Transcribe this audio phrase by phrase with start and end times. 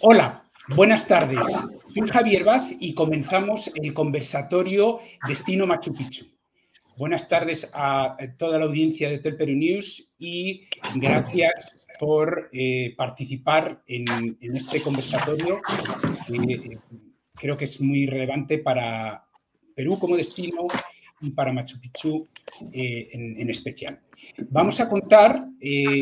[0.00, 1.46] Hola, buenas tardes.
[1.94, 6.26] Soy Javier Vaz y comenzamos el conversatorio Destino Machu Picchu.
[6.96, 14.36] Buenas tardes a toda la audiencia de Tel News y gracias por eh, participar en,
[14.40, 15.60] este conversatorio.
[16.32, 16.78] Eh,
[17.34, 19.26] creo que es muy relevante para
[19.74, 20.66] Perú como destino
[21.24, 22.24] y para Machu Picchu
[22.72, 24.00] eh, en, especial.
[24.50, 25.48] Vamos a contar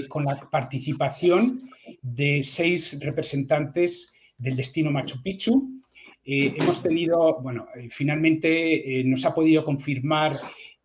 [0.08, 1.70] con la participación
[2.00, 5.82] de seis representantes del destino Machu Picchu.
[6.24, 10.38] hemos tenido, bueno, finalmente nos ha podido confirmar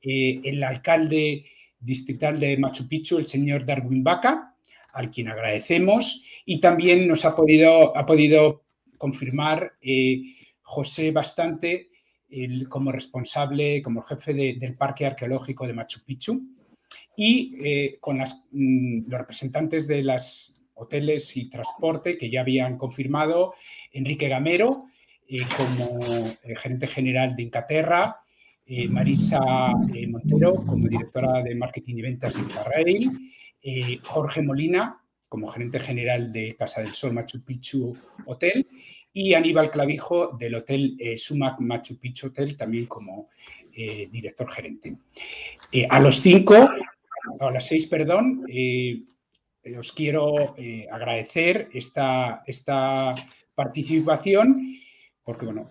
[0.10, 1.46] eh, el alcalde
[1.80, 4.56] distrital de Machu Picchu, el señor Darwin Baca,
[4.94, 8.64] al quien agradecemos, y también nos ha podido, ha podido
[8.98, 10.22] confirmar eh,
[10.62, 11.90] José Bastante
[12.70, 16.42] como responsable, como jefe del Parque Arqueológico de Machu Picchu,
[17.16, 23.56] y eh, con mm, los representantes de los hoteles y transporte que ya habían confirmado,
[23.92, 24.86] Enrique Gamero
[25.58, 26.00] como
[26.56, 28.22] gerente general de Incaterra,
[28.70, 29.40] eh, Marisa
[29.96, 33.12] eh, Montero como directora de marketing y ventas de Interrail,
[33.62, 38.68] eh, Jorge Molina como gerente general de Casa del Sol Machu Picchu Hotel
[39.14, 43.30] y Aníbal Clavijo del Hotel Sumac Machu Picchu Hotel también como
[43.74, 44.96] director gerente.
[45.90, 46.56] a los cinco,
[47.40, 48.44] a las seis, perdón,
[49.78, 50.56] os quiero
[50.92, 53.14] agradecer esta, esta
[53.54, 54.78] participación
[55.28, 55.70] porque bueno,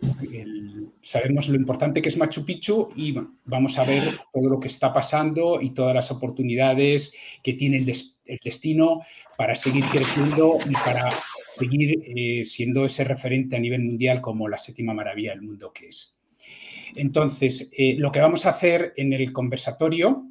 [1.00, 3.14] sabemos lo importante que es Machu Picchu y
[3.46, 7.86] vamos a ver todo lo que está pasando y todas las oportunidades que tiene el,
[7.86, 9.00] destino
[9.38, 11.10] para seguir creciendo y para
[11.54, 15.86] seguir eh, siendo ese referente a nivel mundial como la séptima maravilla del mundo que
[15.86, 16.18] es.
[16.94, 20.22] Entonces, eh, lo que vamos a hacer en el conversatorio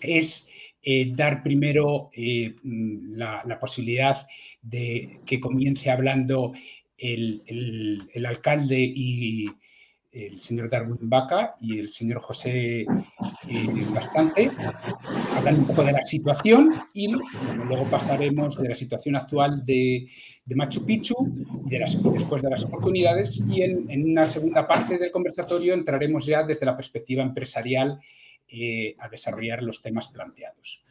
[0.00, 0.48] es
[0.80, 4.28] eh, dar primero la, la, posibilidad
[4.62, 6.52] de que comience hablando
[6.98, 9.46] el, alcalde y
[10.14, 12.86] el señor Darwin Baca y el señor José eh,
[13.92, 14.50] Bastante
[15.34, 20.08] hablan un poco de la situación y luego pasaremos de la situación actual de,
[20.46, 21.16] Machu Picchu
[21.66, 26.44] de las, después de las oportunidades y en, una segunda parte del conversatorio entraremos ya
[26.44, 27.98] desde la perspectiva empresarial
[28.46, 30.84] eh, a desarrollar los temas planteados.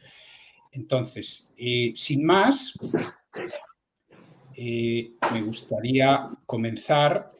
[0.72, 2.74] Entonces, eh, sin más,
[4.56, 7.32] eh, me gustaría comenzar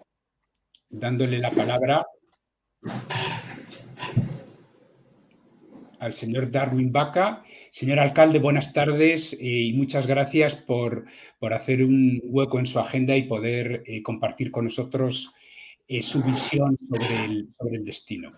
[0.88, 2.06] dándole la palabra
[5.98, 7.42] al señor Darwin Baca.
[7.70, 11.06] Señor alcalde, buenas tardes eh, y muchas gracias por,
[11.40, 15.32] hacer un hueco en su agenda y poder eh, compartir con nosotros
[16.00, 18.32] su visión sobre el, sobre el destino.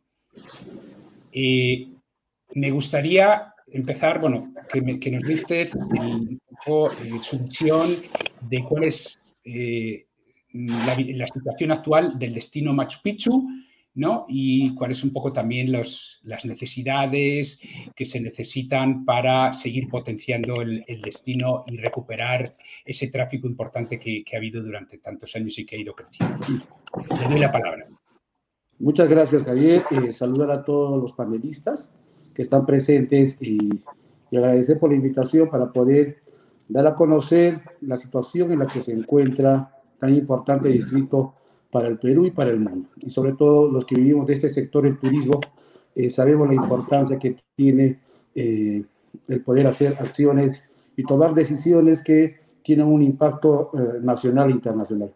[1.32, 7.96] me gustaría empezar, bueno, que, nos diste su visión
[8.40, 10.06] de cuál es eh,
[10.52, 13.48] la, situación actual del destino Machu Picchu,
[13.94, 14.26] ¿no?
[14.28, 17.58] Y cuáles un poco también las necesidades
[17.94, 22.50] que se necesitan para seguir potenciando el, destino y recuperar
[22.84, 26.38] ese tráfico importante que, ha habido durante tantos años y que ha ido creciendo.
[27.20, 27.86] Le doy la palabra.
[28.78, 29.82] Muchas gracias, Javier.
[29.90, 31.90] Eh, saludar a todos los panelistas
[32.34, 33.56] que están presentes y,
[34.30, 36.25] y agradecer por la invitación para poder
[36.68, 41.34] dar a conocer la situación en la que se encuentra tan importante distrito
[41.70, 42.88] para el Perú y para el mundo.
[43.00, 45.40] Y sobre todo los que vivimos de este sector, el turismo,
[45.94, 47.98] eh, sabemos la importancia que tiene
[48.34, 48.84] eh,
[49.28, 50.62] el poder hacer acciones
[50.96, 55.12] y tomar decisiones que tienen un impacto eh, nacional e internacional.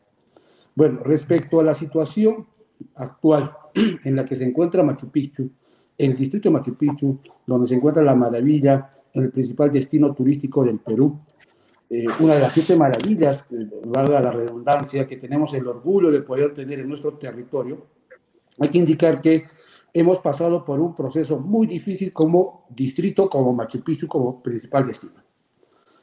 [0.75, 2.47] Bueno, respecto a la situación
[2.95, 3.53] actual
[4.05, 5.51] en la que se encuentra Machu Picchu,
[5.99, 10.79] el distrito de Machu Picchu, donde se encuentra la maravilla, el principal destino turístico del
[10.79, 11.21] Perú,
[11.89, 16.23] eh, una de las siete maravillas, eh, valga la redundancia, que tenemos el orgullo de
[16.23, 17.87] poder tener en nuestro territorio,
[18.59, 19.45] hay que indicar que
[19.93, 25.15] hemos pasado por un proceso muy difícil como distrito, como Machu Picchu, como principal destino.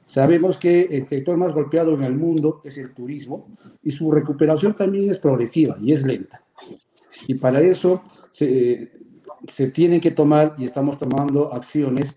[0.06, 3.48] Sabemos que el sector más golpeado en el mundo es el turismo
[3.84, 6.42] y su recuperación también es progresiva y es lenta.
[7.28, 8.92] Y para eso se,
[9.52, 12.16] se tienen que tomar y estamos tomando acciones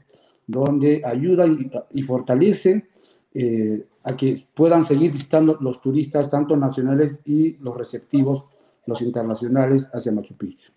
[0.50, 2.88] donde ayudan y, y fortalecen
[3.32, 8.44] eh, a que puedan seguir visitando los turistas, tanto nacionales y los receptivos,
[8.86, 10.72] los internacionales, hacia Machu Picchu.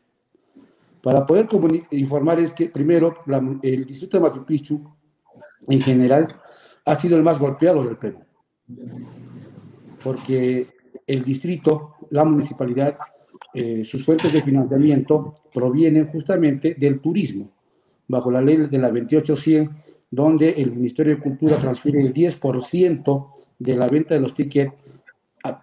[1.01, 1.47] Para poder
[1.91, 3.15] informar es que, primero,
[3.61, 4.81] el distrito de Machu Picchu,
[5.67, 6.27] en general,
[6.85, 8.19] ha sido el más golpeado del Perú,
[10.03, 10.67] porque
[11.07, 12.97] el distrito, la municipalidad,
[13.53, 17.51] eh, sus fuentes de financiamiento provienen justamente del turismo,
[18.07, 19.83] bajo la ley de la 2800
[20.13, 23.27] donde el Ministerio de Cultura transfiere el 10%
[23.57, 24.71] de la venta de los tickets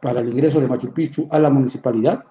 [0.03, 2.25] para el ingreso de Machu Picchu a la municipalidad.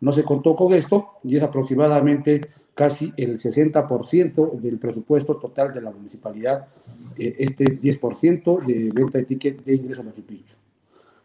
[0.00, 2.40] No se contó con esto y es aproximadamente
[2.74, 6.66] casi el 60% del presupuesto total de la municipalidad,
[7.18, 10.56] eh, este 10% de venta de tickets de ingreso a Machu Picchu.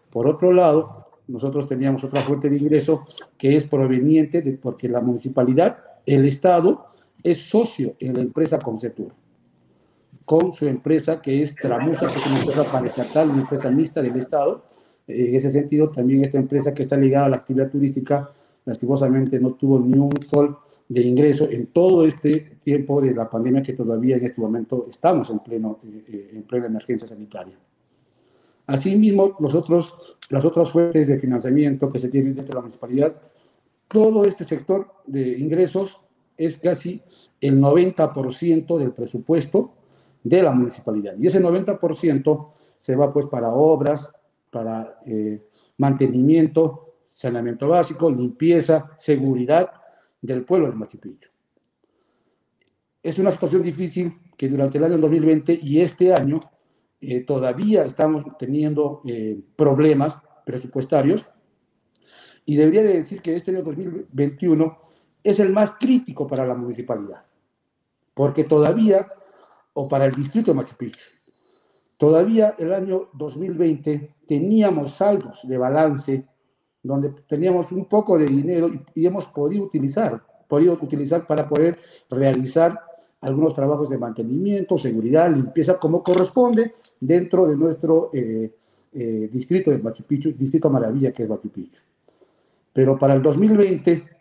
[0.09, 3.05] Por otro lado, nosotros teníamos otra fuente de ingreso
[3.37, 6.87] que es proveniente de porque la municipalidad, el Estado,
[7.25, 9.11] es socio en la empresa Concetur,
[10.25, 14.15] con su empresa que es Tramusa, que es una empresa paraestatal, una empresa mixta del
[14.15, 14.63] Estado.
[15.07, 18.29] En ese sentido, también esta empresa que está ligada a la actividad turística,
[18.65, 20.55] lastimosamente no tuvo ni un sol
[20.87, 25.31] de ingreso en todo este tiempo de la pandemia que todavía en este momento estamos
[25.31, 27.55] en, pleno, eh, en plena emergencia sanitaria.
[28.67, 29.95] Asimismo, los otros,
[30.29, 33.15] las otras fuentes de financiamiento que se tienen dentro de la municipalidad,
[33.87, 35.99] todo este sector de ingresos
[36.37, 37.01] es casi
[37.41, 39.73] el 90% del presupuesto
[40.23, 41.15] de la municipalidad.
[41.19, 42.49] Y ese 90%
[42.79, 44.11] se va pues para obras,
[44.49, 45.41] para eh,
[45.77, 49.69] mantenimiento, saneamiento básico, limpieza, seguridad
[50.21, 50.97] del pueblo de Machu.
[53.03, 56.39] Es una situación difícil que durante el año 2020 y este año
[57.01, 61.25] eh, todavía estamos teniendo eh, problemas presupuestarios
[62.45, 64.84] y debería de decir que este año 2021
[65.25, 67.23] es el más crítico para la municipalidad,
[68.13, 69.11] porque todavía,
[69.73, 71.09] o para el distrito de Machu Picchu,
[71.97, 76.27] todavía el año 2020 teníamos saldos de balance
[76.83, 82.79] donde teníamos un poco de dinero y, hemos podido utilizar, podido utilizar para poder realizar
[83.21, 88.53] algunos trabajos de mantenimiento, seguridad, limpieza, como corresponde dentro de nuestro eh,
[88.93, 91.79] eh, distrito de Machu Picchu, distrito maravilla que es Machu Picchu.
[92.71, 94.14] Pero para el 2020,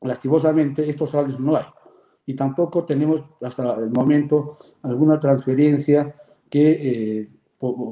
[0.00, 1.64] lastimosamente, estos saldos no hay.
[2.26, 6.14] Y tampoco tenemos hasta el momento alguna transferencia
[6.50, 7.28] que, eh,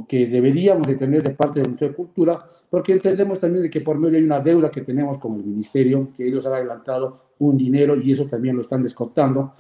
[0.09, 3.81] que deberíamos de tener de parte del Ministerio de Cultura, porque entendemos también de que
[3.81, 7.57] por medio hay una deuda que tenemos con el Ministerio, que ellos han adelantado un
[7.57, 9.53] dinero y eso también lo están descontando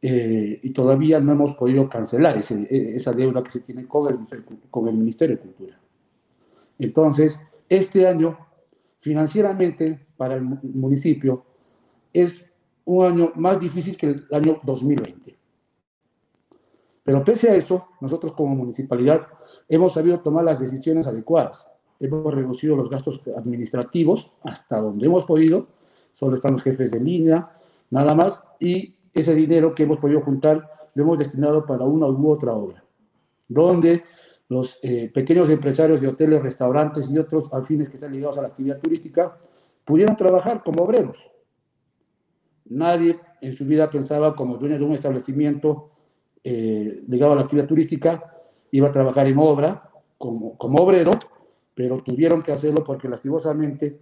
[0.00, 4.44] eh, y todavía no hemos podido cancelar e, esa deuda que se tiene con el,
[4.68, 5.78] con el Ministerio de Cultura.
[6.78, 7.38] Entonces,
[7.68, 8.36] este año,
[9.00, 11.44] financieramente, para el municipio,
[12.12, 12.44] es
[12.84, 15.36] un año más difícil que el año 2020.
[17.04, 19.26] Pero pese a eso, nosotros como municipalidad
[19.68, 21.66] hemos sabido tomar las decisiones adecuadas.
[21.98, 25.66] Hemos reducido los gastos administrativos hasta donde hemos podido.
[26.14, 27.50] Solo están los jefes de línea,
[27.90, 28.42] nada más.
[28.60, 32.84] Y ese dinero que hemos podido juntar lo hemos destinado para una u otra obra,
[33.48, 34.04] donde
[34.48, 38.48] los eh, pequeños empresarios de hoteles, restaurantes y otros afines que están ligados a la
[38.48, 39.36] actividad turística
[39.84, 41.31] pudieran trabajar como obreros.
[42.76, 45.90] Nadie en su vida pensaba como dueño de un establecimiento
[46.44, 48.34] eh, ligado a la actividad turística,
[48.70, 51.12] iba a trabajar en obra como, como obrero,
[51.74, 54.00] pero tuvieron que hacerlo porque lastimosamente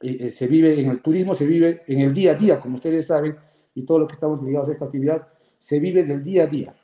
[0.00, 3.06] eh, se vive en el turismo, se vive en el día a día, como ustedes
[3.06, 3.36] saben,
[3.74, 6.74] y todo lo que estamos ligados a esta actividad se vive del día a día.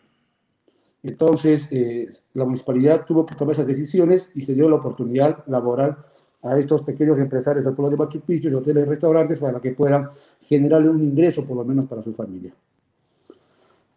[1.03, 5.97] Entonces, eh, la municipalidad tuvo que tomar esas decisiones y se dio la oportunidad laboral
[6.43, 9.73] a estos pequeños empresarios del pueblo de Machu Picchu, de hoteles y restaurantes, para que
[9.73, 10.11] puedan
[10.43, 12.53] generarle un ingreso, por lo menos para su familia.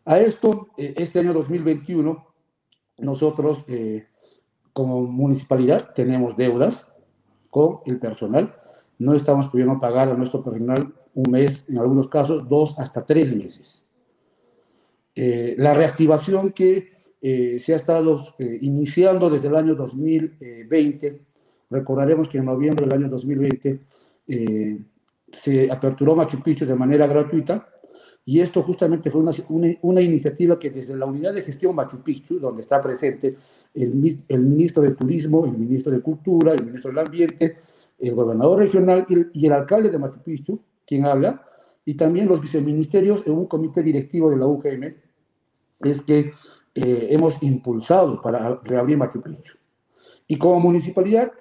[0.05, 2.25] A esto, eh, este año 2021,
[2.97, 4.07] nosotros eh,
[4.73, 6.87] como municipalidad tenemos deudas
[7.49, 8.55] con el personal.
[8.97, 13.35] No estamos pudiendo pagar a nuestro personal un mes, en algunos casos dos hasta tres
[13.35, 13.85] meses.
[15.13, 21.21] Eh, la reactivación que se ha estado iniciando desde el año 2020,
[21.71, 23.79] recordaremos que en noviembre del año 2020
[25.33, 27.67] se aperturó Machu Picchu de manera gratuita
[28.25, 29.31] y esto justamente fue una,
[29.81, 33.35] una, iniciativa que desde la unidad de gestión Machu Picchu, donde está presente
[33.73, 37.57] el, el, ministro de Turismo, el ministro de Cultura, el ministro del Ambiente,
[37.97, 41.43] el gobernador regional y el alcalde de Machu Picchu, quien habla,
[41.83, 44.93] y también los viceministerios en un comité directivo de la UGM,
[45.83, 46.31] es que
[46.75, 49.57] eh, hemos impulsado para reabrir Machu Picchu.
[50.27, 51.31] Y como municipalidad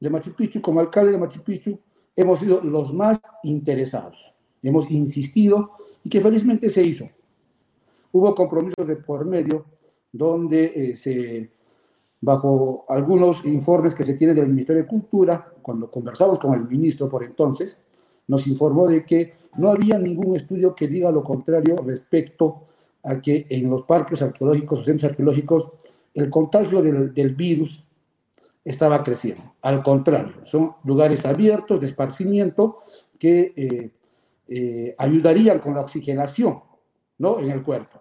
[0.00, 1.78] de Machu Picchu, como alcalde de Machu Picchu,
[2.16, 4.32] hemos sido los más interesados.
[4.62, 5.72] Hemos insistido
[6.02, 7.08] y que felizmente se hizo.
[8.12, 9.64] Hubo compromisos de por medio
[10.12, 11.50] donde eh, se,
[12.20, 17.08] bajo algunos informes que se tienen del Ministerio de Cultura, cuando conversamos con el ministro
[17.08, 17.78] por entonces,
[18.28, 22.62] nos informó de que no había ningún estudio que diga lo contrario respecto
[23.02, 25.68] a que en los parques arqueológicos o centros arqueológicos
[26.14, 27.83] el contagio del, del virus
[28.64, 29.54] estaba creciendo.
[29.62, 32.78] Al contrario, son lugares abiertos de esparcimiento
[33.18, 33.90] que eh,
[34.48, 36.60] eh, ayudarían con la oxigenación
[37.18, 37.38] ¿no?
[37.38, 38.00] en el cuerpo.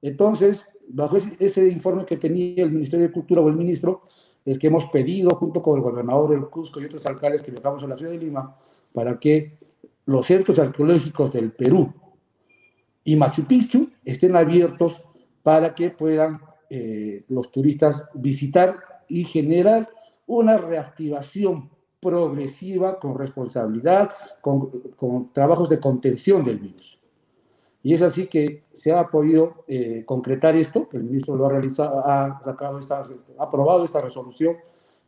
[0.00, 4.02] Entonces, bajo ese, informe que tenía el Ministerio de Cultura o el ministro,
[4.44, 7.82] es que hemos pedido, junto con el gobernador del Cusco y otros alcaldes que viajamos
[7.84, 8.56] a la ciudad de Lima,
[8.92, 9.58] para que
[10.06, 11.92] los centros arqueológicos del Perú
[13.04, 15.00] y Machu Picchu estén abiertos
[15.42, 16.40] para que puedan
[16.70, 19.88] eh, los turistas visitar y generar
[20.26, 26.98] una reactivación progresiva con responsabilidad, con, con trabajos de contención del virus.
[27.84, 32.06] Y es así que se ha podido eh, concretar esto, el ministro lo ha realizado,
[32.06, 34.56] ha sacado esta, ha aprobado esta resolución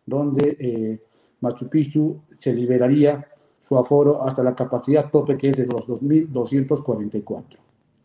[0.04, 1.00] donde eh,
[1.40, 3.28] Machu Picchu se liberaría
[3.60, 7.44] su aforo hasta la capacidad tope que es de los 2.244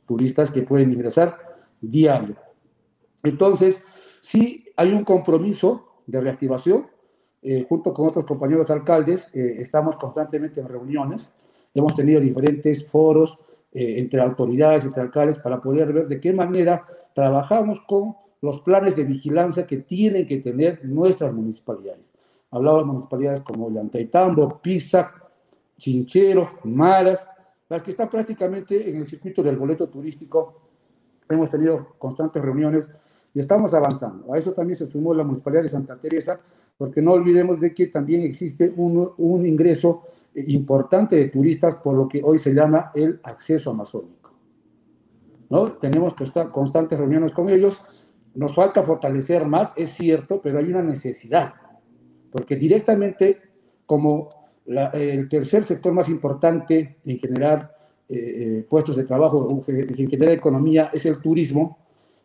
[0.08, 1.36] turistas que pueden ingresar
[1.81, 2.36] diario.
[3.24, 3.81] Entonces,
[4.22, 6.88] sí hay un compromiso de reactivación,
[7.41, 11.33] eh, junto con otros compañeros alcaldes, estamos constantemente en reuniones,
[11.74, 13.38] hemos tenido diferentes foros,
[13.74, 18.95] eh, entre autoridades, entre alcaldes, para poder ver de qué manera trabajamos con los planes
[18.95, 22.13] de vigilancia que tienen que tener nuestras municipalidades.
[22.50, 25.12] Hablaba de municipalidades como Llantaitambo, Pisac,
[25.77, 27.27] Chinchero, Maras,
[27.67, 30.62] las que están prácticamente en el circuito del boleto turístico.
[31.27, 32.89] Hemos tenido constantes reuniones
[33.41, 34.34] estamos avanzando.
[34.34, 36.39] A eso también se sumó la municipalidad de Santa Teresa,
[36.77, 40.03] porque no olvidemos de que también existe un, un ingreso
[40.36, 44.31] importante de turistas por lo que hoy se llama el acceso amazónico.
[45.50, 45.74] ¿No?
[45.74, 46.13] Tenemos
[46.51, 47.81] constantes reuniones con ellos.
[48.36, 51.53] Nos falta fortalecer más, es cierto, pero hay una necesidad,
[52.31, 53.41] porque directamente
[53.86, 54.29] como
[54.93, 57.75] el tercer sector más importante en generar
[58.08, 61.79] eh, eh, puestos de trabajo, en generar economía, es el turismo,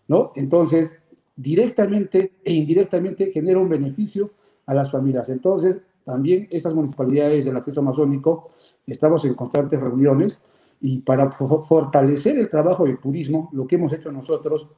[0.08, 0.32] ¿no?
[0.36, 0.98] Entonces,
[1.36, 4.30] directamente e indirectamente genera un beneficio
[4.66, 5.28] a las familias.
[5.28, 8.50] Entonces, también estas municipalidades del acceso amazónico
[8.86, 10.40] estamos en constantes reuniones
[10.80, 14.68] y para fortalecer el trabajo de turismo, lo que hemos hecho nosotros,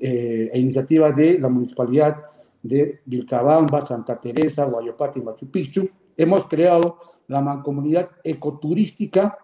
[0.00, 2.16] eh, a iniciativa de la municipalidad
[2.62, 9.38] de Vilcabamba, Santa Teresa, Guayopata y Machu Picchu, hemos creado la mancomunidad ecoturística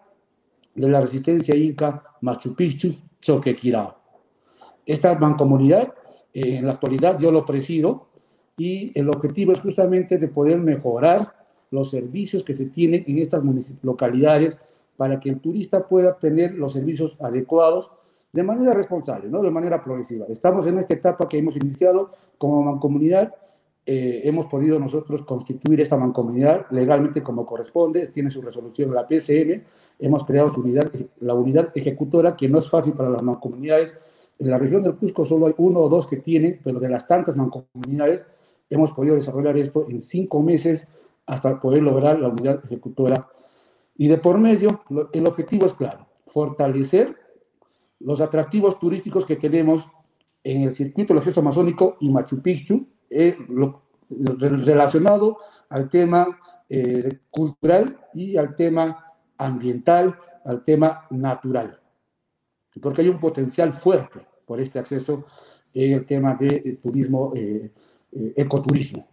[0.74, 3.96] de la resistencia inca Machu Picchu, Choquequirao.
[4.86, 5.94] Esta mancomunidad,
[6.34, 8.08] eh, en la actualidad yo lo presido,
[8.56, 11.32] y el objetivo es justamente de poder mejorar
[11.70, 13.42] los servicios que se tienen en estas
[13.82, 14.58] localidades
[14.96, 17.90] para que el turista pueda tener los servicios adecuados
[18.32, 19.42] de manera responsable, ¿no?
[19.42, 20.26] de manera progresiva.
[20.28, 23.34] Estamos en esta etapa que hemos iniciado como mancomunidad,
[23.86, 29.62] eh, hemos podido nosotros constituir esta mancomunidad legalmente como corresponde, tiene su resolución la PCM,
[29.98, 33.96] hemos creado su unidad, la unidad ejecutora, que no es fácil para las mancomunidades.
[34.38, 37.06] En la región del Cusco solo hay uno o dos que tienen, pero de las
[37.06, 38.24] tantas mancomunidades,
[38.70, 40.86] hemos podido desarrollar esto en cinco meses
[41.26, 43.28] hasta poder lograr la unidad ejecutora.
[43.96, 47.16] Y de por medio, el objetivo es claro, fortalecer
[48.00, 49.86] los atractivos turísticos que tenemos
[50.42, 53.36] en el circuito del acceso amazónico y Machu Picchu, eh,
[54.10, 55.38] relacionado
[55.70, 56.38] al tema
[56.68, 60.14] eh, cultural y al tema ambiental,
[60.44, 61.80] al tema natural.
[62.80, 65.24] Porque hay un potencial fuerte por este acceso
[65.72, 67.70] en el tema de, eh, turismo eh,
[68.36, 69.06] ecoturismo.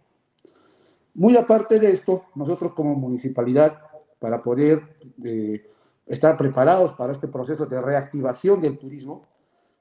[1.14, 3.78] Muy aparte de esto, nosotros como municipalidad,
[4.18, 4.82] para poder
[5.24, 5.68] eh,
[6.06, 9.26] estar preparados para este proceso de reactivación del turismo,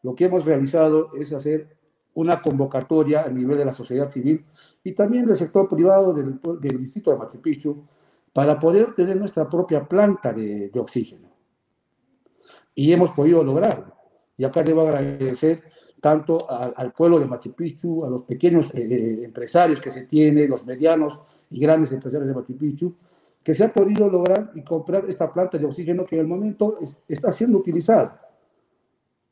[0.03, 1.77] lo que hemos realizado es hacer
[2.15, 4.43] una convocatoria a nivel de la sociedad civil
[4.83, 6.39] y también del sector privado del,
[6.79, 7.83] distrito de Machu Picchu
[8.33, 11.30] para poder tener nuestra propia planta de oxígeno.
[12.75, 13.93] Y hemos podido lograrlo.
[14.37, 15.63] Y acá debo agradecer
[16.01, 20.49] tanto al pueblo de Machu Picchu, a los pequeños eh, eh, empresarios que se tienen,
[20.49, 22.95] los medianos y grandes empresarios de Machu Picchu,
[23.43, 26.79] que se ha podido lograr y comprar esta planta de oxígeno que en el momento
[27.07, 28.19] está siendo utilizada.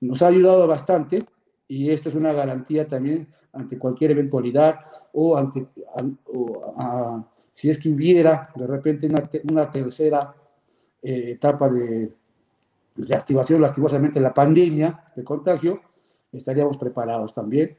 [0.02, 1.26] Nos ha ayudado bastante
[1.68, 4.80] y esta es una garantía también ante cualquier eventualidad
[5.14, 5.66] o, ante,
[7.54, 9.10] si es que hubiera de repente
[9.50, 10.36] una, tercera
[11.02, 12.12] eh, etapa de,
[13.08, 15.82] de activación, lastimosamente la pandemia de contagio,
[16.32, 17.78] estaríamos preparados también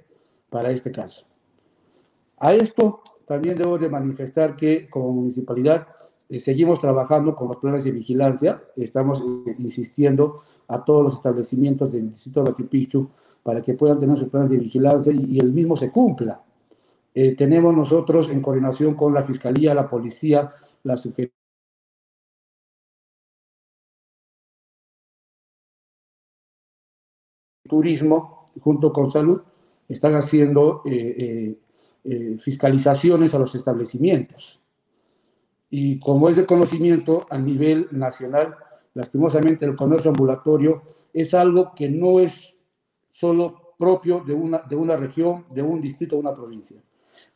[0.48, 1.26] para este caso.
[2.38, 5.86] A esto también debo de manifestar que como municipalidad
[6.28, 11.92] eh, seguimos trabajando con los planes de vigilancia, estamos eh, insistiendo a todos los establecimientos
[11.92, 13.08] del distrito de Machu
[13.42, 16.40] para que puedan tener sus planes de vigilancia y, el mismo se cumpla.
[17.14, 20.52] Eh, tenemos nosotros en coordinación con la Fiscalía, la Policía,
[20.84, 21.39] la Secretaría
[27.70, 29.40] Turismo, junto con salud,
[29.88, 31.58] están haciendo eh, eh,
[32.04, 34.60] eh, fiscalizaciones a los establecimientos.
[35.70, 38.56] Y como es de conocimiento a nivel nacional,
[38.94, 40.82] lastimosamente el comercio ambulatorio
[41.14, 42.52] es algo que no es
[43.08, 46.76] solo propio de una, de una región, de un distrito, de una provincia.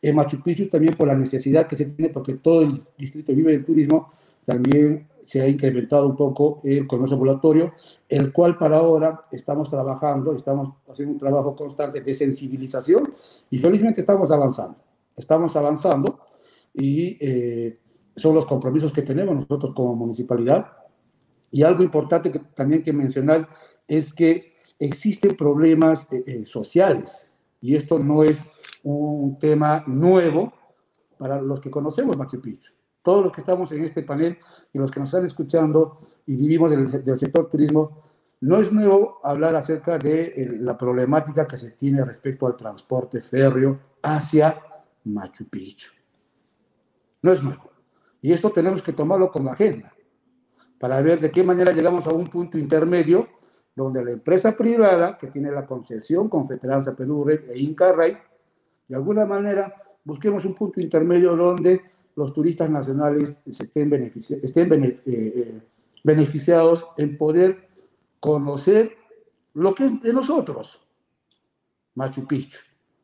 [0.01, 3.53] En Machu Picchu también por la necesidad que se tiene, porque todo el distrito vive
[3.53, 4.11] del turismo,
[4.45, 7.73] también se ha incrementado un poco el comercio ambulatorio,
[8.07, 13.11] el cual para ahora estamos trabajando, estamos haciendo un trabajo constante de sensibilización
[13.49, 14.77] y felizmente estamos avanzando.
[15.17, 16.19] Estamos avanzando
[16.73, 17.79] y eh,
[18.15, 20.67] son los compromisos que tenemos nosotros como municipalidad.
[21.51, 23.49] Y algo importante que también que mencionar
[23.87, 27.27] es que existen problemas eh, eh, sociales
[27.61, 28.43] y esto no es
[28.83, 30.53] un tema nuevo
[31.17, 32.73] para los que conocemos Machu Picchu.
[33.05, 34.39] Todos los que estamos en este panel
[34.73, 38.03] y los que nos están escuchando y vivimos del, del sector turismo,
[38.41, 43.21] no es nuevo hablar acerca de eh, la problemática que se tiene respecto al transporte
[43.21, 44.59] férreo hacia
[45.03, 45.91] Machu Picchu.
[47.21, 47.69] No es nuevo.
[48.23, 49.93] Y esto tenemos que tomarlo como agenda
[50.79, 53.27] para ver de qué manera llegamos a un punto intermedio
[53.75, 58.17] donde la empresa privada que tiene la concesión con Federanza Perú e Inca Ray,
[58.87, 65.61] de alguna manera busquemos un punto intermedio donde los turistas nacionales estén, estén eh, eh,
[66.03, 67.67] beneficiados en poder
[68.19, 68.91] conocer
[69.53, 70.81] lo que es de nosotros,
[71.95, 72.59] Machu Picchu,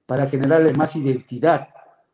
[0.06, 1.70] para generarle más identidad.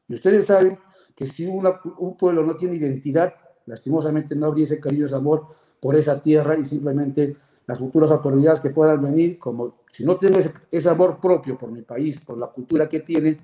[0.07, 0.77] Y ustedes saben
[1.15, 3.33] que si un pueblo no tiene identidad,
[3.65, 5.47] lastimosamente no habría ese cariño, ese amor
[5.79, 7.35] por esa tierra y simplemente
[7.67, 11.81] las futuras autoridades que puedan venir, como si no tengo ese, amor propio por mi
[11.81, 13.39] país, por la cultura que tiene,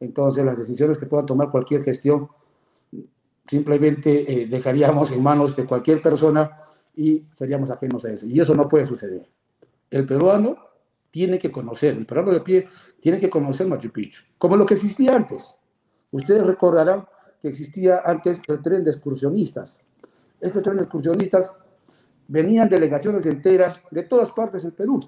[0.00, 2.28] entonces las decisiones que pueda tomar cualquier gestión
[3.48, 6.58] simplemente eh, dejaríamos en manos de cualquier persona
[6.94, 8.26] y seríamos ajenos a eso.
[8.26, 9.28] Y eso no puede suceder.
[9.90, 10.56] El peruano
[11.10, 12.68] tiene que conocer, el peruano de pie
[13.00, 15.56] tiene que conocer Machu Picchu, como lo que existía antes.
[16.12, 17.06] Ustedes recordarán
[17.40, 19.80] que existía antes el tren de excursionistas.
[20.40, 21.52] Este tren de excursionistas
[22.28, 25.00] venían delegaciones enteras de todas partes del Perú.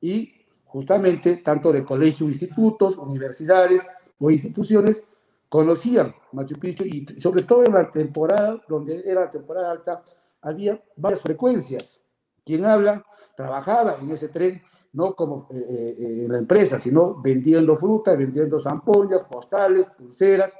[0.00, 0.32] Y
[0.64, 3.86] justamente tanto de colegios, institutos, universidades
[4.18, 5.04] o instituciones
[5.48, 10.02] conocían Machu Picchu y sobre todo en la temporada, donde era temporada alta,
[10.42, 12.00] había varias frecuencias.
[12.44, 13.04] Quien habla
[13.36, 15.56] trabajaba en ese tren, no como eh,
[15.98, 20.52] eh, en la empresa, sino vendiendo fruta, vendiendo zampollas, postales, pulseras.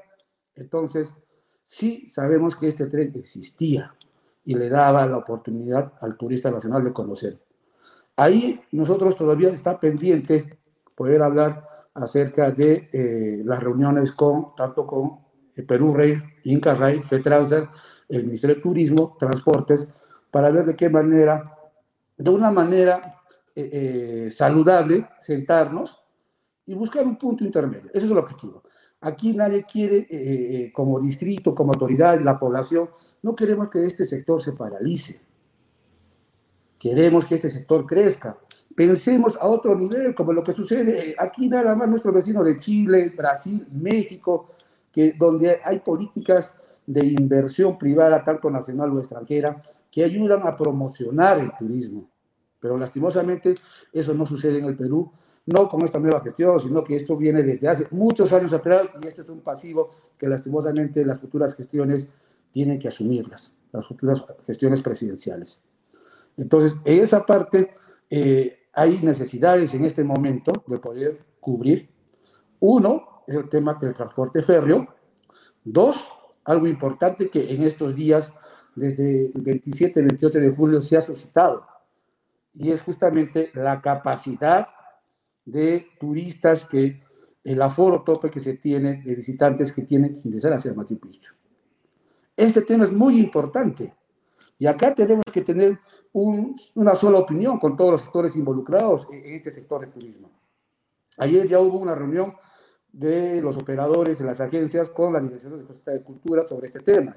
[0.54, 1.14] Entonces,
[1.64, 3.94] sí sabemos que este tren existía
[4.44, 7.38] y le daba la oportunidad al turista nacional de conocer.
[8.16, 10.58] Ahí nosotros todavía está pendiente
[10.96, 11.68] poder hablar
[12.02, 15.18] acerca de eh, las reuniones con, tanto con
[15.66, 17.70] Perú Rey, Inca Rey, FETRANSA,
[18.08, 19.86] el Ministerio de Turismo, Transportes,
[20.30, 21.56] para ver de qué manera,
[22.16, 23.20] de una manera
[23.54, 23.70] eh,
[24.26, 25.98] eh, saludable, sentarnos
[26.66, 27.90] y buscar un punto intermedio.
[27.92, 28.62] Ese es el objetivo.
[29.00, 32.90] Aquí nadie quiere, eh, eh, como distrito, como autoridad, la población,
[33.22, 35.20] no queremos que este sector se paralice.
[36.78, 38.36] Queremos que este sector crezca.
[38.78, 43.12] Pensemos a otro nivel, como lo que sucede aquí nada más nuestro vecino de Chile,
[43.16, 44.50] Brasil, México,
[44.92, 46.54] que donde hay políticas
[46.86, 49.60] de inversión privada, tanto nacional o extranjera,
[49.90, 52.08] que ayudan a promocionar el turismo.
[52.60, 53.56] Pero lastimosamente
[53.92, 55.10] eso no sucede en el Perú
[55.46, 59.08] no con esta nueva gestión, sino que esto viene desde hace muchos años atrás y
[59.08, 62.06] este es un pasivo que lastimosamente las futuras gestiones
[62.52, 65.58] tienen que asumirlas, las futuras gestiones presidenciales.
[66.36, 67.72] Entonces, en esa parte
[68.08, 71.88] eh, hay necesidades en este momento de poder cubrir.
[72.60, 74.86] Uno es el tema del transporte férreo.
[75.64, 76.08] Dos,
[76.44, 78.32] algo importante que en estos días,
[78.76, 81.66] desde el 27 y 28 de julio, se ha suscitado,
[82.54, 84.68] y es justamente la capacidad
[85.44, 87.02] de turistas que
[87.42, 91.34] el aforo tope que se tiene de visitantes que tienen que ingresar hacia Machu Picchu.
[92.36, 93.92] Este tema es muy importante
[94.58, 95.78] y acá tenemos que tener
[96.12, 100.30] una sola opinión con todos los sectores involucrados en este sector de turismo.
[101.16, 102.34] Ayer ya hubo una reunión
[102.92, 107.16] de los operadores de las agencias con la Dirección de de Cultura sobre este tema.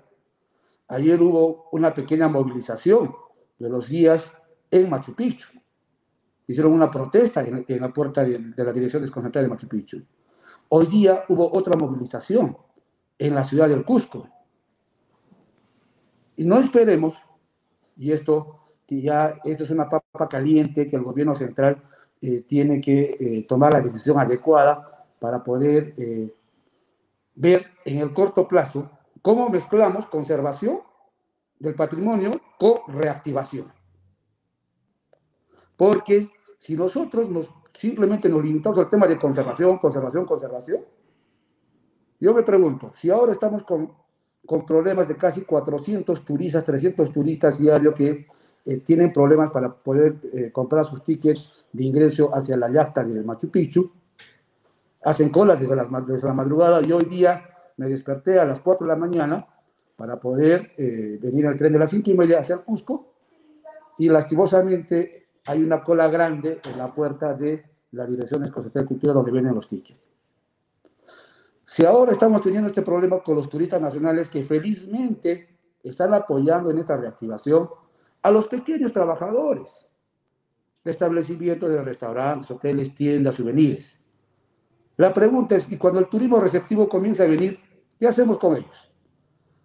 [0.88, 3.16] Ayer hubo una pequeña movilización
[3.58, 4.32] de los guías
[4.70, 5.62] en Machu Picchu
[6.52, 10.02] hicieron una protesta en, la puerta de, la Dirección Desconcentrada de Machu Picchu.
[10.70, 12.58] Hoy día hubo otra movilización
[13.18, 14.28] en la ciudad del Cusco.
[16.38, 17.16] Y no esperemos,
[18.02, 18.58] y esto,
[18.90, 21.84] ya esto es una papa caliente que el gobierno central
[22.20, 26.34] eh, tiene que eh, tomar la decisión adecuada para poder eh,
[27.36, 28.90] ver en el corto plazo
[29.22, 30.80] cómo mezclamos conservación
[31.60, 33.72] del patrimonio con reactivación.
[35.78, 40.82] Porque si nosotros nos, simplemente nos limitamos al tema de conservación, conservación, conservación,
[42.20, 43.94] yo me pregunto, si ahora estamos con,
[44.46, 48.28] con problemas de casi 400 turistas, 300 turistas diarios que
[48.66, 53.24] eh, tienen problemas para poder eh, comprar sus tickets de ingreso hacia la yacta de
[53.24, 53.92] Machu Picchu.
[55.04, 57.44] Hacen colas desde, las, desde la madrugada y hoy día
[57.78, 59.48] me desperté a las 4 de la mañana
[59.96, 63.14] para poder eh, venir al tren de las 5 y hacia el Cusco
[63.98, 69.32] y lastimosamente hay una cola grande en la puerta de la Dirección de Cultura donde
[69.32, 70.11] vienen los tickets.
[71.72, 75.48] Si ahora estamos teniendo este problema con los turistas nacionales que felizmente
[75.82, 77.70] están apoyando en esta reactivación
[78.24, 79.88] a los pequeños trabajadores
[80.84, 83.98] establecimientos de restaurantes, hoteles, tiendas, souvenirs.
[84.98, 87.58] La pregunta es, ¿y cuando el turismo receptivo comienza a venir,
[87.98, 88.92] qué hacemos con ellos?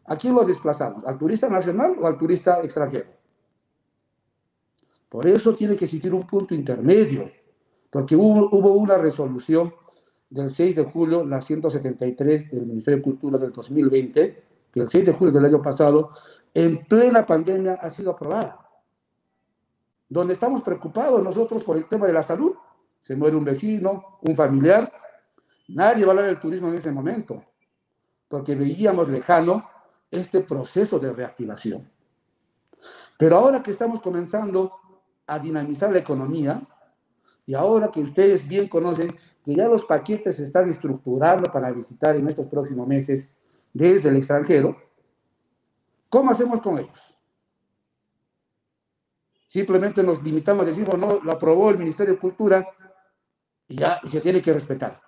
[0.05, 1.05] ¿A quién lo desplazamos?
[1.05, 3.11] ¿Al turista nacional o al turista extranjero?
[5.09, 7.33] Por eso tiene que existir un punto intermedio,
[7.91, 9.75] porque hubo una resolución
[10.31, 15.07] del 6 de julio, la 173 del Ministerio de Cultura del 2020, que el 6
[15.07, 16.11] de julio del año pasado,
[16.53, 18.61] en plena pandemia, ha sido aprobada.
[20.09, 22.55] Donde estamos preocupados nosotros por el tema de la salud,
[23.01, 24.93] se muere un vecino, un familiar,
[25.69, 27.45] nadie va a hablar del turismo en ese momento,
[28.29, 29.69] porque veíamos lejano
[30.11, 31.89] este proceso de reactivación.
[33.19, 34.73] Pero ahora que estamos comenzando
[35.27, 36.63] a dinamizar la economía,
[37.47, 42.17] y ahora que ustedes bien conocen que ya los paquetes se están estructurando para visitar
[42.17, 43.29] en estos próximos meses
[43.73, 44.77] desde el extranjero,
[46.11, 47.17] ¿cómo hacemos con ellos?
[49.49, 52.67] Simplemente nos limitamos a decir, no, lo aprobó el Ministerio de Cultura
[53.69, 55.01] y ya se tiene que respetar.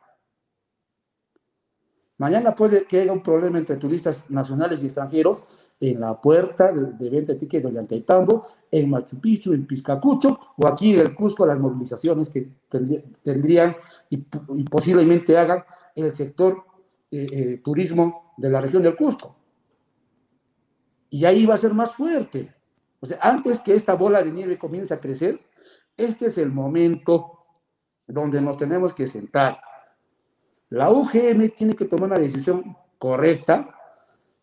[2.18, 5.42] Mañana puede que haya un problema entre turistas nacionales y extranjeros
[5.80, 10.66] en la puerta de, venta de tickets de Ollantaytambo, en Machu Picchu, en Piscacucho, o
[10.66, 12.48] aquí en el Cusco, las movilizaciones que
[13.22, 13.76] tendrían
[14.10, 14.18] y,
[14.64, 15.64] posiblemente hagan
[15.94, 16.64] el sector
[17.10, 19.36] eh, eh, turismo de la región del Cusco.
[21.10, 22.52] Y ahí va a ser más fuerte.
[23.00, 25.40] O sea, antes que esta bola de nieve comience a crecer,
[25.96, 27.38] este es el momento
[28.06, 29.60] donde nos tenemos que sentar.
[30.70, 33.77] La UGM tiene que tomar una decisión correcta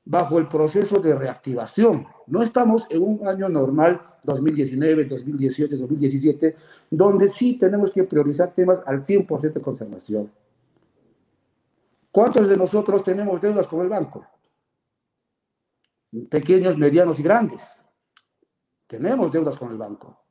[0.06, 2.08] bajo el proceso de reactivación.
[2.28, 6.56] No estamos en un año normal, 2019, 2018, 2017,
[6.92, 10.32] donde sí tenemos que priorizar temas al 100% de conservación.
[12.12, 14.26] ¿Cuántos de nosotros tenemos deudas con el banco?
[16.30, 17.62] Pequeños, medianos y grandes.
[18.88, 20.22] Tenemos deudas con el banco.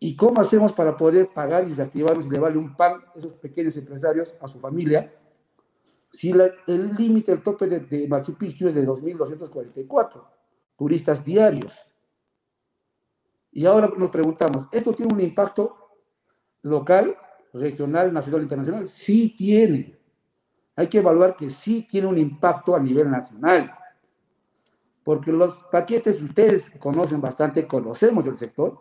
[0.00, 3.76] ¿Y cómo hacemos para poder pagar y reactivarnos y llevarle un pan a esos pequeños
[3.76, 5.12] empresarios, a su familia,
[6.10, 10.24] si el límite, el tope de, Machu Picchu es de 2.244
[10.76, 11.78] turistas diarios.
[13.52, 15.76] Y ahora nos preguntamos, ¿esto tiene un impacto
[16.62, 17.16] local,
[17.52, 18.88] regional, nacional, internacional?
[18.88, 19.98] Sí tiene.
[20.76, 23.72] Hay que evaluar que sí tiene un impacto a nivel nacional.
[25.04, 28.78] Porque los paquetes, ustedes conocen bastante, conocemos el sector,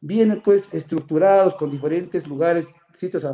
[0.00, 3.24] vienen pues estructurados con diferentes lugares, sitios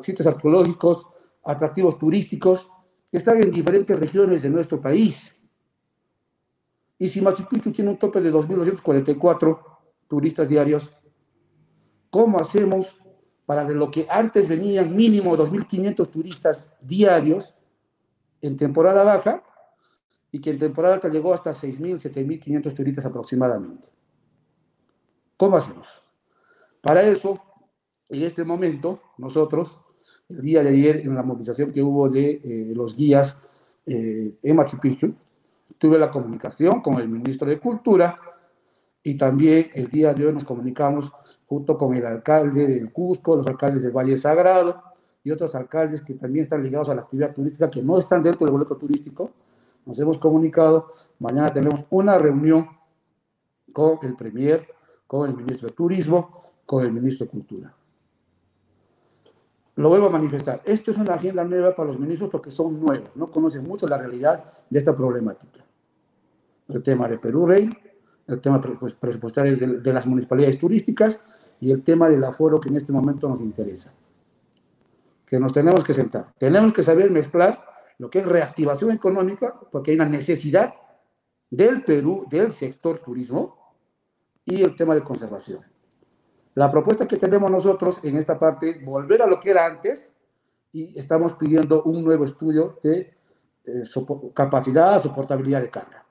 [0.00, 1.06] sitios arqueológicos,
[1.44, 2.68] atractivos turísticos,
[3.10, 5.34] que están en diferentes regiones de nuestro país.
[6.98, 9.58] Y si Machu Picchu tiene un tope de 2.244
[10.08, 10.90] turistas diarios,
[12.10, 12.96] ¿cómo hacemos
[13.44, 17.54] para de lo que antes venían mínimo 2.500 turistas diarios
[18.40, 19.42] en temporada baja
[20.30, 23.88] y que en temporada alta llegó hasta 6.000, 7.500 turistas aproximadamente?
[25.36, 25.88] ¿Cómo hacemos?
[26.80, 27.42] Para eso
[28.12, 29.78] en este momento, nosotros,
[30.28, 33.38] el día de ayer, en la movilización que hubo de eh, los guías
[33.86, 35.14] eh, en Machu Picchu,
[35.78, 38.20] tuve la comunicación con el ministro de Cultura
[39.02, 41.10] y también el día de hoy nos comunicamos
[41.46, 44.82] junto con el alcalde del Cusco, los alcaldes del Valle Sagrado
[45.24, 48.44] y otros alcaldes que también están ligados a la actividad turística, que no están dentro
[48.44, 49.30] del boleto turístico.
[49.86, 52.68] Nos hemos comunicado, mañana tenemos una reunión
[53.72, 54.68] con el Premier,
[55.06, 57.74] con el ministro de Turismo, con el ministro de Cultura
[59.76, 60.60] lo vuelvo a manifestar.
[60.64, 63.98] Esto es una agenda nueva para los ministros porque son nuevos, no conocen mucho la
[63.98, 65.64] realidad de esta problemática.
[66.68, 67.70] El tema de Perú Rey,
[68.26, 71.20] el tema pues, presupuestario de, las municipalidades turísticas
[71.60, 73.92] y el tema del aforo que en este momento nos interesa.
[75.26, 76.32] Que nos tenemos que sentar.
[76.38, 77.64] Tenemos que saber mezclar
[77.98, 80.74] lo que es reactivación económica, porque hay una necesidad
[81.50, 83.74] del Perú, del sector turismo,
[84.44, 85.71] y el tema de conservación.
[86.54, 90.14] La propuesta que tenemos nosotros en esta parte es volver a lo que era antes
[90.72, 93.14] y estamos pidiendo un nuevo estudio de
[93.64, 93.82] eh,
[94.34, 96.04] capacidad, soportabilidad de carga.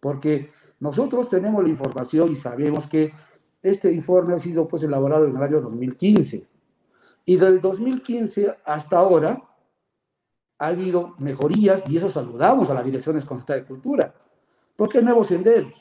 [0.00, 3.12] Porque nosotros tenemos la información y sabemos que
[3.60, 6.46] este informe ha sido pues elaborado en el año 2015.
[7.24, 9.42] Y del 2015 hasta ahora
[10.58, 14.14] ha habido mejorías y eso saludamos a la Dirección Escolar de Cultura.
[14.76, 15.74] ¿Por qué nuevos senderos?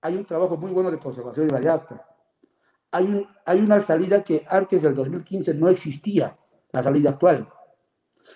[0.00, 2.13] Hay un trabajo muy bueno de conservación de la.
[2.94, 6.36] Hay, hay una salida que antes del 2015 no existía,
[6.70, 7.48] la salida actual.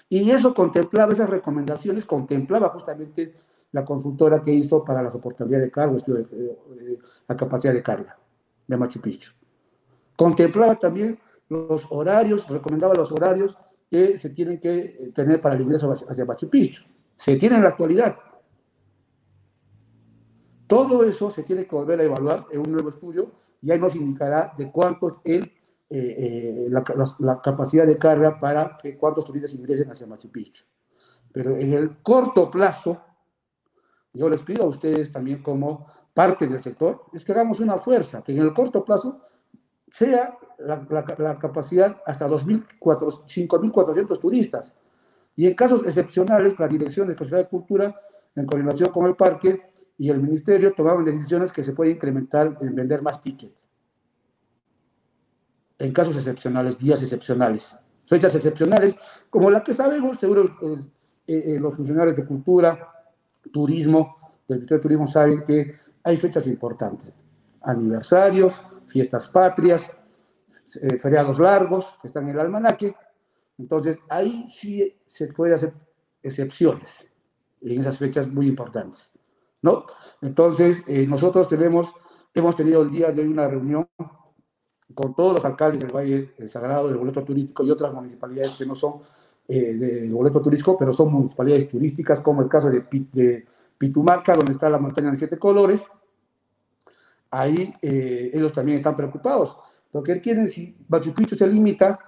[0.08, 3.34] Y eso contemplaba, esas recomendaciones contemplaba justamente
[3.70, 5.96] la consultora que hizo para la soportabilidad de carga,
[7.28, 8.18] la capacidad de carga
[8.66, 9.30] de Machu Picchu.
[10.16, 13.56] Contemplaba también los horarios, recomendaba los horarios
[13.88, 16.82] que se tienen que tener para el ingreso hacia Machu Picchu.
[17.16, 18.16] Se tiene en la actualidad.
[20.66, 23.30] Todo eso se tiene que volver a evaluar en un nuevo estudio
[23.62, 25.44] y ahí nos indicará de cuánto es el,
[25.90, 30.64] eh, eh, la, capacidad de carga para que cuántos turistas ingresen hacia Machu Picchu.
[31.32, 33.00] Pero en el corto plazo,
[34.12, 38.22] yo les pido a ustedes también como parte del sector, es que hagamos una fuerza,
[38.22, 39.20] que en el corto plazo
[39.90, 44.74] sea la, capacidad hasta 5.400 turistas.
[45.36, 47.94] Y en casos excepcionales, la Dirección de Especialidad de Cultura,
[48.34, 49.62] en coordinación con el parque
[49.98, 53.52] y el Ministerio, tomaron decisiones que se puede incrementar en vender más tickets.
[55.78, 58.96] En casos excepcionales, días excepcionales, fechas excepcionales,
[59.28, 60.86] como la que sabemos, seguro eh,
[61.26, 62.92] eh, los funcionarios de cultura,
[63.52, 67.12] turismo, del Ministerio de Turismo saben que hay fechas importantes,
[67.60, 69.90] aniversarios, fiestas patrias,
[70.80, 72.94] eh, feriados largos que están en el almanaque.
[73.58, 75.74] Entonces, ahí sí se puede hacer
[76.22, 77.06] excepciones
[77.60, 79.12] en esas fechas muy importantes.
[79.62, 79.84] ¿No?
[80.20, 81.92] Entonces, eh, nosotros tenemos,
[82.34, 83.88] hemos tenido el día de hoy una reunión
[84.94, 88.74] con todos los alcaldes del Valle Sagrado, del boleto turístico y otras municipalidades que no
[88.74, 89.00] son
[89.46, 93.46] eh, del boleto turístico, pero son municipalidades turísticas, como el caso de, de
[93.78, 95.86] Pitumarca, donde está la montaña de siete colores,
[97.30, 99.56] ahí eh, ellos también están preocupados,
[99.92, 101.98] porque quieren, si Machu se limita,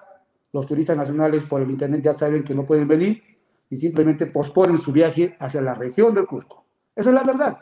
[0.53, 3.23] los turistas nacionales por el internet ya saben que no pueden venir
[3.71, 6.65] y simplemente posponen su viaje hacia la región del Cusco.
[7.01, 7.59] Esa es la verdad.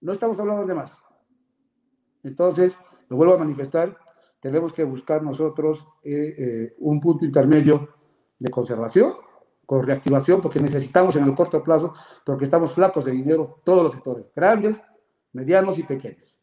[0.00, 0.96] No estamos hablando de más.
[2.22, 3.98] Entonces, lo vuelvo a manifestar,
[4.38, 7.88] tenemos que buscar nosotros eh, eh, un punto intermedio
[8.38, 9.14] de conservación
[9.66, 13.92] con reactivación, porque necesitamos en el corto plazo, porque estamos flacos de dinero, todos los
[13.92, 14.80] sectores, grandes,
[15.32, 16.38] medianos y pequeños.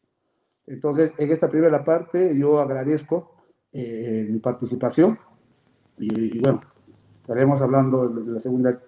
[0.66, 3.36] Entonces, en esta primera parte yo agradezco
[3.72, 5.18] eh, mi participación
[5.96, 6.60] y, bueno,
[7.22, 8.78] estaremos hablando de la segunda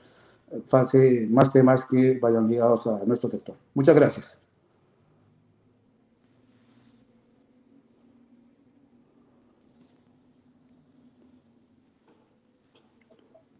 [0.68, 3.56] fase más temas que vayan ligados a nuestro sector.
[3.74, 4.38] Muchas gracias.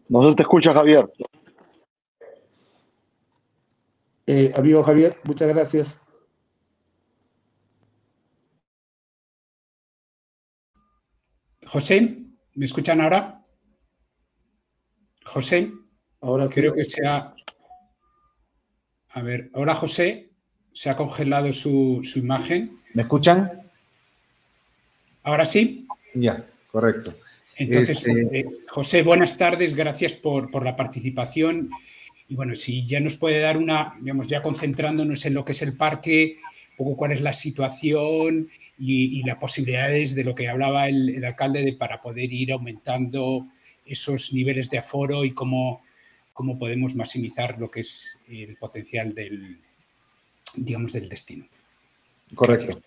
[0.07, 1.11] No se te escucha, Javier.
[4.27, 5.95] Eh, amigo Javier, muchas gracias.
[11.65, 13.43] José, ¿me escuchan ahora?
[15.25, 15.71] José,
[16.25, 17.33] ahora creo que se ha...
[19.09, 20.29] A ver, ahora José
[20.73, 22.79] se ha congelado su, imagen.
[22.93, 23.61] ¿Me escuchan?
[25.23, 25.87] Ahora sí.
[26.13, 27.13] Ya, correcto.
[27.55, 31.69] Entonces, este, eh, José, buenas tardes, gracias por, la participación.
[32.27, 35.61] Y bueno, si ya nos puede dar una, digamos, ya concentrándonos en lo que es
[35.61, 36.35] el parque,
[36.71, 41.63] un poco cuál es la situación y, las posibilidades de lo que hablaba el, alcalde
[41.63, 43.47] de para poder ir aumentando
[43.85, 45.81] esos niveles de aforo y cómo,
[46.35, 49.57] cómo podemos maximizar lo que es el potencial del,
[50.53, 51.45] digamos, del destino.
[52.35, 52.81] Correcto.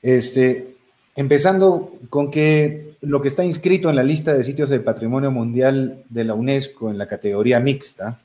[0.00, 0.74] Este,
[1.14, 6.02] empezando con que lo que está inscrito en la lista de sitios del patrimonio mundial
[6.08, 8.22] de la UNESCO en la categoría mixta,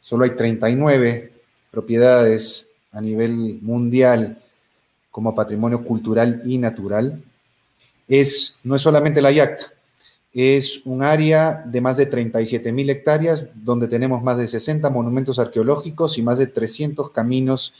[0.00, 1.32] solo hay 39
[1.72, 4.40] propiedades a nivel mundial
[5.10, 7.20] como patrimonio cultural y natural,
[8.06, 9.72] es, no es solamente la Yacta,
[10.32, 15.38] es un área de más de 37 mil hectáreas donde tenemos más de 60 monumentos
[15.38, 17.74] arqueológicos y más de 300 caminos,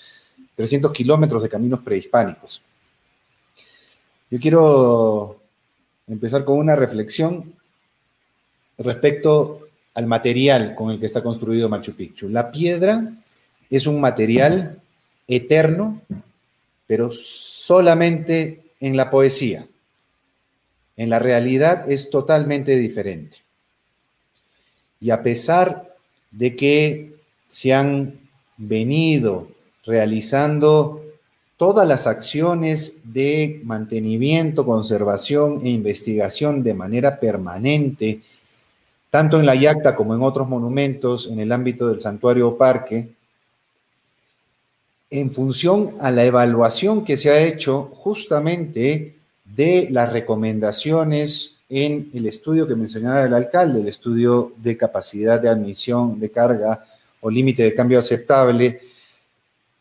[0.57, 2.63] 300 kilómetros de caminos prehispánicos.
[4.31, 5.41] Yo quiero
[6.09, 7.55] empezar con una reflexión
[8.79, 12.29] respecto al material con el que está construido Machu Picchu.
[12.29, 13.13] La piedra
[13.69, 14.81] es un material
[15.29, 16.01] eterno,
[16.87, 19.67] pero solamente en la poesía.
[20.96, 23.38] En la realidad es totalmente diferente.
[25.00, 25.94] Y a pesar
[26.31, 27.14] de que
[27.48, 28.20] se han
[28.57, 29.48] venido
[29.85, 31.03] realizando
[31.57, 38.22] todas las acciones de mantenimiento, conservación e investigación de manera permanente,
[39.11, 43.11] tanto en la Yacta como en otros monumentos en el ámbito del santuario o parque,
[45.11, 49.16] en función a la evaluación que se ha hecho justamente
[49.55, 55.49] de las recomendaciones en el estudio que mencionaba el alcalde, el estudio de capacidad de
[55.49, 56.85] admisión de carga
[57.21, 58.81] o límite de cambio aceptable,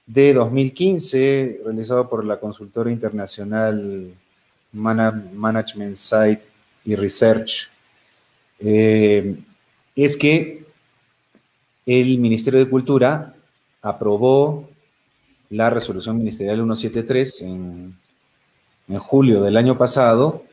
[0.05, 4.11] de 2015, realizado por la consultora internacional
[4.71, 6.41] Management Site
[6.83, 7.69] y Research,
[8.59, 9.35] eh,
[9.95, 10.65] es que
[11.85, 13.35] el Ministerio de Cultura
[13.81, 14.69] aprobó
[15.49, 17.95] la resolución ministerial 173 en,
[18.89, 20.43] en julio del año pasado,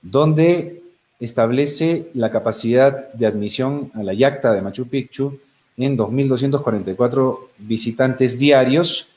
[0.00, 0.82] donde
[1.20, 5.38] establece la capacidad de admisión a la yacta de Machu Picchu
[5.76, 9.08] en 2.244 visitantes diarios,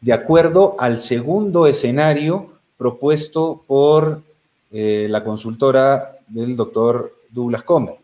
[0.00, 4.22] de acuerdo al segundo escenario propuesto por
[4.70, 7.96] eh, la consultora del doctor Douglas Comer.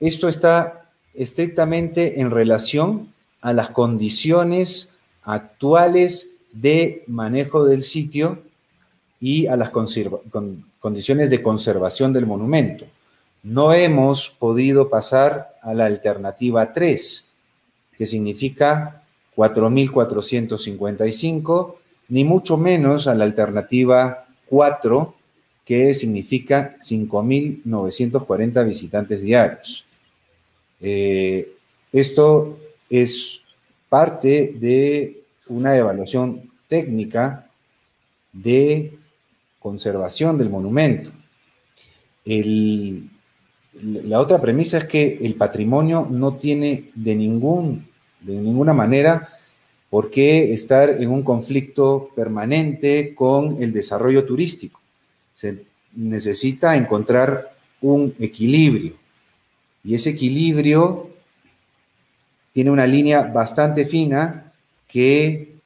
[0.00, 8.47] Esto está estrictamente en relación a las condiciones actuales de manejo del sitio
[9.20, 12.84] y a las condiciones de conservación del monumento
[13.42, 17.28] no hemos podido pasar a la alternativa 3,
[17.96, 19.02] que significa
[19.36, 21.74] 4.455,
[22.08, 25.14] ni mucho menos a la alternativa 4,
[25.64, 29.84] que significa 5.940 visitantes diarios.
[30.80, 31.52] Eh,
[31.92, 32.58] esto
[32.90, 33.40] es
[33.88, 37.48] parte de una evaluación técnica
[38.32, 38.97] de
[39.68, 41.10] conservación del monumento.
[44.08, 47.86] La otra premisa es que el patrimonio no tiene de, ningún,
[48.22, 49.28] de ninguna manera
[49.90, 54.80] por qué estar en un conflicto permanente con el desarrollo turístico.
[55.34, 58.94] Se necesita encontrar un equilibrio
[59.84, 61.10] y ese equilibrio
[62.52, 64.50] tiene una línea bastante fina
[64.88, 65.57] que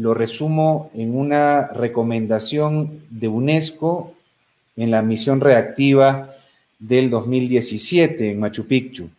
[0.00, 4.14] lo resumo en una recomendación de UNESCO
[4.74, 6.34] en la misión reactiva
[6.78, 9.10] del 2017 en Machu Picchu,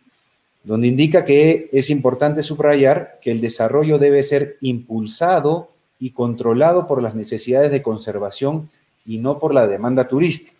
[0.64, 7.00] donde indica que es importante subrayar que el desarrollo debe ser impulsado y controlado por
[7.00, 8.68] las necesidades de conservación
[9.06, 10.58] y no por la demanda turística.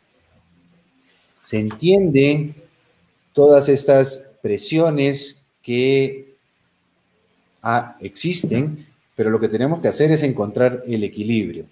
[1.43, 2.55] Se entienden
[3.33, 6.37] todas estas presiones que
[7.61, 11.67] ah, existen, pero lo que tenemos que hacer es encontrar el equilibrio.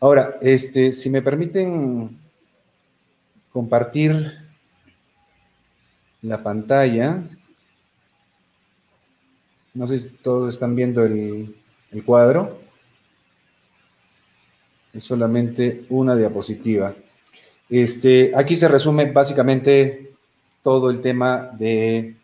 [0.00, 2.18] Ahora, este, si me permiten
[3.52, 4.40] compartir
[6.22, 7.22] la pantalla.
[9.74, 11.54] No sé si todos están viendo el,
[12.04, 12.60] cuadro.
[14.92, 16.94] Es solamente una diapositiva.
[17.68, 20.12] Este, aquí se resume básicamente
[20.62, 22.16] todo el tema de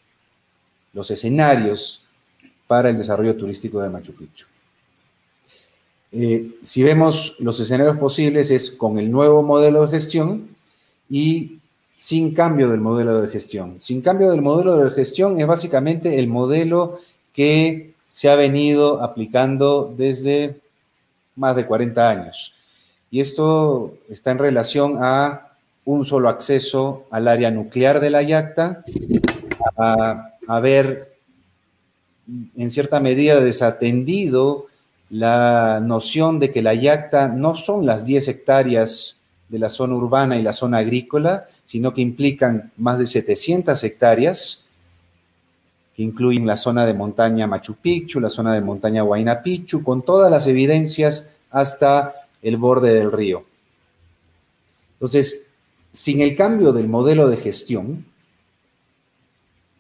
[0.93, 2.03] los escenarios
[2.67, 4.47] para el desarrollo turístico de Machu Picchu.
[6.13, 10.57] Eh, si vemos los escenarios posibles es con el nuevo modelo de gestión,
[11.09, 11.59] y
[11.97, 13.77] sin cambio del modelo de gestión.
[13.81, 17.01] Sin cambio del modelo de gestión es básicamente el modelo
[17.33, 20.57] que se ha venido aplicando desde
[21.37, 22.55] más de 40 años.
[23.11, 25.53] Y esto está en relación a
[25.85, 28.85] un solo acceso al área nuclear de la YACTA,
[29.77, 31.16] a haber
[32.57, 34.67] en cierta medida desatendido
[35.11, 40.37] la noción de que la YACTA no son las 10 hectáreas de la zona urbana
[40.37, 44.65] y la zona agrícola, sino que implican más de 700 hectáreas,
[45.95, 50.03] que incluyen la zona de montaña Machu Picchu, la zona de montaña Huayna Picchu, con
[50.03, 53.45] todas las evidencias hasta el borde del río.
[54.95, 55.47] Entonces,
[55.93, 58.05] sin el cambio del modelo de gestión,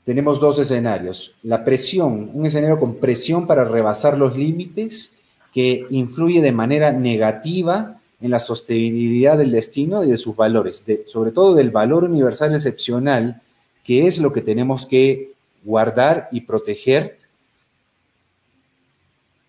[0.06, 1.34] tenemos dos escenarios.
[1.42, 5.16] La presión, un escenario con presión para rebasar los límites
[5.52, 11.32] que influye de manera negativa en la sostenibilidad del destino y de sus valores, sobre
[11.32, 13.42] todo del valor universal excepcional,
[13.82, 15.32] que es lo que tenemos que
[15.64, 17.18] guardar y proteger,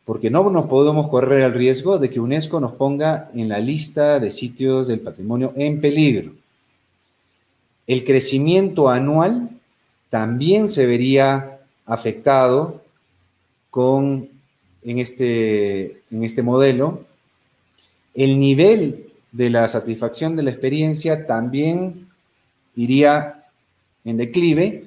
[0.06, 4.20] porque no nos podemos correr el riesgo de que UNESCO nos ponga en la lista
[4.20, 6.32] de sitios del patrimonio en peligro.
[7.86, 9.52] El crecimiento anual
[10.10, 12.82] también se vería afectado
[13.70, 14.30] con,
[14.84, 17.06] en, este, en este modelo
[18.18, 22.08] el nivel de la satisfacción de la experiencia también
[22.76, 23.46] iría
[24.04, 24.86] en declive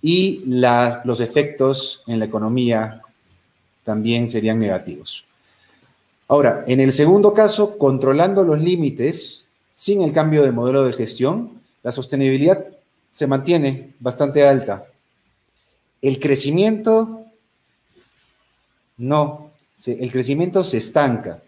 [0.00, 3.02] y los efectos en la economía
[3.84, 5.26] también serían negativos.
[6.26, 11.60] Ahora, en el segundo caso, controlando los límites sin el cambio de modelo de gestión,
[11.82, 12.64] la sostenibilidad
[13.10, 14.84] se mantiene bastante alta.
[16.00, 17.24] El crecimiento,
[18.98, 19.50] no,
[19.86, 21.42] el crecimiento se estanca.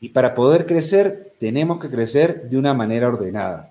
[0.00, 3.70] Y para poder crecer, tenemos que crecer de una manera ordenada.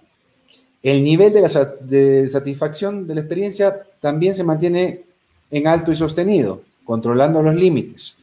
[0.82, 5.04] El nivel de, satisfacción de la experiencia también se mantiene
[5.50, 6.62] en alto y sostenido.
[6.84, 8.18] controlando los límites.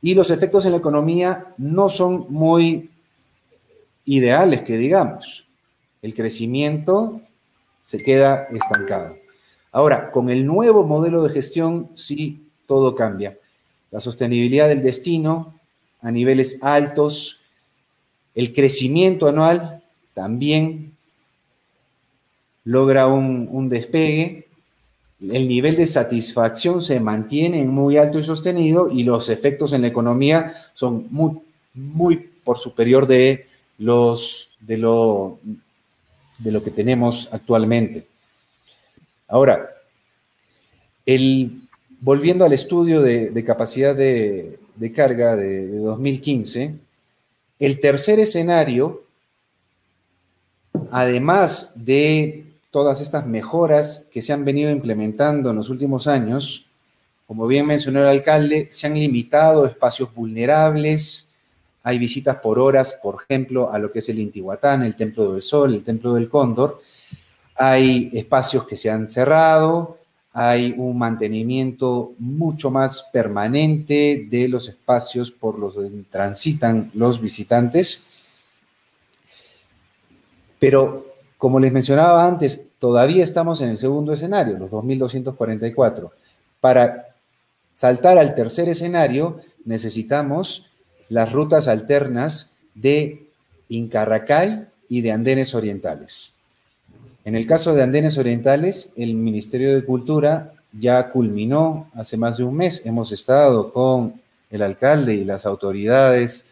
[0.00, 2.88] Y los efectos en la economía no son muy
[4.04, 5.44] ideales, que digamos.
[6.02, 7.20] El crecimiento
[7.86, 9.16] se queda estancado.
[9.70, 13.38] Ahora, con el nuevo modelo de gestión, sí, todo cambia.
[13.92, 15.54] La sostenibilidad del destino
[16.02, 17.42] a niveles altos,
[18.34, 19.84] el crecimiento anual
[20.14, 20.96] también
[22.64, 24.48] logra un, despegue,
[25.20, 29.88] el nivel de satisfacción se mantiene muy alto y sostenido y los efectos en la
[29.88, 31.38] economía son muy,
[31.72, 33.46] muy por superior de,
[33.78, 35.38] los, de, lo,
[36.38, 38.06] de lo que tenemos actualmente.
[39.28, 39.70] Ahora,
[41.04, 41.68] el,
[42.00, 44.58] volviendo al estudio de, capacidad de,
[44.94, 46.74] carga de, de 2015,
[47.58, 49.04] el tercer escenario,
[50.90, 56.66] además de todas estas mejoras que se han venido implementando en los últimos años,
[57.26, 61.25] como bien mencionó el alcalde, se han limitado espacios vulnerables,
[61.86, 65.40] hay visitas por horas, por ejemplo, a lo que es el Intihuatán, el Templo del
[65.40, 66.80] Sol, el Templo del Cóndor,
[67.54, 69.96] hay espacios que se han cerrado,
[70.32, 78.48] hay un mantenimiento mucho más permanente de los espacios por los que transitan los visitantes.
[80.58, 81.06] Pero,
[81.38, 86.10] como les mencionaba antes, todavía estamos en el segundo escenario, los 2.244.
[86.60, 87.14] Para
[87.76, 90.65] saltar al tercer escenario, necesitamos
[91.08, 93.26] las rutas alternas de
[93.68, 96.32] Incarracay y de Andenes Orientales.
[97.24, 102.44] En el caso de Andenes Orientales, el Ministerio de Cultura ya culminó hace más de
[102.44, 102.82] un mes.
[102.84, 106.46] Hemos estado con el alcalde y las autoridades,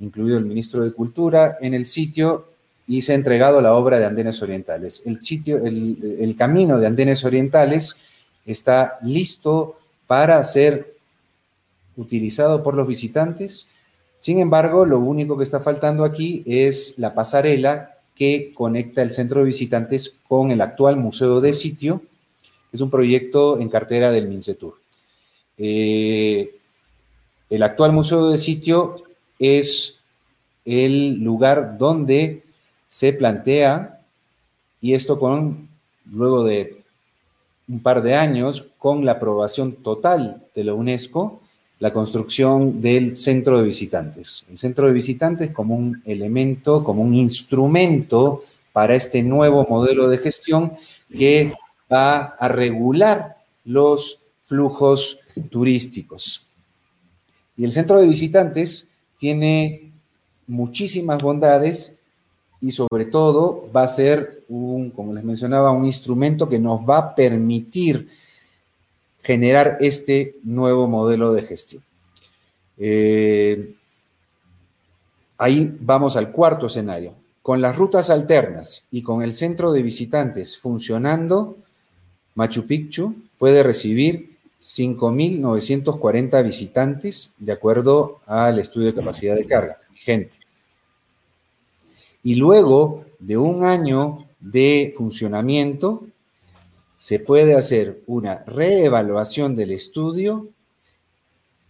[0.00, 2.48] incluido el ministro de Cultura, en el sitio
[2.88, 5.02] y se ha entregado la obra de Andenes Orientales.
[5.06, 7.96] El sitio, el, camino de Andenes Orientales
[8.44, 10.95] está listo para ser
[11.96, 13.68] utilizado por los visitantes.
[14.20, 19.40] Sin embargo, lo único que está faltando aquí es la pasarela que conecta el centro
[19.40, 22.02] de visitantes con el actual museo de sitio.
[22.72, 24.74] Es un proyecto en cartera del MINCETUR.
[25.58, 26.56] Eh,
[27.48, 28.96] el actual museo de sitio
[29.38, 30.00] es
[30.64, 32.42] el lugar donde
[32.88, 34.00] se plantea,
[34.80, 35.68] y esto con,
[36.10, 36.82] luego de
[37.68, 41.40] un par de años, con la aprobación total de la UNESCO,
[41.78, 44.44] la construcción del centro de visitantes.
[44.50, 50.18] El centro de visitantes como un elemento, como un instrumento para este nuevo modelo de
[50.18, 50.72] gestión
[51.10, 51.52] que
[51.92, 55.18] va a regular los flujos
[55.50, 56.46] turísticos.
[57.56, 59.92] Y el centro de visitantes tiene
[60.46, 61.96] muchísimas bondades
[62.60, 66.98] y sobre todo va a ser un, como les mencionaba, un instrumento que nos va
[66.98, 68.08] a permitir
[69.26, 71.82] generar este nuevo modelo de gestión.
[72.78, 73.74] Eh,
[75.36, 77.12] ahí vamos al cuarto escenario.
[77.42, 81.56] Con las rutas alternas y con el centro de visitantes funcionando,
[82.36, 90.36] Machu Picchu puede recibir 5.940 visitantes de acuerdo al estudio de capacidad de carga gente.
[92.22, 96.06] Y luego de un año de funcionamiento,
[96.98, 100.48] se puede hacer una reevaluación del estudio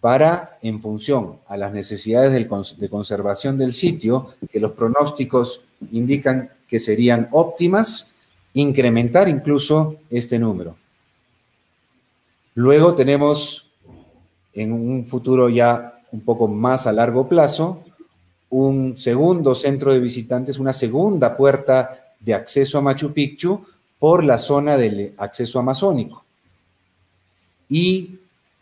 [0.01, 5.63] para, en función a las necesidades de conservación del sitio, que los pronósticos
[5.93, 8.13] indican que serían óptimas,
[8.55, 10.77] incrementar incluso este número.
[12.55, 13.71] Luego tenemos,
[14.55, 17.85] en un futuro ya un poco más a largo plazo,
[18.49, 23.67] un segundo centro de visitantes, una segunda puerta de acceso a Machu Picchu,
[23.99, 26.25] por la zona del acceso amazónico.
[27.69, 28.19] Y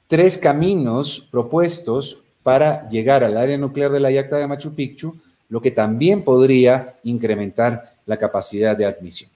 [0.07, 5.17] tres caminos propuestos para llegar al área nuclear de la Yacta de Machu Picchu,
[5.49, 9.31] lo que también podría incrementar la capacidad de admisión.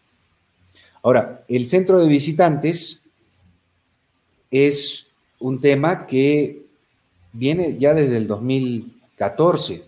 [1.03, 3.03] Ahora, el centro de visitantes
[4.51, 5.07] es
[5.39, 6.63] un tema que
[7.33, 9.85] viene ya desde el 2014.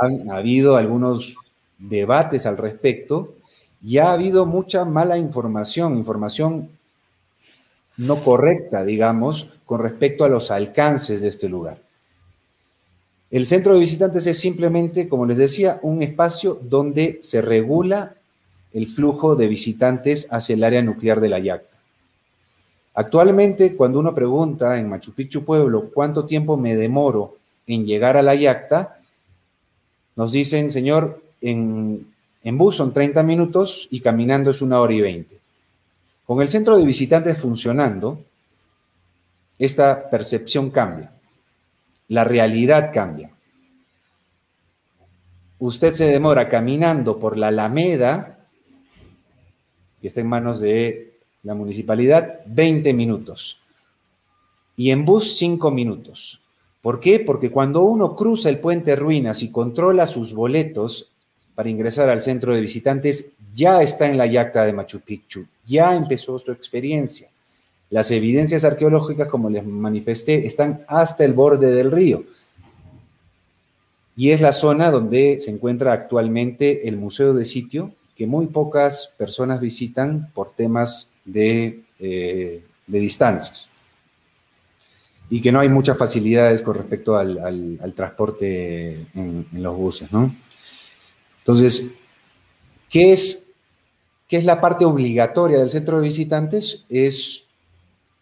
[0.00, 1.36] Han habido algunos
[1.78, 3.34] debates al respecto
[3.80, 6.70] ya ha habido mucha mala información, información
[7.96, 11.80] no correcta, digamos, con respecto a los alcances de este lugar.
[13.30, 18.14] El centro de visitantes es simplemente, como les decía, un espacio donde se regula
[18.72, 21.76] el flujo de visitantes hacia el área nuclear de la Yacta.
[22.94, 28.22] Actualmente, cuando uno pregunta en Machu Picchu Pueblo cuánto tiempo me demoro en llegar a
[28.22, 28.98] la Yacta,
[30.16, 32.06] nos dicen, señor, en
[32.42, 35.40] en bus son 30 minutos y caminando es una hora y 20.
[36.24, 38.24] Con el centro de visitantes funcionando,
[39.58, 41.12] esta percepción cambia,
[42.08, 43.30] la realidad cambia.
[45.58, 48.46] Usted se demora caminando por la Alameda,
[50.00, 53.60] que está en manos de la municipalidad, 20 minutos.
[54.76, 56.40] Y en bus, 5 minutos.
[56.80, 57.18] ¿Por qué?
[57.18, 61.10] Porque cuando uno cruza el puente Ruinas y controla sus boletos
[61.58, 65.96] para ingresar al centro de visitantes, ya está en la yacta de Machu Picchu, ya
[65.96, 67.30] empezó su experiencia.
[67.90, 72.22] Las evidencias arqueológicas, como les manifesté, están hasta el borde del río.
[74.14, 79.12] Y es la zona donde se encuentra actualmente el Museo de Sitio, que muy pocas
[79.18, 83.68] personas visitan por temas de, eh, distancias.
[85.28, 90.32] Y que no hay muchas facilidades con respecto al, transporte en, en, los buses, ¿no?
[91.48, 91.92] Entonces,
[92.90, 93.46] ¿qué es,
[94.28, 96.84] ¿qué es la parte obligatoria del centro de visitantes?
[96.90, 97.44] Es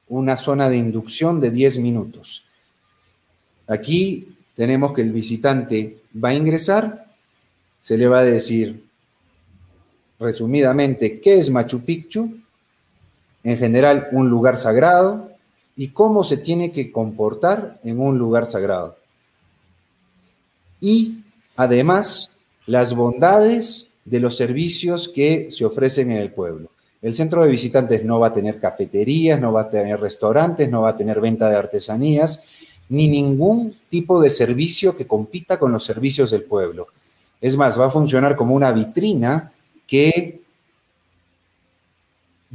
[0.07, 2.45] una zona de inducción de 10 minutos.
[3.67, 7.09] Aquí tenemos que el visitante va a ingresar,
[7.81, 8.85] se le va a decir
[10.21, 12.33] resumidamente qué es Machu Picchu,
[13.43, 15.33] en general un lugar sagrado
[15.77, 18.97] y cómo se tiene que comportar en un lugar sagrado.
[20.81, 21.23] Y
[21.57, 22.36] además
[22.67, 26.71] las bondades de los servicios que se ofrecen en el pueblo.
[27.03, 30.83] El centro de visitantes no va a tener cafeterías, no va a tener restaurantes, no
[30.83, 32.45] va a tener venta de artesanías,
[32.89, 36.89] ni ningún tipo de servicio que compita con los servicios del pueblo.
[37.41, 39.53] Es más, va a funcionar como una vitrina
[39.87, 40.41] que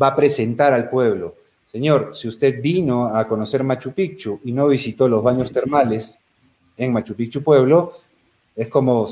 [0.02, 1.36] va a presentar al pueblo.
[1.72, 6.22] Señor, si usted vino a conocer Machu Picchu y no visitó los baños termales
[6.76, 7.94] en Machu Picchu Pueblo,
[8.56, 9.08] es como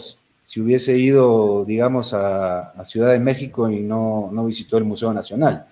[0.50, 5.68] si hubiese ido, digamos, a, Ciudad de México y no, no, visitó el Museo Nacional.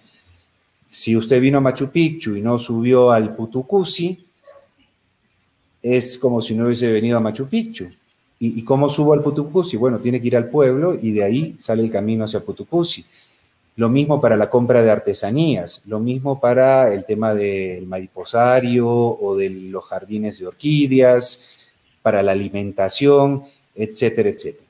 [0.87, 4.23] Si usted vino a Machu Picchu y no subió al Putucusi,
[5.81, 7.87] es como si no hubiese venido a Machu Picchu.
[8.39, 9.77] ¿Y, cómo subo al Putucusi?
[9.77, 13.03] Bueno, tiene que ir al pueblo y de ahí sale el camino hacia Putucusi.
[13.77, 19.35] Lo mismo para la compra de artesanías, lo mismo para el tema del mariposario o
[19.35, 21.45] de los jardines de orquídeas,
[22.03, 23.41] para la alimentación,
[23.73, 24.66] etcétera, etcétera.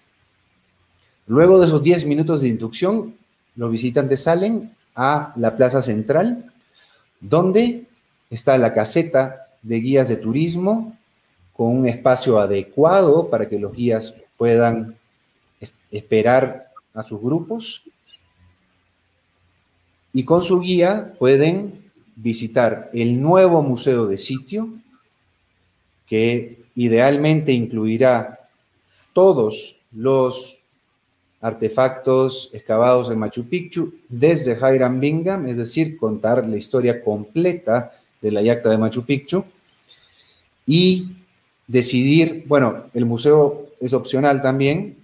[1.28, 3.16] Luego de esos 10 minutos de inducción,
[3.56, 6.52] los visitantes salen a la plaza central,
[7.20, 7.86] donde
[8.30, 10.98] está la caseta de guías de turismo
[11.54, 14.96] con un espacio adecuado para que los guías puedan
[15.92, 17.84] esperar a sus grupos.
[20.14, 24.70] Y con su guía pueden visitar el nuevo museo de sitio,
[26.08, 28.50] que idealmente incluirá
[29.14, 30.57] todos los
[31.42, 38.32] artefactos excavados en Machu Picchu desde Hiram Bingham, es decir, contar la historia completa de
[38.32, 39.46] la yacta de Machu Picchu
[40.66, 41.18] y
[41.68, 44.98] decidir, bueno, el museo es opcional también,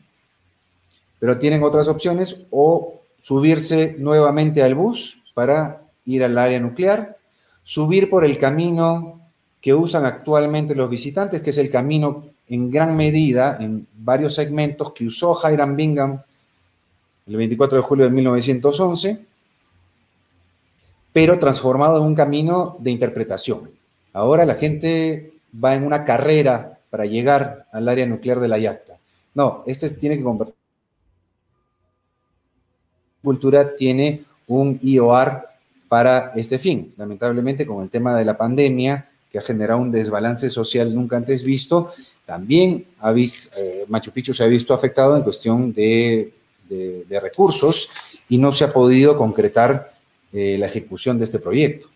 [1.20, 7.18] pero tienen otras opciones o subirse nuevamente al bus para ir al área nuclear,
[7.64, 9.22] subir por el camino
[9.62, 14.92] que usan actualmente los visitantes, que es el camino en gran medida, en varios segmentos
[14.94, 16.22] que usó Hiram Bingham
[17.26, 19.26] el 24 de julio de 1911,
[21.14, 23.70] pero transformado en un camino de interpretación.
[24.12, 25.34] Ahora la gente
[25.64, 28.98] va en una carrera para llegar al área nuclear de la Yacta.
[29.36, 30.56] No, este tiene que convertir.
[33.24, 35.48] Cultura tiene un IOR
[35.88, 36.94] para este fin.
[36.98, 41.44] Lamentablemente, con el tema de la pandemia, que ha generado un desbalance social nunca antes
[41.44, 41.92] visto,
[42.26, 46.34] también ha visto, eh, Machu Picchu se ha visto afectado en cuestión de,
[47.22, 47.90] recursos
[48.30, 49.94] y no se ha podido concretar
[50.32, 51.88] eh, la ejecución de este proyecto.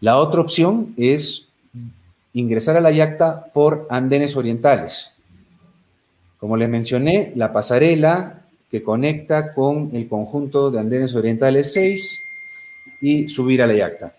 [0.00, 1.48] La otra opción es
[2.34, 5.14] ingresar a la yacta por andenes orientales.
[6.38, 12.20] Como les mencioné, la pasarela que conecta con el conjunto de andenes orientales 6
[13.00, 14.14] y subir a la yacta.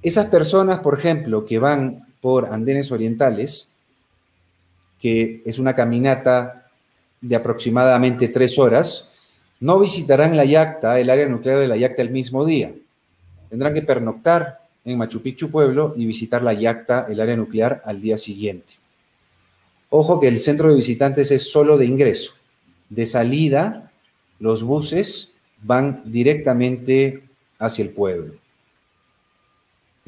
[0.00, 3.70] Esas personas, por ejemplo, que van por andenes orientales,
[5.00, 6.66] que es una caminata
[7.20, 9.08] de aproximadamente tres horas,
[9.60, 12.72] no visitarán la yacta, el área nuclear de la yacta el mismo día.
[13.50, 18.00] Tendrán que pernoctar en Machu Picchu Pueblo y visitar la yacta, el área nuclear, al
[18.00, 18.74] día siguiente.
[19.90, 22.32] Ojo que el centro de visitantes es solo de ingreso.
[22.88, 23.90] De salida,
[24.38, 27.22] los buses van directamente
[27.58, 28.34] hacia el pueblo.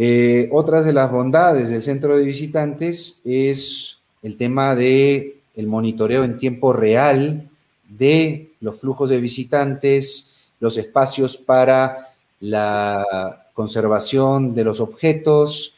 [0.03, 6.25] Eh, otras de las bondades del centro de visitantes es el tema de el monitoreo
[6.25, 7.51] en tiempo real
[7.87, 15.75] de los flujos de visitantes, los espacios para la conservación de los objetos,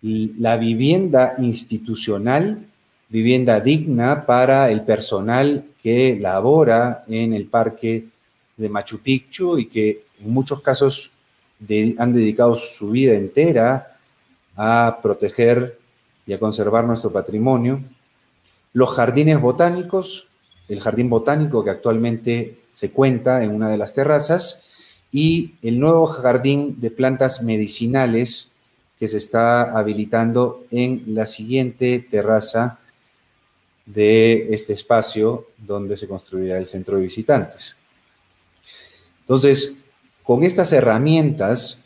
[0.00, 2.66] la vivienda institucional,
[3.10, 8.06] vivienda digna para el personal que labora en el parque
[8.56, 11.12] de Machu Picchu y que en muchos casos
[11.98, 13.96] han dedicado su vida entera
[14.56, 15.78] a proteger
[16.26, 17.82] y a conservar nuestro patrimonio.
[18.72, 20.26] Los jardines botánicos,
[20.68, 24.62] el jardín botánico que actualmente se cuenta en una de las terrazas,
[25.10, 28.50] y el nuevo jardín de plantas medicinales
[28.98, 32.78] que se está habilitando en la siguiente terraza
[33.84, 37.76] de este espacio donde se construirá el centro de visitantes.
[39.20, 39.76] Entonces,
[40.22, 41.80] con estas herramientas,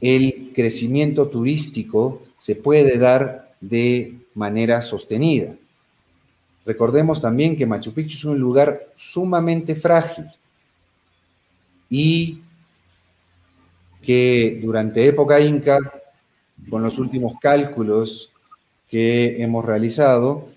[0.00, 5.54] el crecimiento turístico se puede dar de manera sostenida.
[6.64, 10.26] Recordemos también que Machu Picchu es un lugar sumamente frágil
[11.88, 12.40] y
[14.02, 15.78] que durante época inca,
[16.68, 18.30] con los últimos cálculos
[18.88, 20.48] que hemos realizado,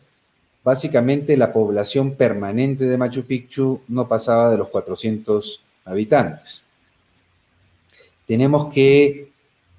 [0.64, 6.64] básicamente la población permanente de Machu Picchu no pasaba de los 400 habitantes.
[8.26, 9.32] Tenemos que,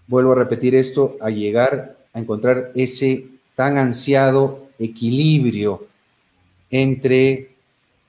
[0.07, 5.87] vuelvo a repetir esto, a llegar a encontrar ese tan ansiado equilibrio
[6.71, 7.51] entre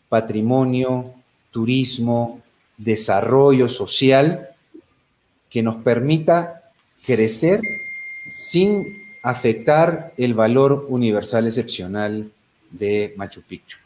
[0.10, 1.14] patrimonio,
[1.52, 2.42] turismo,
[2.78, 4.50] desarrollo social
[5.50, 6.72] que nos permita
[7.06, 7.60] crecer
[8.28, 12.32] sin afectar el valor universal excepcional
[12.72, 13.78] de Machu Picchu.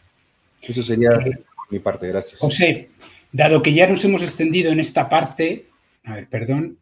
[0.62, 1.12] Eso sería
[1.70, 2.40] mi parte, gracias.
[2.40, 2.90] José,
[3.32, 5.66] dado que ya nos hemos extendido en esta parte,
[6.06, 6.78] a ver, perdón.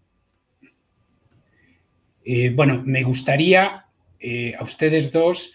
[2.26, 3.86] Eh, bueno, me gustaría
[4.20, 5.54] eh, a ustedes dos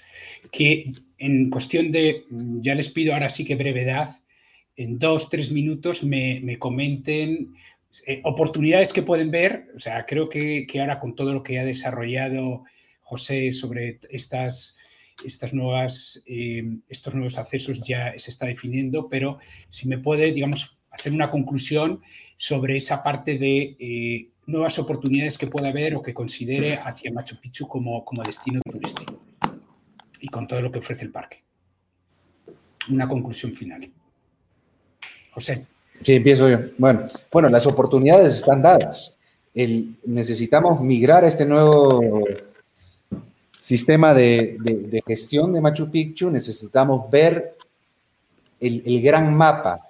[0.50, 4.10] que en cuestión de, ya les pido ahora sí que brevedad,
[4.76, 7.54] en dos, tres minutos me, comenten
[8.06, 9.66] eh, oportunidades que pueden ver.
[9.74, 12.64] O sea, creo que, ahora con todo lo que ha desarrollado
[13.00, 14.76] José sobre estas,
[15.24, 16.22] estas nuevas,
[16.88, 22.00] estos nuevos accesos ya se está definiendo, pero si me puede, digamos, hacer una conclusión
[22.36, 27.36] sobre esa parte de eh, nuevas oportunidades que pueda haber o que considere hacia Machu
[27.40, 29.20] Picchu como, como destino turístico
[30.20, 31.42] y con todo lo que ofrece el parque.
[32.90, 33.90] Una conclusión final.
[35.30, 35.66] José.
[36.02, 36.58] Sí, empiezo yo.
[36.78, 39.16] Bueno, bueno las oportunidades están dadas.
[39.54, 42.24] necesitamos migrar a este nuevo
[43.58, 46.30] sistema de, gestión de Machu Picchu.
[46.30, 47.56] Necesitamos ver
[48.60, 49.87] el, el gran mapa,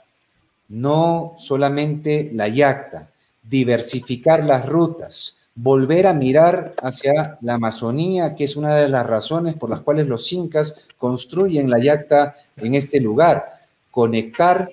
[0.68, 3.10] no solamente la yacta,
[3.42, 9.54] diversificar las rutas, volver a mirar hacia la Amazonía, que es una de las razones
[9.54, 13.60] por las cuales los incas construyen la yacta en este lugar,
[13.90, 14.70] conectar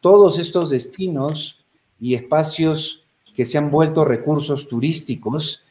[0.00, 1.60] todos estos destinos
[2.00, 5.62] y espacios que se han vuelto recursos turísticos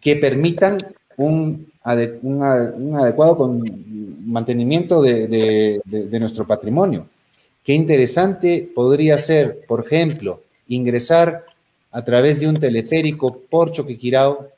[0.00, 3.60] que permitan un, adecuado
[4.24, 5.80] mantenimiento de,
[6.20, 7.08] nuestro patrimonio.
[7.68, 11.44] Qué interesante podría ser, por ejemplo, ingresar
[11.90, 14.48] a través de un teleférico por Choquequirao.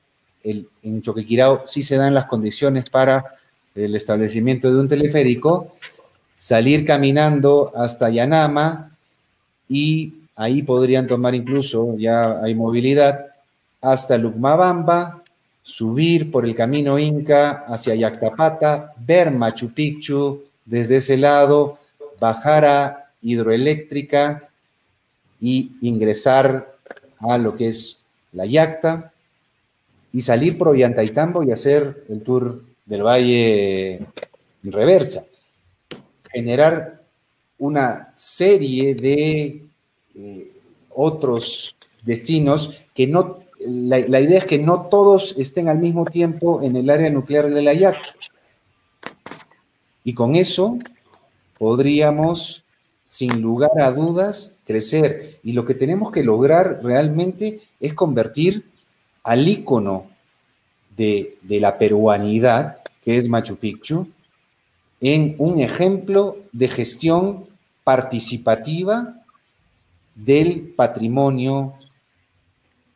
[0.44, 3.24] en Choquequirao sí se dan las condiciones para
[3.74, 5.74] el establecimiento de un teleférico
[6.32, 8.96] salir caminando hasta Yanama
[9.68, 13.26] y ahí podrían tomar incluso, ya hay movilidad,
[13.80, 15.24] hasta Lucmabamba,
[15.64, 21.76] subir por el camino Inca hacia Yactapata, ver Machu Picchu desde ese lado,
[22.20, 24.48] bajar a hidroeléctrica
[25.40, 26.76] y ingresar
[27.18, 27.98] a lo que es
[28.32, 29.12] la Yacta
[30.12, 35.24] y salir por Ollantaytambo y hacer el tour del valle en reversa
[36.32, 37.02] generar
[37.58, 39.62] una serie de
[40.14, 40.52] eh,
[40.90, 46.76] otros destinos que no, la, idea es que no todos estén al mismo tiempo en
[46.76, 47.96] el área nuclear de la IAC.
[50.04, 50.78] Y con eso
[51.60, 52.64] podríamos,
[53.04, 55.40] sin lugar a dudas, crecer.
[55.42, 58.64] Y lo que tenemos que lograr realmente es convertir
[59.22, 60.06] al ícono
[60.96, 64.08] de, de la peruanidad, que es Machu Picchu,
[65.02, 67.46] en un ejemplo de gestión
[67.84, 69.22] participativa
[70.14, 71.74] del patrimonio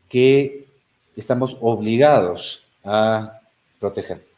[0.09, 0.69] que
[1.17, 3.41] estamos obligados a
[3.79, 4.34] proteger.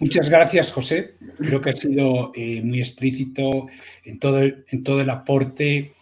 [0.00, 1.14] Muchas gracias, José.
[1.38, 3.68] Creo que ha sido eh, muy explícito
[4.04, 5.94] en todo, el, en todo el aporte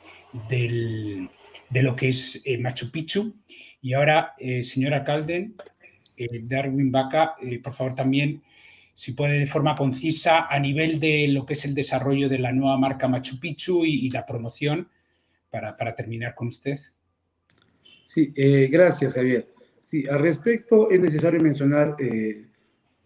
[0.48, 1.28] de
[1.82, 3.36] lo que es eh, Machu Picchu.
[3.80, 5.54] Y ahora, eh, señora Calden,
[6.42, 8.42] Darwin Baca, por favor, también
[8.96, 12.50] si puede de forma concisa a nivel de lo que es el desarrollo de la
[12.50, 14.88] nueva marca Machu Picchu y, la promoción
[15.50, 16.78] para, terminar con usted.
[18.06, 19.48] Sí, eh, gracias, Javier.
[19.82, 22.46] Sí, al respecto es necesario mencionar eh,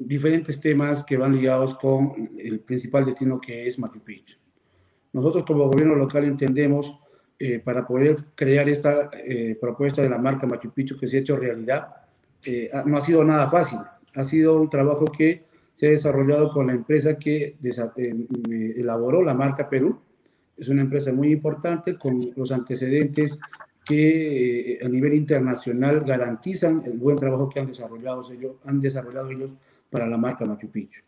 [0.01, 4.36] diferentes temas que van ligados con el principal destino que es Machu Picchu.
[5.12, 6.98] Nosotros como gobierno local entendemos
[7.38, 9.11] eh, para poder crear esta
[9.61, 11.88] propuesta de la marca Machu Picchu que se ha hecho realidad,
[12.86, 13.80] no ha sido nada fácil.
[14.14, 15.44] Ha sido un trabajo que
[15.80, 17.57] se ha desarrollado con la empresa que
[18.76, 19.98] elaboró la marca Perú.
[20.55, 23.38] Es una empresa muy importante con los antecedentes
[23.82, 29.30] que eh, a nivel internacional garantizan el buen trabajo que han desarrollado ellos, han desarrollado
[29.30, 29.53] ellos
[29.91, 31.03] para la marca Machu Picchu.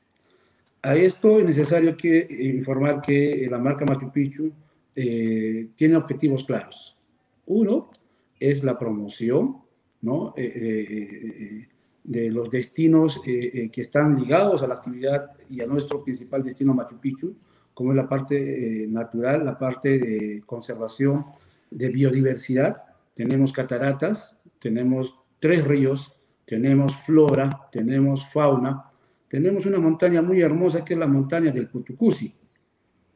[0.83, 4.53] A esto es necesario que, eh, informar que la marca Machu Picchu
[4.95, 6.99] eh, tiene objetivos claros.
[7.47, 7.91] Uno
[8.39, 9.59] es la promoción
[10.03, 10.35] ¿no?
[10.35, 16.99] de los destinos que están ligados a la actividad y a nuestro principal destino Machu
[16.99, 17.37] Picchu,
[17.73, 21.27] como es la parte natural, la parte de conservación
[21.71, 22.83] de biodiversidad.
[23.15, 26.13] Tenemos cataratas, tenemos tres ríos,
[26.45, 28.85] tenemos flora, tenemos fauna,
[29.29, 32.35] tenemos una montaña muy hermosa que es la montaña del Putucusi,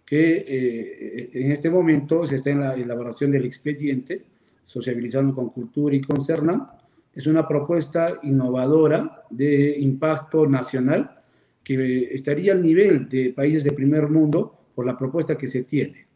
[0.04, 4.24] que eh, en este momento se está en la elaboración del expediente,
[4.64, 6.66] sociabilizando con Cultura y con CERNAM.
[7.12, 11.22] Es una propuesta innovadora de impacto nacional
[11.62, 16.06] que estaría al nivel de países de primer mundo por la propuesta que se tiene.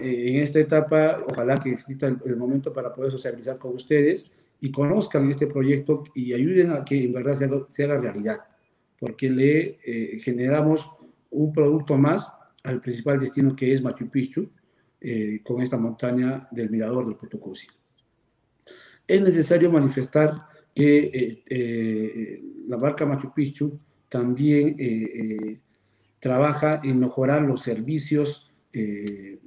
[0.00, 4.26] Eh, en esta etapa, ojalá que exista el, momento para poder socializar con ustedes
[4.60, 8.38] y conozcan este proyecto y ayuden a que en verdad se haga, realidad,
[8.98, 10.88] porque le eh, generamos
[11.30, 12.30] un producto más
[12.62, 14.50] al principal destino que es Machu Picchu,
[15.00, 17.66] eh, con esta montaña del mirador del Putucusi.
[19.06, 20.34] Es necesario manifestar
[20.74, 24.76] que la marca Machu Picchu también
[26.20, 29.40] trabaja en mejorar los servicios eh,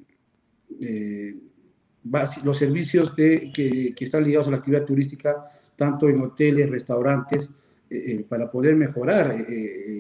[2.44, 7.50] los servicios de, que, están ligados a la actividad turística, tanto en hoteles, restaurantes,
[7.90, 9.36] eh, eh, para poder mejorar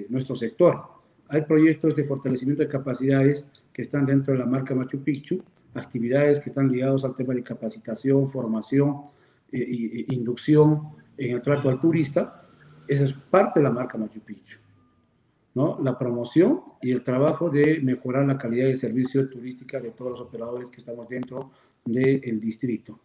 [0.09, 0.81] nuestro sector.
[1.29, 5.41] Hay proyectos de fortalecimiento de capacidades que están dentro de la marca Machu Picchu,
[5.73, 9.01] actividades que están ligadas al tema de capacitación, formación,
[9.51, 12.41] e inducción en el trato al turista.
[12.87, 14.59] Esa es parte de la marca Machu Picchu.
[15.55, 15.79] ¿no?
[15.81, 20.21] la promoción y el trabajo de mejorar la calidad de servicio turística de todos los
[20.21, 21.51] operadores que estamos dentro
[21.85, 22.99] del distrito.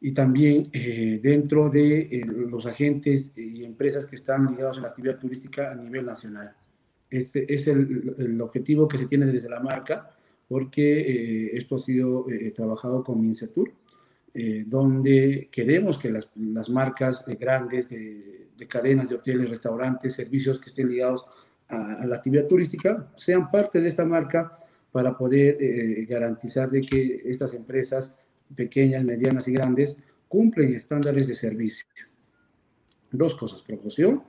[0.00, 4.88] Y también eh, dentro de eh, los agentes y empresas que están ligados a la
[4.88, 6.54] actividad turística a nivel nacional.
[7.10, 10.10] Este es el, el objetivo que se tiene desde la marca,
[10.48, 13.72] porque eh, esto ha sido trabajado con Mincetur,
[14.66, 20.68] donde queremos que las, las marcas grandes de, de cadenas de hoteles, restaurantes, servicios que
[20.68, 21.24] estén ligados
[21.68, 24.58] a, la actividad turística, sean parte de esta marca
[24.96, 28.14] para poder eh, garantizar de que estas empresas
[28.54, 29.94] pequeñas, medianas y grandes
[30.26, 31.84] cumplen estándares de servicio.
[33.12, 34.22] Dos cosas, promoción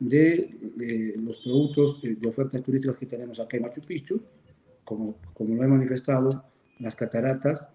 [0.00, 4.20] de, los productos de, ofertas turísticas que tenemos acá en Machu Picchu,
[4.82, 6.46] como, como lo he manifestado,
[6.80, 7.68] las cataratas,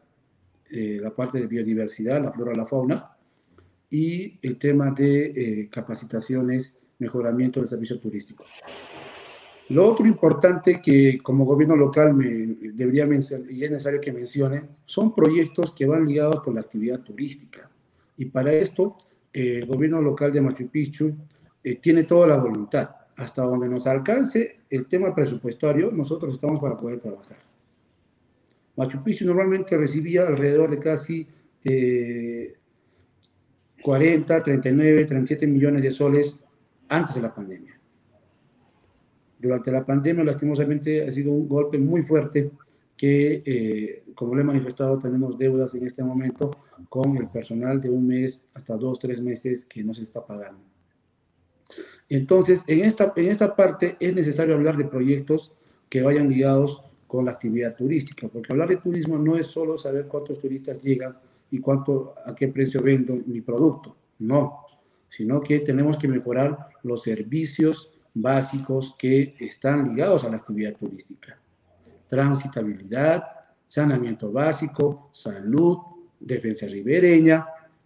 [0.70, 3.10] eh, la parte de biodiversidad, la flora, la fauna,
[3.90, 8.44] y el tema de eh, capacitaciones, mejoramiento del servicio turístico.
[9.70, 12.26] Lo otro importante que como gobierno local me
[12.74, 17.00] debería mencionar, y es necesario que mencione, son proyectos que van ligados con la actividad
[17.00, 17.70] turística.
[18.18, 18.98] Y para esto,
[19.32, 21.16] el gobierno local de Machu Picchu
[21.64, 22.90] eh, tiene toda la voluntad.
[23.16, 27.38] Hasta donde nos alcance el tema presupuestario, nosotros estamos para poder trabajar.
[28.76, 31.28] Machu Picchu normalmente recibía alrededor de casi
[31.64, 32.56] eh,
[33.82, 36.38] 40, 39, 37 millones de soles
[36.90, 37.80] antes de la pandemia.
[39.44, 42.50] Durante la pandemia, lastimosamente, ha sido un golpe muy fuerte
[42.96, 46.50] que, eh, como le he manifestado, tenemos deudas en este momento
[46.88, 50.62] con el personal de un mes hasta dos, tres meses que no se está pagando.
[52.08, 55.52] Entonces, en esta, en esta parte es necesario hablar de proyectos
[55.90, 60.08] que vayan ligados con la actividad turística, porque hablar de turismo no es solo saber
[60.08, 61.18] cuántos turistas llegan
[61.52, 63.98] y cuánto, a qué precio vendo mi producto.
[64.20, 64.62] No,
[65.10, 71.38] sino que tenemos que mejorar los servicios básicos que están ligados a la actividad turística.
[72.08, 73.24] Transitabilidad,
[73.68, 75.78] saneamiento básico, salud,
[76.20, 77.46] defensa ribereña,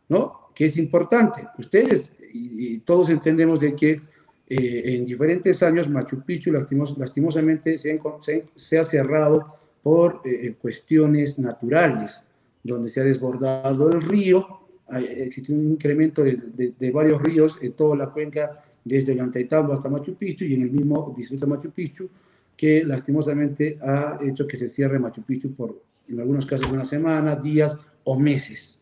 [0.09, 0.49] ¿no?
[0.53, 1.47] Que es importante.
[1.57, 4.01] Ustedes y, todos entendemos de que
[4.49, 12.21] eh, en diferentes años Machu Picchu lastimosamente se, ha cerrado por eh, cuestiones naturales,
[12.63, 14.45] donde se ha desbordado el río,
[14.89, 20.45] existe un incremento de, varios ríos en toda la cuenca, desde Ollantaytambo hasta Machu Picchu
[20.45, 22.09] y en el mismo distrito de Machu Picchu,
[22.55, 27.35] que lastimosamente ha hecho que se cierre Machu Picchu por, en algunos casos, una semana,
[27.35, 28.81] días o meses.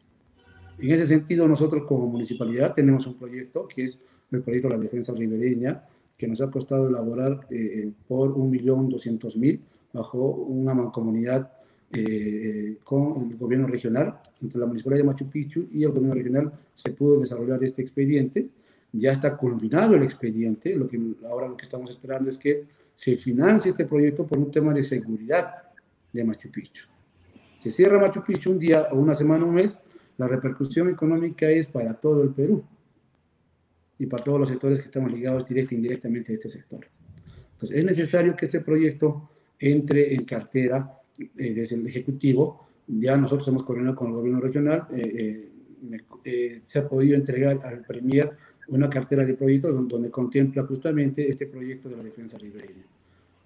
[0.78, 3.99] En ese sentido, nosotros como municipalidad tenemos un proyecto que es
[4.32, 5.84] el proyecto de la defensa ribereña,
[6.18, 9.60] que nos ha costado elaborar eh, por 1.200.000
[9.93, 11.51] bajo una mancomunidad
[11.91, 16.51] eh, con el gobierno regional, entre la municipalidad de Machu Picchu y el gobierno regional,
[16.74, 18.49] se pudo desarrollar este expediente.
[18.97, 22.65] Ya está culminado el expediente, lo que ahora lo que estamos esperando es que
[22.95, 25.53] se financie este proyecto por un tema de seguridad
[26.13, 26.87] de Machu Picchu.
[27.57, 29.77] Se cierra Machu Picchu un día o una semana, un mes,
[30.17, 32.63] la repercusión económica es para todo el Perú
[33.99, 36.85] y para todos los sectores que estamos ligados directa e indirectamente a este sector.
[37.53, 39.29] Entonces, es necesario que este proyecto
[39.59, 42.67] entre en cartera eh, desde el Ejecutivo.
[42.87, 44.87] Ya nosotros hemos coordinado con el gobierno regional.
[44.93, 45.49] Eh,
[46.23, 48.31] eh, se ha podido entregar al Premier
[48.68, 52.84] una cartera de proyectos donde, contempla justamente este proyecto de la defensa ribereña.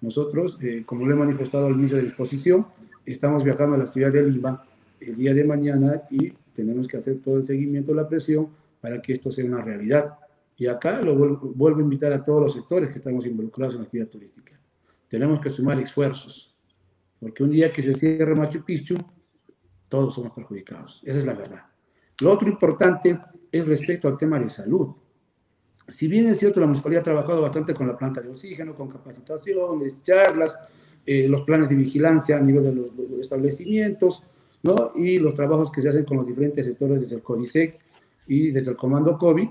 [0.00, 2.66] Nosotros, como lo he manifestado al inicio de la exposición,
[3.04, 4.62] estamos viajando a la ciudad de Lima
[5.00, 8.48] el día de mañana y tenemos que hacer todo el seguimiento la presión
[8.80, 10.14] para que esto sea una realidad.
[10.56, 13.80] Y acá lo vuelvo, vuelvo a invitar a todos los sectores que estamos involucrados en
[13.80, 14.58] la actividad turística.
[15.08, 16.54] Tenemos que sumar esfuerzos,
[17.18, 18.96] porque un día que se cierre Machu Picchu,
[19.88, 21.02] todos somos perjudicados.
[21.04, 21.64] Esa es la verdad.
[22.20, 23.18] Lo otro importante
[23.50, 24.94] es respecto al tema de salud.
[25.90, 28.88] Si bien es cierto, la municipalidad ha trabajado bastante con la planta de oxígeno, con
[28.88, 30.56] capacitaciones, charlas,
[31.04, 34.24] eh, los planes de vigilancia a nivel de los, establecimientos,
[34.62, 34.92] ¿no?
[34.94, 37.78] y los trabajos que se hacen con los diferentes sectores desde el CODISEC
[38.28, 39.48] y desde el Comando COVID,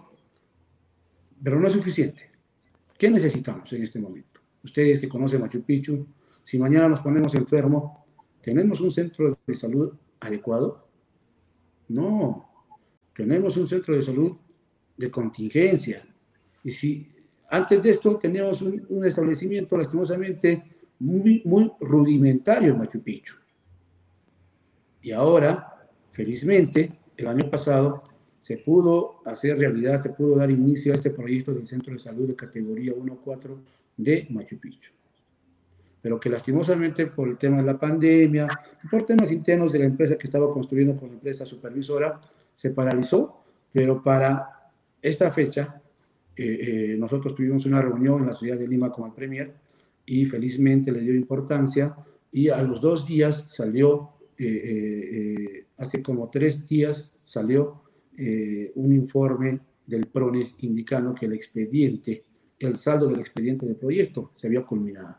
[1.43, 2.29] pero no es suficiente.
[2.97, 4.39] ¿Qué necesitamos en este momento?
[4.63, 6.05] Ustedes que conocen Machu Picchu,
[6.43, 7.91] si mañana nos ponemos enfermos,
[8.41, 10.87] ¿tenemos un centro de salud adecuado?
[11.87, 12.49] No,
[13.13, 14.35] tenemos un centro de salud
[14.97, 16.05] de contingencia.
[16.63, 17.07] Y si
[17.49, 20.63] antes de esto teníamos un, establecimiento lastimosamente
[20.99, 23.35] muy, muy rudimentario en Machu Picchu.
[25.01, 28.03] Y ahora, felizmente, el año pasado
[28.39, 32.27] se pudo hacer realidad, se pudo dar inicio a este proyecto del Centro de Salud
[32.27, 33.57] de categoría 1-4
[33.97, 34.91] de Machu Picchu.
[36.01, 38.47] Pero que lastimosamente por el tema de la pandemia,
[38.89, 42.19] por temas internos de la empresa que estaba construyendo con la empresa supervisora,
[42.53, 45.81] se paralizó, pero para esta fecha
[46.41, 49.53] eh, eh, nosotros tuvimos una reunión en la ciudad de Lima con el Premier
[50.05, 51.93] y felizmente le dio importancia
[52.31, 57.83] y a los dos días salió, eh, hace como tres días salió
[58.17, 62.23] eh, un informe del PRONES indicando que el expediente,
[62.57, 65.17] el saldo del expediente del proyecto se había culminado.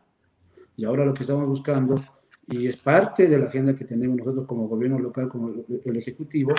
[0.74, 2.02] Y ahora lo que estamos buscando,
[2.46, 5.52] y es parte de la agenda que tenemos nosotros como gobierno local, como
[5.84, 6.54] el Ejecutivo,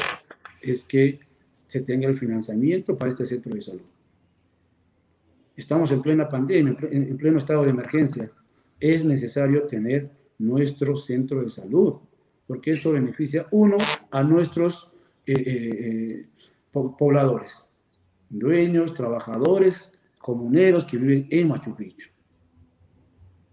[0.61, 1.19] es que
[1.65, 3.81] se tenga el financiamiento para este centro de salud.
[5.55, 8.31] Estamos en plena pandemia, en pleno estado de emergencia.
[8.79, 11.95] Es necesario tener nuestro centro de salud,
[12.47, 13.77] porque eso beneficia, uno,
[14.09, 14.89] a nuestros
[15.25, 16.25] eh, eh,
[16.71, 17.69] pobladores,
[18.29, 22.09] dueños, trabajadores, comuneros que viven en Machu Picchu.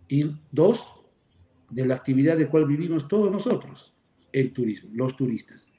[0.09, 0.95] Y dos,
[1.71, 3.95] de la actividad de cual vivimos todos nosotros,
[4.33, 5.71] el turismo, los turistas.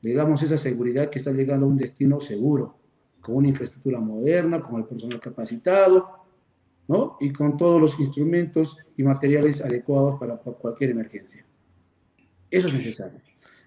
[0.00, 2.76] Le damos esa seguridad que está llegando a un destino seguro,
[3.22, 6.06] con una infraestructura moderna, con el personal capacitado,
[6.88, 7.16] ¿no?
[7.20, 11.44] Y con todos los instrumentos y materiales adecuados para, cualquier emergencia.
[12.50, 13.20] Eso es necesario.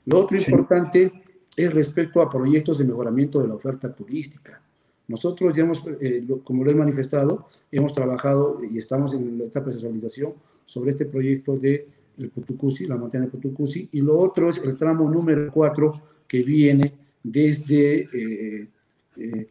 [0.05, 1.11] Lo otro importante
[1.55, 4.61] es respecto a proyectos de mejoramiento de la oferta turística.
[5.07, 9.67] Nosotros ya hemos, eh, como lo he manifestado, hemos trabajado y estamos en la etapa
[9.67, 10.33] de socialización
[10.65, 11.87] sobre este proyecto de
[12.17, 16.41] el Putucusi, la montaña de Putucusi, y lo otro es el tramo número 4 que
[16.43, 16.93] viene
[17.23, 18.69] desde eh,
[19.17, 19.49] eh,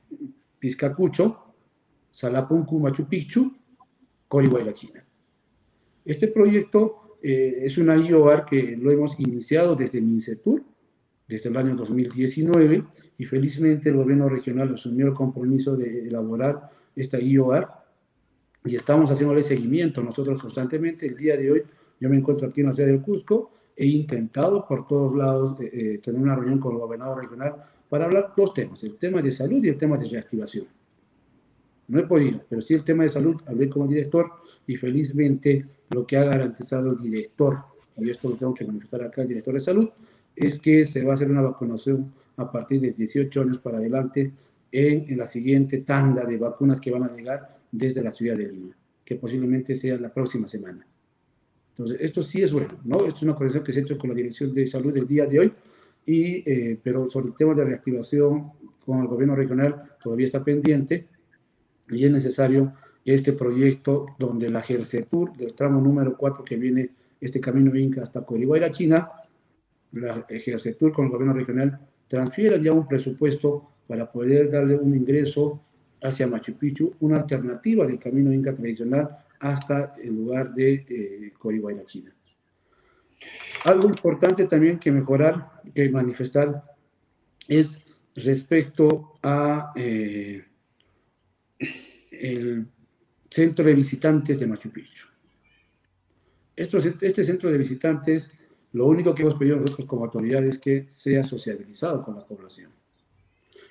[0.58, 1.54] Pizcacucho,
[2.10, 3.52] Salapuncu, Machu Picchu,
[4.28, 5.04] Corihuayla, China.
[6.04, 10.62] Este proyecto es una IOAR que lo hemos iniciado desde MINCETUR,
[11.26, 12.84] desde el año 2019
[13.18, 17.68] y felizmente el gobierno regional asumió el compromiso de elaborar esta IOR
[18.64, 21.06] y estamos haciéndole seguimiento nosotros constantemente.
[21.06, 21.62] El día de hoy
[22.00, 25.70] yo me encuentro aquí en la ciudad del Cusco, he intentado por todos lados eh,
[25.72, 27.54] eh, tener una reunión con el gobernador regional
[27.94, 30.66] para hablar dos temas, el tema de salud y el tema de reactivación.
[31.86, 34.32] No he podido, pero sí el tema de salud, hablé con el director
[34.66, 37.56] y felizmente lo que ha garantizado el director,
[37.96, 39.88] y esto lo tengo que manifestar acá, el director de salud,
[40.34, 44.32] es que se va a hacer una vacunación a partir de 18 años para adelante
[44.72, 48.76] en, la siguiente tanda de vacunas que van a llegar desde la ciudad de Lima,
[49.04, 50.84] que posiblemente sea la próxima semana.
[51.68, 53.06] Entonces, esto sí es bueno, ¿no?
[53.06, 55.26] Esto es una corrección que se ha hecho con la Dirección de Salud el día
[55.26, 55.52] de hoy,
[56.06, 58.52] y, eh, pero sobre el tema de reactivación
[58.84, 61.06] con el gobierno regional todavía está pendiente
[61.88, 62.72] y es necesario
[63.04, 66.90] este proyecto donde la Gersetur del tramo número 4 que viene
[67.20, 69.10] este camino Inca hasta Corihuayra, China,
[69.92, 71.78] la Ejercetur con el gobierno regional
[72.08, 75.60] transfieran ya un presupuesto para poder darle un ingreso
[76.02, 79.08] hacia Machu Picchu, una alternativa del camino inca tradicional
[79.40, 81.32] hasta el lugar de eh,
[81.84, 82.12] China.
[83.64, 86.62] Algo importante también que mejorar, que manifestar,
[87.48, 87.80] es
[88.14, 90.44] respecto a eh,
[92.10, 92.66] el
[93.30, 95.08] centro de visitantes de Machu Picchu.
[96.56, 98.32] este centro de visitantes,
[98.72, 102.70] lo único que hemos pedido nosotros como autoridades es que sea sociabilizado con la población.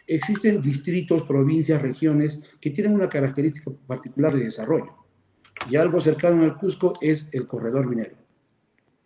[0.06, 4.98] Existen distritos, provincias, regiones que tienen una característica particular de desarrollo.
[5.70, 8.23] Y algo cercano al Cusco es el corredor minero.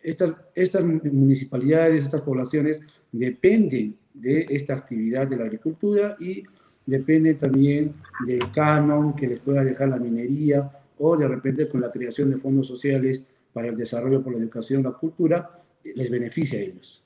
[0.02, 2.80] Estas, estas municipalidades, estas poblaciones
[3.10, 6.42] dependen de esta actividad de la agricultura y
[6.86, 7.94] depende también
[8.26, 12.38] del canon que les pueda dejar la minería o de repente con la creación de
[12.38, 17.04] fondos sociales para el desarrollo por la educación la cultura, les beneficia a ellos.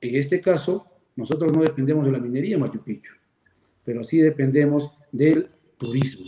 [0.00, 3.12] En este caso, nosotros no dependemos de la minería Machu Picchu,
[3.84, 6.26] pero sí dependemos del turismo.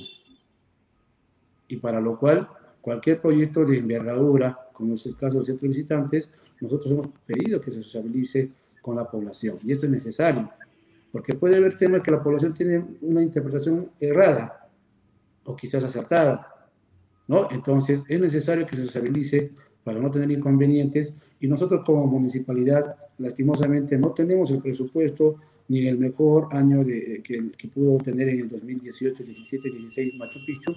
[1.69, 2.49] Y para lo cual,
[2.81, 7.61] cualquier proyecto de envergadura, como es el caso del centro de visitantes, nosotros hemos pedido
[7.61, 8.51] que se sociabilice
[8.83, 9.59] con la población.
[9.65, 10.51] Y esto es necesario,
[11.11, 14.69] porque puede haber temas que la población tiene una interpretación errada
[15.45, 16.69] o quizás acertada,
[17.27, 17.49] ¿no?
[17.51, 19.53] Entonces es necesario que se sociabilice
[19.83, 25.37] para no tener inconvenientes y nosotros como municipalidad lastimosamente no tenemos el presupuesto
[25.69, 30.41] ni el mejor año de, que, que, pudo tener en el 2018, 17, 16 Machu
[30.45, 30.73] Picchu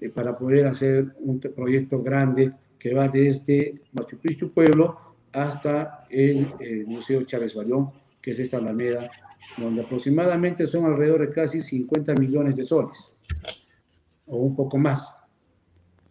[0.00, 6.52] eh, para poder hacer un proyecto grande que va desde Machu Picchu Pueblo hasta el,
[6.60, 9.10] el Museo Chávez Bayón, que es esta alameda
[9.56, 13.14] donde aproximadamente son alrededor de casi 50 millones de soles,
[14.26, 15.08] o un poco más.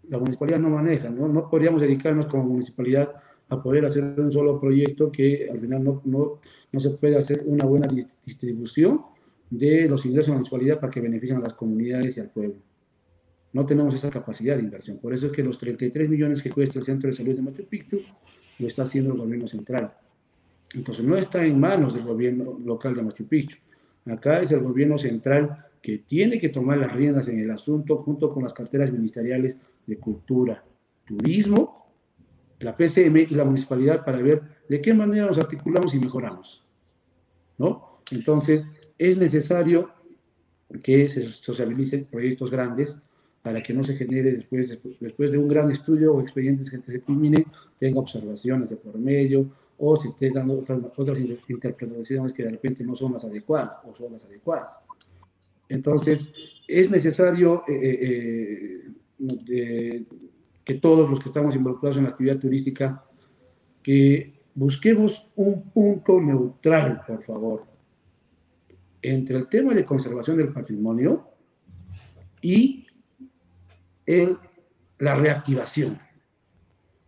[0.09, 1.27] La municipalidad no maneja, ¿no?
[1.27, 3.13] No podríamos dedicarnos como municipalidad
[3.49, 6.39] a poder hacer un solo proyecto que al final no, no,
[6.71, 9.01] no se puede hacer una buena distribución
[9.49, 12.55] de los ingresos de la municipalidad para que beneficien a las comunidades y al pueblo.
[13.55, 14.97] No tenemos esa capacidad de inversión.
[14.97, 17.65] Por eso es que los 33 millones que cuesta el Centro de Salud de Machu
[17.65, 18.01] Picchu
[18.59, 19.93] lo está haciendo el gobierno central.
[20.73, 23.57] Entonces no está en manos del gobierno local de Machu Picchu.
[24.07, 28.27] Acá es el gobierno central que tiene que tomar las riendas en el asunto junto
[28.27, 30.61] con las carteras ministeriales de cultura,
[31.05, 31.93] turismo,
[32.59, 36.67] la PCM y la municipalidad para ver de qué manera nos articulamos y mejoramos.
[37.57, 38.01] ¿no?
[38.11, 39.91] Entonces es necesario
[40.83, 42.97] que se sociabilicen proyectos grandes
[43.45, 46.99] para que no se genere después, después de un gran estudio o expedientes que se
[47.01, 47.45] culmine,
[47.77, 52.83] tenga observaciones de por medio, o si esté dando otras, otras interpretaciones que de repente
[52.83, 54.79] no son las adecuadas o son las adecuadas.
[55.69, 56.27] Entonces,
[56.67, 58.91] es necesario eh, eh,
[59.47, 60.05] eh,
[60.63, 63.05] que todos los que estamos involucrados en la actividad turística,
[63.83, 67.65] que busquemos un punto neutral, por favor,
[69.03, 71.29] entre el tema de conservación del patrimonio
[72.41, 72.84] y
[74.05, 74.37] el,
[74.99, 75.99] la reactivación.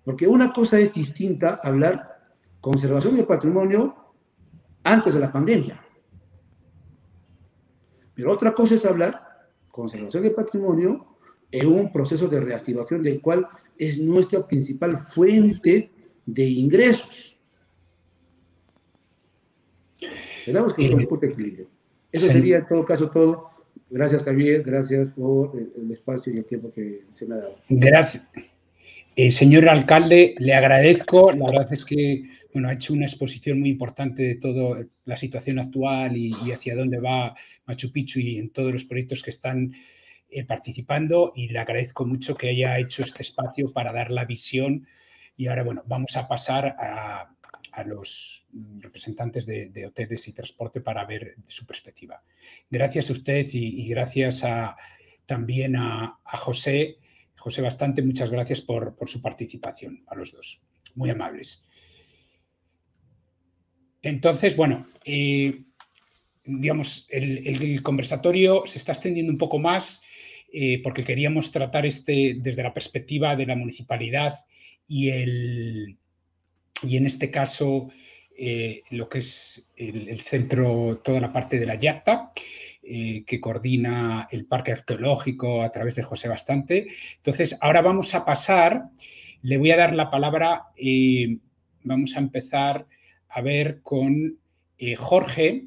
[0.04, 2.32] Porque una cosa es distinta hablar
[2.62, 3.96] conservación del patrimonio
[4.84, 5.84] antes de la pandemia.
[8.14, 9.20] Pero otra cosa es hablar
[9.70, 11.18] conservación del patrimonio
[11.52, 15.92] en un proceso de reactivación del cual es nuestra principal fuente
[16.26, 17.38] de ingresos.
[20.46, 21.68] Tenemos que buscar un de equilibrio.
[22.12, 23.50] Eso sería en todo caso todo.
[23.90, 27.56] Gracias Javier, gracias por el espacio y el tiempo que se me ha dado.
[27.70, 28.24] Gracias.
[29.16, 31.32] Eh, señor alcalde, le agradezco.
[31.32, 32.24] La verdad es que
[32.54, 37.00] bueno, ha hecho una exposición muy importante de toda la situación actual y, hacia dónde
[37.00, 37.36] va
[37.66, 39.74] Machu Picchu y en todos los proyectos que están
[40.30, 41.34] eh, participando.
[41.36, 44.88] Y le agradezco mucho que haya hecho este espacio para dar la visión.
[45.36, 47.30] Y ahora, bueno, vamos a pasar a,
[47.84, 48.46] los
[48.80, 52.22] representantes de, hoteles y transporte para ver su perspectiva.
[52.70, 54.44] Gracias a usted y, gracias
[55.26, 56.98] también a José
[57.38, 60.62] José Bastante, muchas gracias por, su participación, a los dos.
[60.96, 61.64] Muy amables.
[64.02, 65.64] Entonces, bueno, eh,
[66.44, 70.02] digamos, el, conversatorio se está extendiendo un poco más
[70.52, 74.34] eh, porque queríamos tratar este desde la perspectiva de la municipalidad
[74.88, 75.98] y, el,
[76.84, 77.90] y en este caso
[78.40, 82.32] eh, lo que es el, centro, toda la parte de la YACTA.
[82.90, 86.88] Eh, que coordina el Parque Arqueológico a través de José Bastante.
[87.18, 88.84] Entonces, ahora vamos a pasar,
[89.42, 91.38] le voy a dar la palabra, eh,
[91.84, 92.88] vamos a empezar
[93.28, 94.40] a ver con
[94.96, 95.66] Jorge.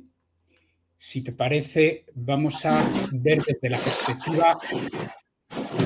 [0.96, 2.82] Si te parece, vamos a
[3.12, 4.58] ver desde la perspectiva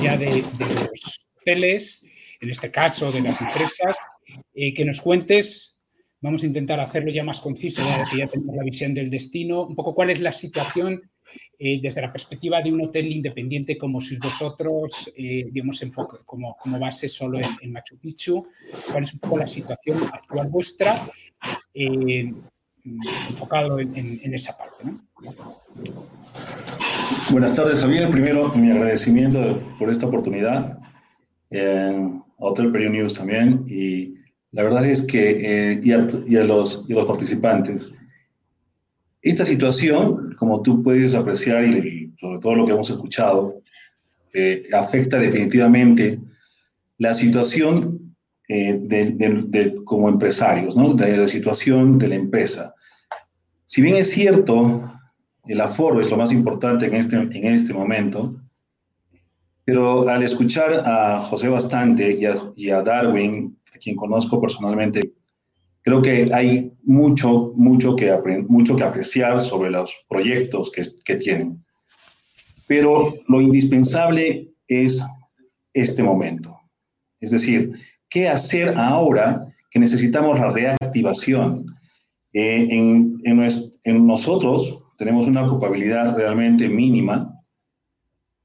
[0.00, 2.04] ya de, los hoteles,
[2.40, 3.96] en este caso de las empresas,
[4.54, 5.74] que nos cuentes
[6.24, 9.66] Vamos a intentar hacerlo ya más conciso, ya que ya tenemos la visión del destino.
[9.66, 11.02] Un poco cuál es la situación
[11.58, 15.84] eh, desde la perspectiva de un hotel independiente como sois vosotros, eh, digamos,
[16.24, 18.46] como, como, base solo en, Machu Picchu.
[18.90, 21.06] ¿Cuál es un poco la situación actual vuestra?
[21.74, 22.32] Eh,
[23.28, 24.82] enfocado en, esa parte.
[27.30, 28.08] Buenas tardes, Javier.
[28.08, 30.78] Primero, mi agradecimiento por esta oportunidad.
[31.52, 33.66] a Hotel Perio News también.
[33.68, 34.23] Y
[34.54, 37.92] la verdad es que, eh, y, a, los, los participantes,
[39.20, 43.60] esta situación, como tú puedes apreciar y sobre todo lo que hemos escuchado,
[44.32, 46.20] eh, afecta definitivamente
[46.98, 48.14] la situación
[48.48, 50.94] eh, de, como empresarios, ¿no?
[50.94, 52.74] de la situación de la empresa.
[53.64, 54.88] Si bien es cierto,
[55.48, 58.40] el aforo es lo más importante en este, en este momento,
[59.64, 65.12] pero al escuchar a José Bastante y a, y a Darwin a quien conozco personalmente,
[65.82, 68.10] creo que hay mucho, mucho que,
[68.48, 71.64] mucho que apreciar sobre los proyectos que, que tienen.
[72.66, 75.04] Pero lo indispensable es
[75.74, 76.58] este momento.
[77.20, 77.72] Es decir,
[78.08, 81.66] ¿qué hacer ahora que necesitamos la reactivación?
[82.32, 83.50] Eh, en, en,
[83.84, 87.30] en, nosotros tenemos una ocupabilidad realmente mínima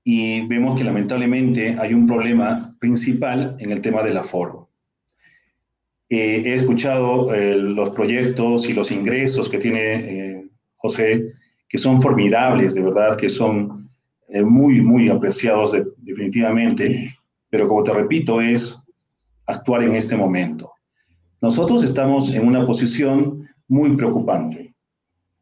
[0.04, 4.69] y vemos que lamentablemente hay un problema principal en el tema del aforo.
[6.10, 11.28] Eh, he escuchado eh, los proyectos y los ingresos que tiene eh, José,
[11.68, 13.88] que son formidables, de verdad, que son
[14.44, 17.12] muy, muy apreciados definitivamente,
[17.50, 18.80] pero como te repito, es
[19.48, 20.72] actuar en este momento.
[21.42, 24.76] Nosotros estamos en una posición muy preocupante.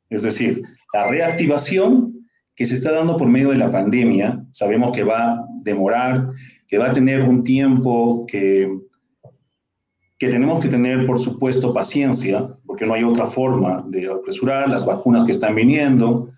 [0.09, 0.63] Es decir,
[0.93, 5.43] la reactivación que se está dando por medio de la pandemia, sabemos que va a
[5.63, 6.29] demorar,
[6.67, 8.69] que va a tener un tiempo que
[10.19, 14.85] que tenemos que tener, por supuesto, paciencia, porque no hay otra forma de apresurar las
[14.85, 16.29] vacunas que están viniendo,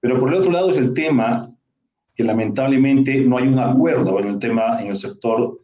[0.00, 1.52] pero por el otro lado es el tema
[2.14, 5.60] que lamentablemente no hay un acuerdo en el tema, en el sector,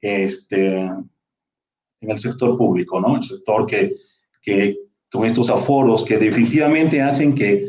[0.00, 3.16] este, en el sector público, ¿no?
[3.16, 3.94] El sector que,
[4.40, 4.78] que
[5.10, 7.66] con estos aforos que definitivamente hacen que,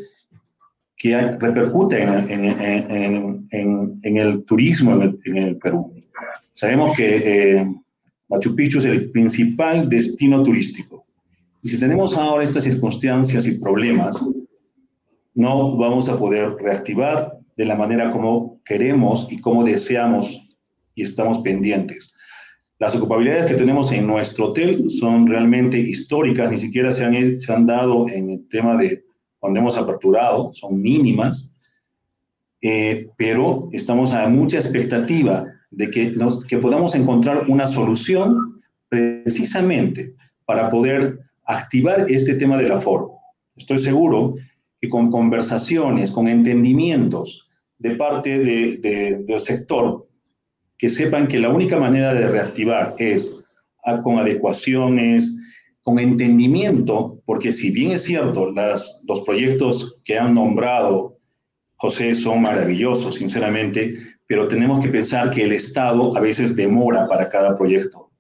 [0.96, 5.92] que repercute en, en, en, en el turismo en el, Perú.
[6.54, 7.76] Sabemos que eh,
[8.32, 11.06] Machu Picchu es el principal destino turístico.
[11.62, 14.26] Y si tenemos ahora estas circunstancias y problemas,
[15.36, 20.48] no vamos a poder reactivar de la manera como queremos y como deseamos
[20.96, 22.14] y estamos pendientes.
[22.80, 27.54] Las ocupabilidades que tenemos en nuestro hotel son realmente históricas, ni siquiera se han, se
[27.54, 29.04] han dado en el tema de
[29.40, 31.52] cuando hemos aperturado, son mínimas,
[32.62, 40.14] eh, pero estamos a mucha expectativa de que, nos, que podamos encontrar una solución precisamente
[40.46, 43.14] para poder activar este tema del aforo.
[43.56, 44.36] Estoy seguro
[44.80, 47.48] que con conversaciones, con entendimientos
[47.78, 50.08] de parte de, del sector,
[50.78, 53.40] que sepan que la única manera de reactivar es
[54.04, 55.36] con adecuaciones,
[55.82, 61.18] con entendimiento, porque si bien es cierto, las, los proyectos que han nombrado
[61.78, 63.96] José son maravillosos, sinceramente,
[64.32, 68.12] pero tenemos que pensar que el Estado a veces demora para cada proyecto.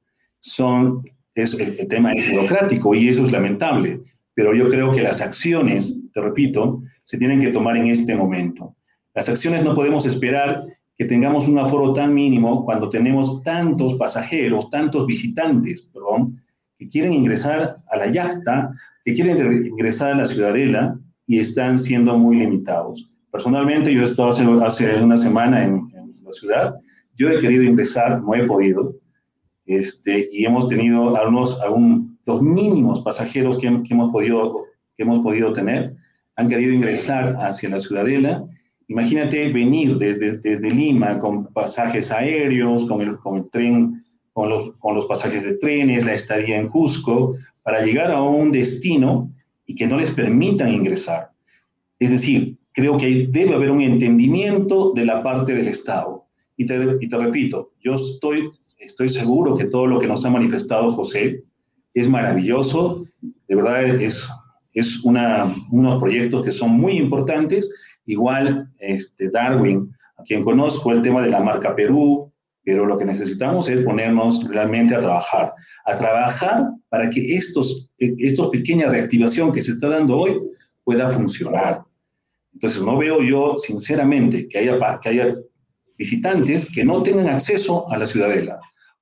[0.41, 1.05] Son,
[1.35, 4.01] es, el, tema es burocrático y eso es lamentable,
[4.33, 8.75] pero yo creo que las acciones, te repito, se tienen que tomar en este momento.
[9.15, 10.65] Las acciones no podemos esperar
[10.97, 16.41] que tengamos un aforo tan mínimo cuando tenemos tantos pasajeros, tantos visitantes, perdón,
[16.77, 18.69] que quieren ingresar a la yacta,
[19.05, 23.09] que quieren ingresar a la ciudadela y están siendo muy limitados.
[23.31, 25.89] Personalmente, yo he estado hace, hace una semana en,
[26.31, 26.75] ciudad.
[27.15, 28.95] Yo he querido ingresar, no he podido,
[29.65, 34.65] este, y hemos tenido algunos, algún, los mínimos pasajeros que, hemos podido,
[34.97, 35.95] que hemos podido tener,
[36.35, 38.43] han querido ingresar hacia la ciudadela.
[38.87, 44.03] Imagínate venir desde, desde Lima con pasajes aéreos, con el, con el tren,
[44.33, 48.51] con los, con los pasajes de trenes, la estadía en Cusco, para llegar a un
[48.51, 49.31] destino
[49.65, 51.31] y que no les permitan ingresar.
[51.99, 56.20] Es decir, creo que debe haber un entendimiento de la parte del Estado.
[56.61, 58.47] Y te, y te repito, yo estoy,
[58.77, 61.43] estoy seguro que todo lo que nos ha manifestado José
[61.95, 63.03] es maravilloso,
[63.47, 64.29] de verdad es,
[64.73, 67.67] es una, unos proyectos que son muy importantes.
[68.05, 72.31] Igual este, Darwin, a quien conozco, el tema de la marca Perú,
[72.63, 75.53] pero lo que necesitamos es ponernos realmente a trabajar,
[75.85, 80.39] a trabajar para que estos, estos pequeña reactivación que se está dando hoy
[80.83, 81.81] pueda funcionar.
[82.53, 85.35] Entonces, no veo yo, sinceramente, que haya, que haya
[86.01, 88.59] visitantes que no tengan acceso a la ciudadela,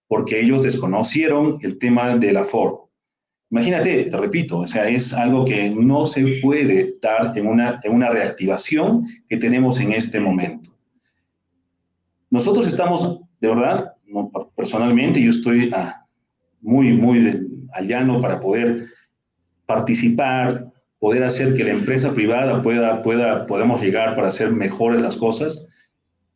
[0.09, 2.89] porque ellos desconocieron el tema del aforo.
[3.51, 7.93] Imagínate, te repito, o sea, es algo que no se puede dar en una, en
[7.93, 10.75] una reactivación que tenemos en este momento.
[12.29, 13.93] Nosotros estamos, de verdad,
[14.57, 16.05] personalmente, yo estoy ah,
[16.59, 18.87] muy, muy al llano para poder
[19.65, 20.69] participar,
[20.99, 25.65] poder hacer que la empresa privada pueda, pueda, podamos llegar para hacer mejores las cosas,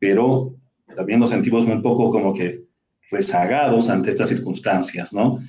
[0.04, 0.54] pero
[0.98, 2.66] también nos sentimos un poco como que
[3.10, 5.40] rezagados ante estas circunstancias, ¿no?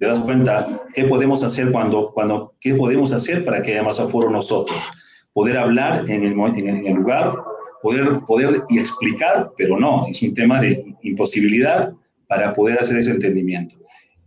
[0.00, 4.00] te das cuenta, ¿qué podemos hacer cuando, cuando, qué podemos hacer para que haya más
[4.00, 4.90] aforo nosotros?
[5.32, 7.34] Poder hablar en el, en el lugar,
[7.82, 11.92] poder, poder y explicar, pero no, es un tema de imposibilidad
[12.26, 13.76] para poder hacer ese entendimiento.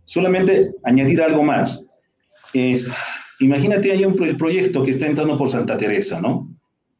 [0.04, 1.84] Solamente añadir algo más.
[2.54, 2.90] Es,
[3.38, 6.48] imagínate, hay un proyecto que está entrando por Santa Teresa, ¿no?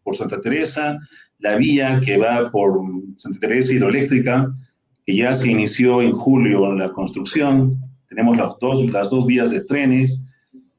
[0.03, 0.99] Por Santa Teresa,
[1.39, 2.81] la vía que va por
[3.17, 4.55] Santa Teresa hidroeléctrica,
[5.05, 7.79] que ya se inició en julio la construcción,
[8.09, 10.23] tenemos las dos, las dos vías de trenes,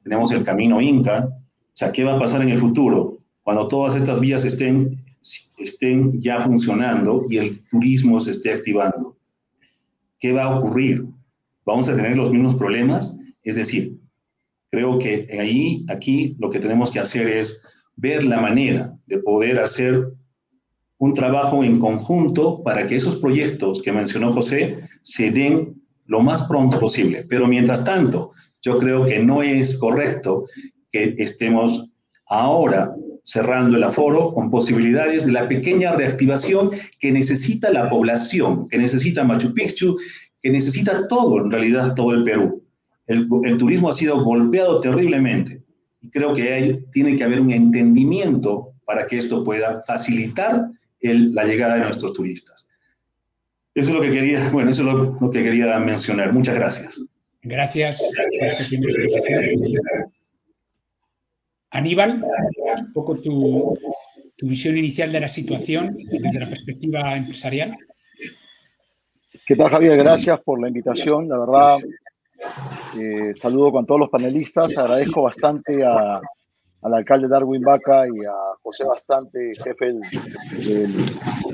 [0.04, 1.28] tenemos el camino Inca.
[1.28, 3.18] O sea, ¿qué va a pasar en el futuro?
[3.44, 5.04] Cuando todas estas vías estén,
[5.58, 9.18] estén ya funcionando y el turismo se esté activando.
[10.20, 11.06] ¿Qué va a ocurrir?
[11.66, 13.18] ¿Vamos a tener los mismos problemas?
[13.44, 13.98] Es decir,
[14.72, 17.62] creo que ahí, aquí, lo que tenemos que hacer es
[17.96, 20.14] ver la manera de poder hacer
[20.98, 26.44] un trabajo en conjunto para que esos proyectos que mencionó José se den lo más
[26.44, 27.26] pronto posible.
[27.28, 28.32] Pero mientras tanto,
[28.62, 30.46] yo creo que no es correcto
[30.92, 31.90] que estemos
[32.28, 38.78] ahora cerrando el aforo con posibilidades de la pequeña reactivación que necesita la población, que
[38.78, 39.98] necesita Machu Picchu,
[40.42, 42.64] que necesita todo, en realidad todo el Perú.
[43.08, 43.28] El,
[43.58, 45.64] turismo ha sido golpeado terriblemente
[46.02, 50.68] y creo que hay, tiene que haber un entendimiento para que esto pueda facilitar
[51.14, 52.70] la llegada de nuestros turistas.
[53.74, 56.32] Eso es lo que quería, bueno, eso es lo, que quería mencionar.
[56.32, 57.06] Muchas gracias.
[57.42, 58.02] Gracias.
[61.72, 62.24] Aníbal,
[62.80, 63.78] un poco tu,
[64.42, 67.76] visión inicial de la situación desde la perspectiva empresarial.
[69.46, 69.98] ¿Qué tal, Javier?
[69.98, 71.28] Gracias por la invitación.
[71.28, 71.78] La verdad,
[72.98, 74.78] eh, saludo con todos los panelistas.
[74.78, 76.22] Agradezco bastante a,
[76.86, 80.94] al alcalde Darwin Vaca y a José Bastante, jefe del,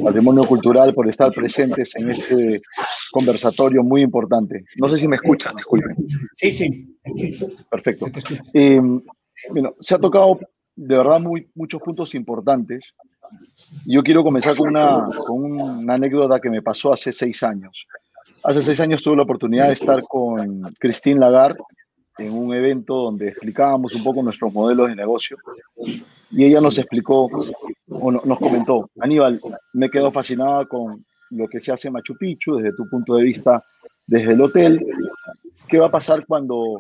[0.04, 2.62] Patrimonio Cultural, por estar presentes en este
[3.12, 4.66] conversatorio muy importante.
[4.82, 5.96] No sé si me escuchan, disculpen.
[6.34, 6.98] Sí, sí.
[7.70, 8.08] Perfecto.
[8.54, 8.82] Eh,
[9.50, 10.38] bueno, se ha tocado
[10.76, 12.94] de verdad muy, muchos puntos importantes.
[13.86, 17.86] Yo quiero comenzar con una, con una anécdota que me pasó hace seis años.
[18.44, 21.60] Hace seis años tuve la oportunidad de estar con Christine Lagarde
[22.22, 25.38] en un evento donde explicábamos un poco nuestros modelos de negocio
[26.32, 27.30] y ella nos explicó
[27.90, 29.40] o nos comentó, Aníbal,
[29.74, 33.24] me quedo fascinada con lo que se hace en Machu Picchu desde tu punto de
[33.24, 33.64] vista,
[34.08, 34.86] desde el hotel.
[35.68, 36.80] ¿Qué va a pasar cuando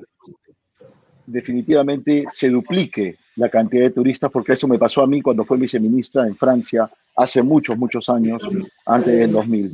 [1.25, 4.31] definitivamente se duplique la cantidad de turistas?
[4.31, 8.41] Porque eso me pasó a mí cuando fue viceministra en Francia hace muchos, muchos años,
[8.85, 9.73] antes del 2000.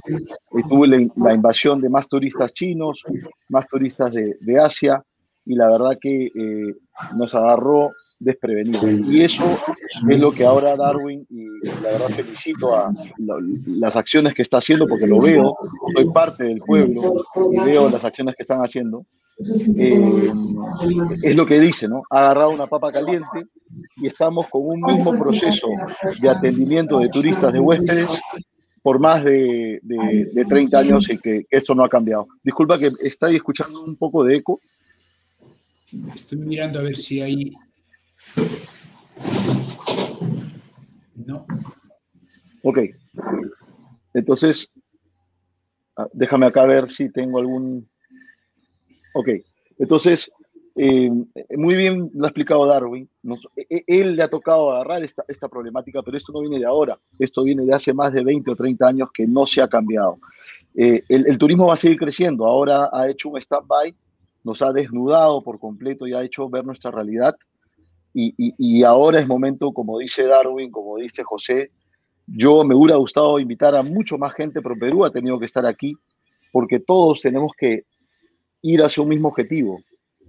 [0.51, 3.03] Y tuve la, invasión de más turistas chinos,
[3.49, 5.03] más turistas de, de Asia,
[5.47, 6.75] y la verdad que eh,
[7.15, 8.89] nos agarró desprevenido.
[8.89, 9.43] Y eso
[10.09, 11.45] es lo que ahora Darwin, y
[11.81, 12.91] la verdad felicito a
[13.67, 15.53] las acciones que está haciendo, porque lo veo,
[15.95, 19.05] soy parte del pueblo y veo las acciones que están haciendo,
[19.77, 20.29] eh,
[21.23, 22.01] es lo que dice, ¿no?
[22.09, 23.45] Ha agarrado una papa caliente
[23.97, 25.67] y estamos con un mismo proceso
[26.21, 28.07] de atendimiento de turistas, de huéspedes,
[28.81, 32.25] por más de, de, 30 años y que, que esto no ha cambiado.
[32.43, 34.59] Disculpa que estoy escuchando un poco de eco,
[36.13, 37.53] Estoy mirando a ver si hay...
[41.15, 41.45] No.
[42.63, 42.79] Ok.
[44.13, 44.69] Entonces,
[45.95, 47.89] ah, déjame acá ver si tengo algún...
[49.13, 49.29] Ok.
[49.79, 50.29] Entonces,
[50.75, 51.09] eh,
[51.55, 53.09] muy bien lo ha explicado Darwin.
[53.55, 56.65] E, e, él le ha tocado agarrar esta, esta, problemática, pero esto no viene de
[56.65, 56.97] ahora.
[57.17, 60.15] Esto viene de hace más de 20 o 30 años que no se ha cambiado.
[60.75, 62.45] Eh, el, el, turismo va a seguir creciendo.
[62.45, 63.95] Ahora ha hecho un stand-by
[64.47, 67.35] nos ha desnudado por completo y ha hecho ver nuestra realidad.
[68.13, 71.69] Y, ahora es momento, como dice Darwin, como dice José,
[72.25, 75.65] yo me hubiera gustado invitar a mucho más gente, pero Perú ha tenido que estar
[75.65, 75.95] aquí
[76.51, 77.83] porque todos tenemos que
[78.61, 79.79] ir hacia un mismo objetivo.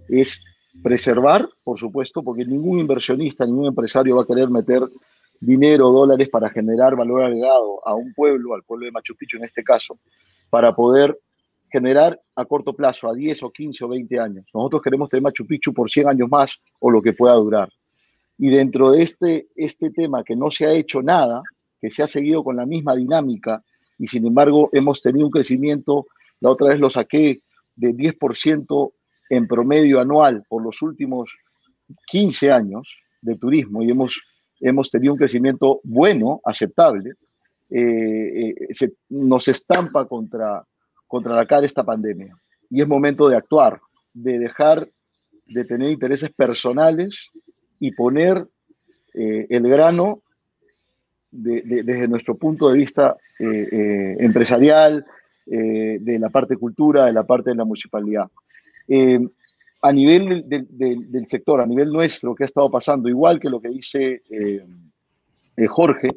[0.09, 0.37] Es
[0.83, 4.83] preservar, por supuesto, porque ningún inversionista, ningún empresario va a querer meter
[5.39, 9.45] dinero, dólares para generar valor agregado a un pueblo, al pueblo de Machu Picchu en
[9.45, 9.97] este caso,
[10.49, 11.17] para poder
[11.71, 14.45] generar a corto plazo, a 10 o 15 o 20 años.
[14.53, 17.69] Nosotros queremos tener Machu Picchu por 100 años más o lo que pueda durar.
[18.37, 21.41] Y dentro de este, este tema que no se ha hecho nada,
[21.79, 23.63] que se ha seguido con la misma dinámica
[23.97, 26.07] y sin embargo hemos tenido un crecimiento,
[26.39, 27.41] la otra vez lo saqué,
[27.75, 28.91] de 10%
[29.29, 31.29] en promedio anual por los últimos
[32.07, 34.19] 15 años de turismo y hemos,
[34.59, 37.11] hemos tenido un crecimiento bueno, aceptable,
[37.69, 40.65] eh, eh, se, nos estampa contra,
[41.09, 42.33] contra la cara esta pandemia.
[42.69, 43.81] Y es momento de actuar,
[44.13, 44.87] de dejar
[45.45, 47.15] de tener intereses personales
[47.79, 48.47] y poner
[49.15, 50.21] eh, el grano
[51.31, 55.05] desde nuestro punto de vista empresarial,
[55.45, 58.25] de la parte cultura, de la parte de la municipalidad.
[59.81, 63.09] a nivel del sector, a nivel nuestro, ¿qué ha estado pasando?
[63.09, 64.21] Igual que lo que dice
[65.67, 66.09] Jorge,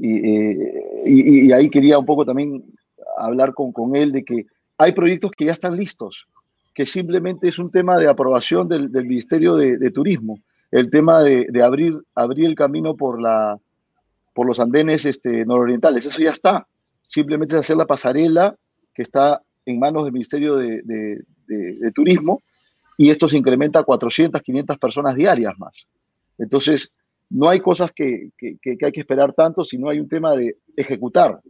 [0.00, 2.64] eh, y, ahí quería un poco también
[3.24, 4.46] hablar con, con, él de que
[4.76, 6.26] hay proyectos que ya están listos,
[6.74, 10.38] que simplemente es un tema de aprobación del, del Ministerio de, Turismo,
[10.70, 13.58] el tema de, de, abrir, abrir el camino por, la,
[14.34, 16.66] por los andenes este, nororientales, eso ya está,
[17.06, 18.54] simplemente es hacer la pasarela
[18.94, 22.42] que está en manos del Ministerio de, de Turismo
[22.96, 25.86] y esto se incrementa a 400, 500 personas diarias más.
[26.36, 26.92] Entonces,
[27.30, 31.40] no hay cosas que, hay que esperar tanto, sino hay un tema de ejecutar,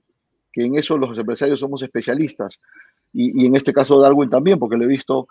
[0.52, 2.58] que en eso los empresarios somos especialistas.
[3.12, 5.28] Y, en este caso Darwin también, porque lo he visto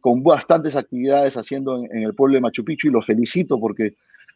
[0.00, 3.94] con bastantes actividades haciendo en, el pueblo de Machu Picchu y lo felicito porque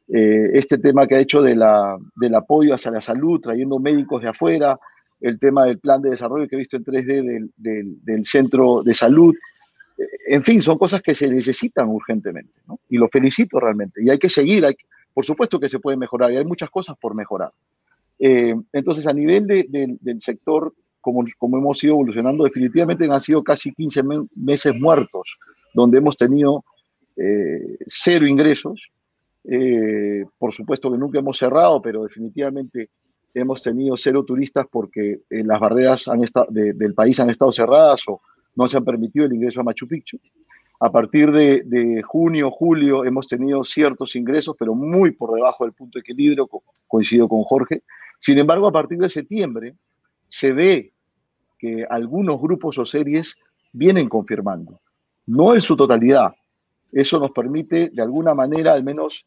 [0.09, 4.22] eh, este tema que ha hecho de la, del apoyo hacia la salud, trayendo médicos
[4.22, 4.78] de afuera,
[5.20, 9.34] el tema del plan de desarrollo que he visto en 3D del, centro de salud,
[9.96, 12.52] eh, en fin, son cosas que se necesitan urgentemente,
[12.88, 14.02] Y lo felicito realmente.
[14.02, 14.74] Y hay que seguir, hay,
[15.14, 17.52] por supuesto que se puede mejorar y hay muchas cosas por mejorar.
[18.24, 21.24] Eh, entonces, a nivel del sector, como,
[21.59, 24.03] hemos ido evolucionando, definitivamente han sido casi 15
[24.36, 25.36] meses muertos,
[25.74, 26.65] donde hemos tenido
[27.16, 28.81] eh, cero ingresos.
[29.43, 32.90] Eh, por supuesto que nunca hemos cerrado, pero definitivamente
[33.35, 38.20] hemos tenido cero turistas porque las barreras han estado, del país han estado cerradas o
[38.55, 40.20] no se han permitido el ingreso a Machu Picchu.
[40.78, 45.99] A partir de, junio, julio, hemos tenido ciertos ingresos, pero muy por debajo del punto
[45.99, 46.49] de equilibrio,
[46.86, 47.82] coincido con Jorge.
[48.23, 49.74] Sin embargo, a partir de septiembre,
[50.28, 50.93] se ve
[51.59, 53.35] que algunos grupos o series
[53.73, 54.78] vienen confirmando,
[55.27, 56.32] no en su totalidad.
[56.93, 59.27] Eso nos permite, de alguna manera, al menos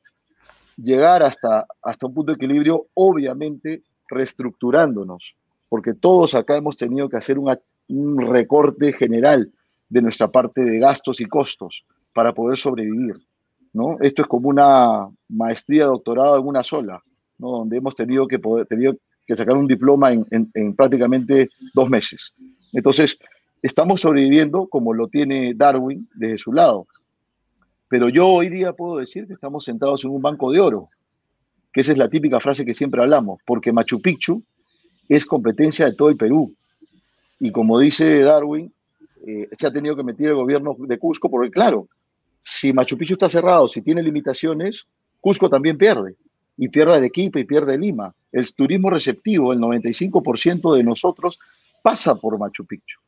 [0.78, 5.36] llegar hasta, hasta un punto de equilibrio, obviamente reestructurándonos,
[5.68, 9.52] porque todos acá hemos tenido que hacer un recorte general
[9.90, 13.18] de nuestra parte de gastos y costos para poder sobrevivir.
[13.74, 13.98] ¿no?
[14.00, 17.04] Esto es como una maestría, doctorado en una sola,
[17.38, 18.68] donde hemos tenido que, poder,
[19.26, 22.32] que sacar un diploma en, en, prácticamente dos meses.
[22.74, 23.18] Entonces,
[23.62, 26.88] estamos sobreviviendo como lo tiene Darwin desde su lado.
[27.88, 30.90] Pero yo hoy día puedo decir que estamos sentados en un banco de oro,
[31.72, 34.44] que esa es la típica frase que siempre hablamos, porque Machu Picchu
[35.07, 36.53] es competencia de todo el Perú.
[37.40, 38.74] Y como dice Darwin,
[39.28, 41.88] eh, se ha tenido que meter el gobierno de Cusco, porque claro,
[42.41, 44.86] si Machu Picchu está cerrado, si tiene limitaciones,
[45.20, 46.16] Cusco también pierde,
[46.57, 48.14] y pierde Arequipa y pierde Lima.
[48.32, 51.40] El turismo receptivo, el 95% de nosotros
[51.82, 52.99] pasa por Machu Picchu.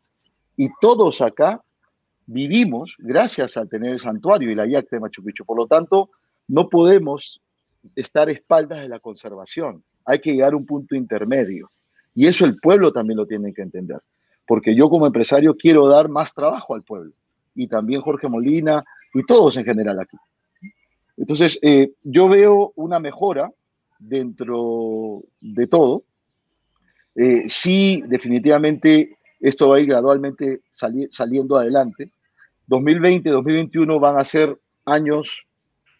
[0.55, 1.61] Y todos acá
[2.25, 5.45] vivimos gracias a tener el santuario y la yacta de Machu Picchu.
[5.45, 6.09] Por lo tanto,
[6.47, 7.41] no podemos
[7.95, 9.83] estar espaldas de la conservación.
[10.05, 11.71] Hay que llegar a un punto intermedio.
[12.15, 14.01] Y eso el pueblo también lo tiene que entender
[14.47, 17.11] porque yo como empresario quiero dar más trabajo al pueblo
[17.53, 18.83] y también Jorge Molina
[19.13, 20.17] y todos en general aquí.
[21.17, 23.51] Entonces, eh, yo veo una mejora
[23.99, 26.03] dentro de todo.
[27.15, 32.09] Eh, sí, definitivamente esto va a ir gradualmente saliendo adelante.
[32.67, 35.45] 2020, 2021 van a ser años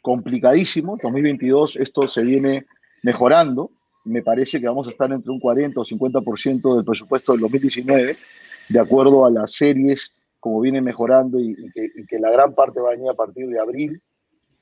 [0.01, 0.99] complicadísimos.
[1.01, 2.65] 2022 esto se viene
[3.03, 3.71] mejorando
[4.07, 8.15] me parece que vamos a estar entre un 40 o 50% del presupuesto del 2019,
[8.69, 12.95] de acuerdo a las series, como viene mejorando y, que, la gran parte va a
[12.95, 14.01] venir a partir de abril.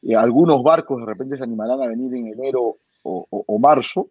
[0.06, 2.74] Eh, algunos barcos de repente se animarán a venir en enero
[3.04, 4.10] o, o marzo,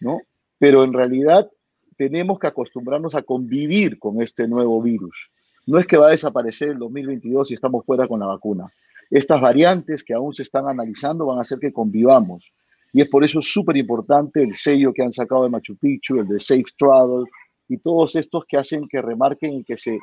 [0.00, 0.18] ¿no?
[0.58, 1.50] Pero en realidad
[1.96, 5.30] tenemos que acostumbrarnos a convivir con este nuevo virus.
[5.66, 8.66] No es que va a desaparecer el 2022 si estamos fuera con la vacuna.
[9.10, 12.44] Estas variantes que aún se están analizando van a hacer que convivamos
[12.92, 16.26] y es por eso súper importante el sello que han sacado de Machu Picchu, el
[16.26, 17.24] de Safe Travel
[17.68, 19.98] y todos estos que hacen que remarquen y que se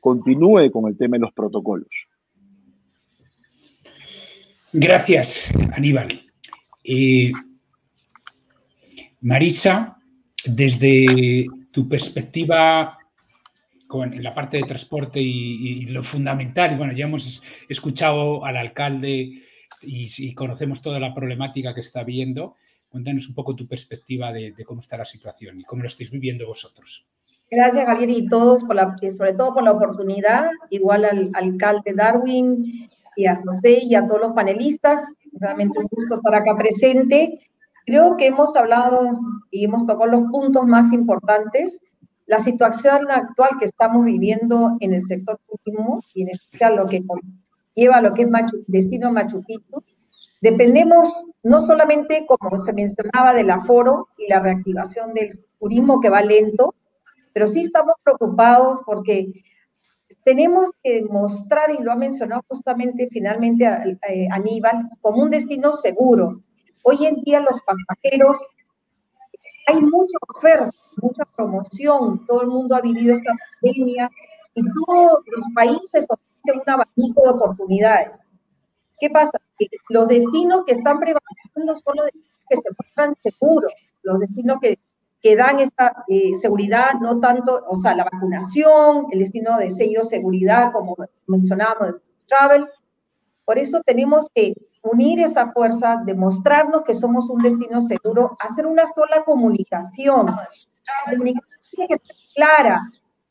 [0.00, 1.88] continúe con el tema de los protocolos.
[4.72, 6.20] Gracias, Aníbal.
[6.84, 7.32] Eh,
[9.20, 9.98] Marisa,
[10.44, 12.98] desde tu perspectiva
[13.90, 19.42] en la parte de transporte y, y, lo fundamental, bueno, ya hemos escuchado al alcalde
[19.82, 22.56] y, conocemos toda la problemática que está viendo.
[22.88, 26.46] Cuéntanos un poco tu perspectiva de, cómo está la situación y cómo lo estáis viviendo
[26.46, 27.06] vosotros.
[27.50, 32.88] Gracias, Javier, y todos, por la, sobre todo por la oportunidad, igual al, alcalde Darwin
[33.18, 35.12] y a José y a todos los panelistas.
[35.32, 37.40] Realmente un gusto estar acá presente.
[37.84, 39.10] Creo que hemos hablado
[39.50, 41.80] y hemos tocado los puntos más importantes.
[42.26, 47.02] La situación actual que estamos viviendo en el sector turismo y en especial lo que
[47.74, 48.28] lleva a lo que es
[48.68, 49.82] destino Machu Picchu,
[50.40, 51.12] dependemos
[51.42, 56.76] no solamente, como se mencionaba, del aforo y la reactivación del turismo que va lento,
[57.32, 59.32] pero sí estamos preocupados porque
[60.28, 66.42] tenemos que mostrar, y lo ha mencionado justamente finalmente eh, Aníbal, como un destino seguro.
[66.82, 68.38] Hoy en día los pasajeros,
[69.68, 73.32] hay mucha oferta, mucha promoción, todo el mundo ha vivido esta
[73.62, 74.10] pandemia
[74.54, 78.28] y todos los países ofrecen un abanico de oportunidades.
[79.00, 79.40] ¿Qué pasa?
[79.88, 83.72] Los destinos que están prevaleciendo son los destinos que se muestran seguros,
[84.02, 84.78] los destinos que
[85.20, 90.04] que dan esta eh, seguridad, no tanto, o sea, la vacunación, el destino de sello
[90.04, 90.96] seguridad, como
[91.26, 92.68] mencionábamos, travel.
[93.44, 98.86] Por eso tenemos que unir esa fuerza, demostrarnos que somos un destino seguro, hacer una
[98.86, 100.26] sola comunicación.
[100.26, 102.80] La comunicación tiene que ser clara.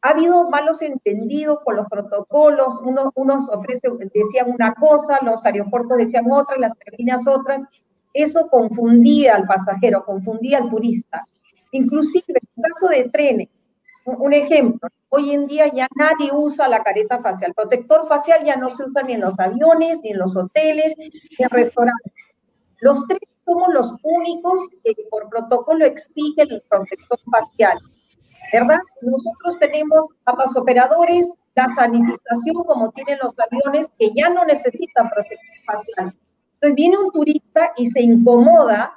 [0.02, 5.98] Ha habido malos entendidos por los protocolos, unos, unos ofrecen, decían una cosa, los aeropuertos
[5.98, 7.64] decían otra, las aerolíneas otras.
[8.14, 11.24] Eso confundía al pasajero, confundía al turista.
[11.72, 13.50] Inclusive, en el caso de trenes,
[14.06, 17.54] un ejemplo, hoy en día ya nadie usa la careta facial.
[17.54, 21.12] Protector facial ya no se usa ni en los aviones, ni en los hoteles, ni
[21.38, 22.14] en restaurantes.
[22.80, 27.78] Los trenes somos los únicos que por protocolo exigen el protector facial.
[28.54, 28.80] ¿Verdad?
[29.02, 35.58] Nosotros tenemos ambas operadores, la sanitización como tienen los aviones que ya no necesitan protector
[35.66, 36.16] facial.
[36.54, 38.94] Entonces viene un turista y se incomoda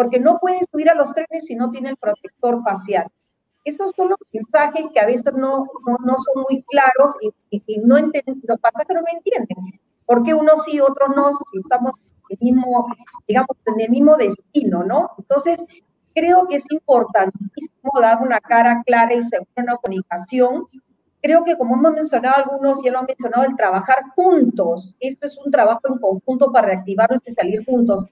[0.00, 3.06] porque no pueden subir a los trenes si no tienen protector facial.
[3.66, 7.16] Esos son los mensajes que a veces no, no, son muy claros
[7.50, 9.78] y, no entienden, los pasajeros no entienden.
[10.06, 11.34] ¿Por qué unos sí, otros no?
[11.34, 11.92] Si estamos
[12.30, 12.86] en el mismo,
[13.28, 15.10] digamos, en el mismo destino, ¿no?
[15.18, 15.62] Entonces,
[16.14, 20.66] creo que es importantísimo dar una cara clara y segura en la comunicación.
[21.20, 24.96] Creo que, como hemos mencionado algunos, ya lo han mencionado, el trabajar juntos.
[24.98, 28.06] Esto es un trabajo en conjunto para reactivarnos y salir juntos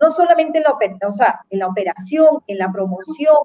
[0.00, 0.78] no solamente en la, o
[1.50, 3.36] en la operación, en la promoción,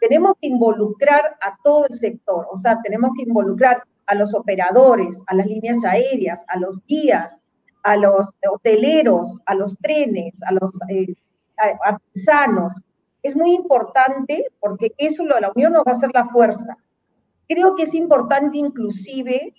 [0.00, 5.22] tenemos que involucrar a todo el sector, o sea, tenemos que involucrar a los operadores,
[5.26, 7.42] a las líneas aéreas, a los guías,
[7.84, 11.14] a los hoteleros, a los trenes, a los eh,
[11.82, 12.80] artesanos.
[13.22, 16.76] Es muy importante porque eso lo de la unión nos va a hacer la fuerza.
[17.48, 19.54] Creo que es importante inclusive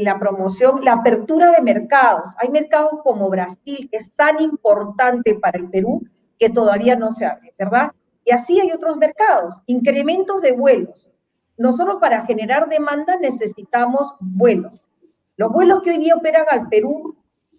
[0.00, 2.34] la promoción, la apertura de mercados.
[2.38, 6.02] Hay mercados como Brasil, que es tan importante para el Perú,
[6.38, 7.92] que todavía no se abre, ¿verdad?
[8.24, 11.10] Y así hay otros mercados, incrementos de vuelos.
[11.56, 14.80] Nosotros para generar demanda necesitamos vuelos.
[15.36, 17.16] Los vuelos que hoy día operan al Perú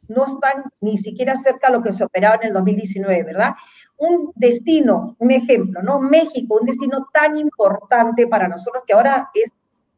[0.07, 3.53] no están ni siquiera cerca de lo que se operaba en el 2019, ¿verdad?
[3.97, 5.99] Un destino, un ejemplo, ¿no?
[5.99, 9.51] México, un destino tan importante para nosotros que ahora es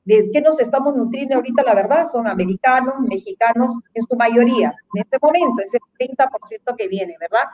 [0.06, 4.74] de qué nos estamos nutriendo ahorita, la verdad, son americanos, mexicanos, en su mayoría.
[4.94, 7.46] En este momento es el 30% que viene, ¿verdad?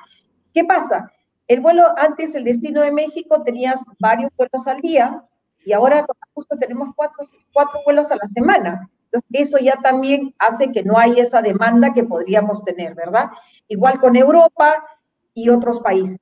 [0.53, 1.09] ¿Qué pasa?
[1.47, 5.23] El vuelo, antes el destino de México tenías varios vuelos al día
[5.65, 7.23] y ahora justo tenemos cuatro,
[7.53, 8.89] cuatro vuelos a la semana.
[9.05, 13.29] Entonces, eso ya también hace que no hay esa demanda que podríamos tener, ¿verdad?
[13.67, 14.85] Igual con Europa
[15.33, 16.19] y otros países.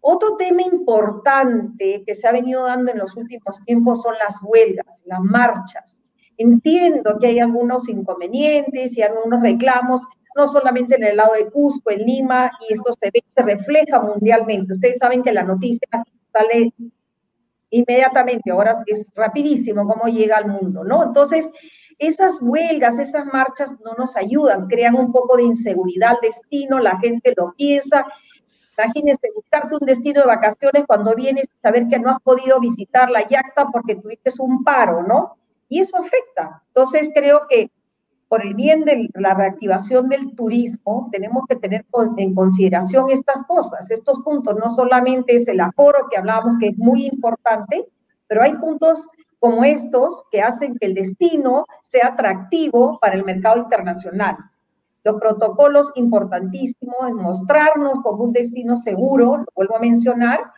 [0.00, 5.02] Otro tema importante que se ha venido dando en los últimos tiempos son las huelgas,
[5.06, 6.00] las marchas.
[6.36, 10.02] Entiendo que hay algunos inconvenientes y algunos reclamos,
[10.36, 14.72] no solamente en el lado de Cusco, en Lima, y esto se, se refleja mundialmente.
[14.72, 15.88] Ustedes saben que la noticia
[16.32, 16.72] sale
[17.70, 21.02] inmediatamente, ahora es rapidísimo cómo llega al mundo, ¿no?
[21.02, 21.50] Entonces,
[21.98, 26.98] esas huelgas, esas marchas no nos ayudan, crean un poco de inseguridad al destino, la
[26.98, 28.06] gente lo piensa
[28.78, 33.10] Imagínese buscarte un destino de vacaciones cuando vienes y saber que no has podido visitar
[33.10, 35.36] la yacta porque tuviste un paro, ¿no?
[35.68, 36.62] Y eso afecta.
[36.68, 37.72] Entonces creo que
[38.28, 41.86] por el bien de la reactivación del turismo, tenemos que tener
[42.18, 44.54] en consideración estas cosas, estos puntos.
[44.56, 47.88] No solamente es el aforo que hablábamos que es muy importante,
[48.26, 49.08] pero hay puntos
[49.40, 54.36] como estos que hacen que el destino sea atractivo para el mercado internacional.
[55.08, 60.52] Los protocolos importantísimos es mostrarnos como un destino seguro, lo vuelvo a mencionar.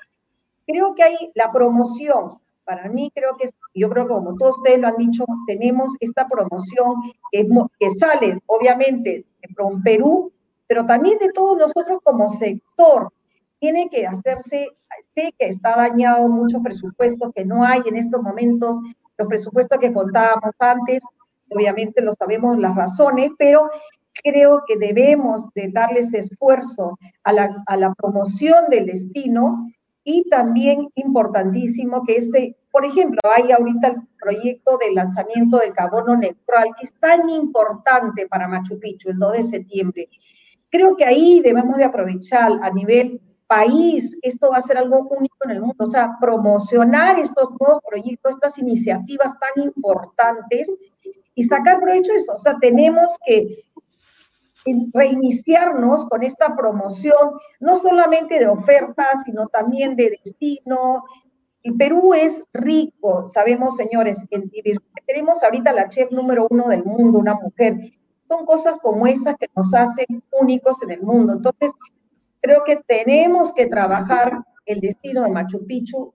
[0.66, 2.40] Creo que hay la promoción.
[2.64, 6.26] Para mí creo que, yo creo que como todos ustedes lo han dicho, tenemos esta
[6.26, 6.94] promoción
[7.30, 9.48] que, sale obviamente de
[9.84, 10.32] Perú,
[10.66, 13.12] pero también de todos nosotros como sector.
[13.60, 14.66] Tiene que hacerse,
[15.14, 18.80] sé que está dañado mucho presupuesto, que no hay en estos momentos
[19.16, 21.04] los presupuestos que contábamos antes,
[21.50, 23.70] obviamente lo sabemos las razones, pero
[24.22, 29.70] creo que debemos de darles esfuerzo a la, a la promoción del destino
[30.04, 36.16] y también importantísimo que este, por ejemplo, hay ahorita el proyecto de lanzamiento del carbono
[36.16, 40.08] neutral, que es tan importante para Machu Picchu, el 2 de septiembre.
[40.70, 45.36] Creo que ahí debemos de aprovechar a nivel país, esto va a ser algo único
[45.44, 50.70] en el mundo, o sea, promocionar estos nuevos proyectos, estas iniciativas tan importantes
[51.34, 52.34] y sacar provecho de eso.
[52.34, 53.64] O sea, tenemos que
[54.92, 61.04] reiniciarnos con esta promoción, no solamente de ofertas, sino también de destino.
[61.62, 64.24] Y Perú es rico, sabemos, señores,
[65.06, 67.76] tenemos ahorita la chef número uno del mundo, una mujer.
[68.28, 71.32] Son cosas como esas que nos hacen únicos en el mundo.
[71.34, 71.72] Entonces,
[72.40, 76.14] creo que tenemos que trabajar el destino de Machu Picchu,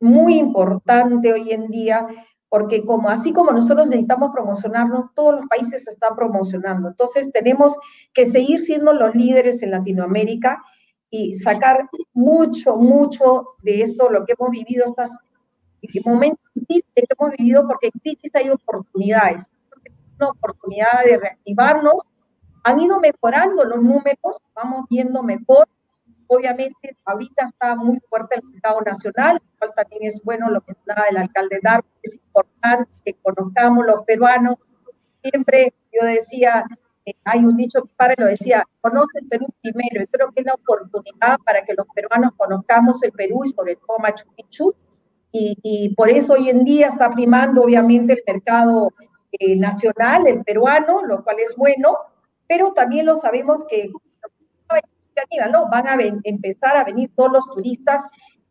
[0.00, 2.06] muy importante hoy en día,
[2.48, 6.88] porque como así como nosotros necesitamos promocionarnos, todos los países se están promocionando.
[6.88, 7.76] Entonces tenemos
[8.12, 10.62] que seguir siendo los líderes en Latinoamérica
[11.10, 15.10] y sacar mucho, mucho de esto, lo que hemos vivido, estos
[16.04, 19.46] momentos difíciles que hemos vivido, porque en crisis hay oportunidades,
[20.18, 21.94] una oportunidad de reactivarnos.
[22.64, 25.68] Han ido mejorando los números, vamos viendo mejor
[26.34, 31.06] Obviamente, ahorita está muy fuerte el mercado nacional, cual también es bueno lo que está
[31.10, 34.56] el alcalde Darwin, es importante que conozcamos los peruanos.
[35.22, 36.64] Siempre yo decía,
[37.06, 40.40] eh, hay un dicho que para lo decía, conoce el Perú primero, y creo que
[40.40, 44.74] es la oportunidad para que los peruanos conozcamos el Perú y sobre todo Machu Picchu,
[45.32, 48.92] y, y por eso hoy en día está primando obviamente el mercado
[49.32, 51.98] eh, nacional, el peruano, lo cual es bueno,
[52.46, 53.90] pero también lo sabemos que
[55.50, 55.68] ¿no?
[55.68, 58.02] Van a empezar a venir todos los turistas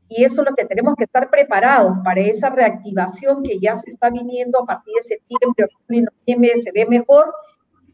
[0.10, 3.90] y eso es lo que tenemos que estar preparados para esa reactivación que ya se
[3.90, 7.34] está viniendo a partir de septiembre, octubre y noviembre, se ve mejor.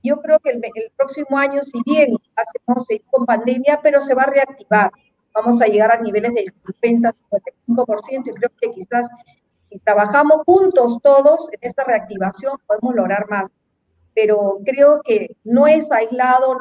[0.03, 0.61] Yo creo que el,
[0.97, 4.91] próximo año, si bien hacemos con pandemia, pero se va a reactivar.
[5.33, 6.51] Vamos a llegar a niveles del
[6.81, 7.15] 50,
[7.67, 9.09] 55% y creo que quizás
[9.69, 13.49] si trabajamos juntos todos en esta reactivación podemos lograr más.
[14.15, 16.59] Pero creo que no es aislado,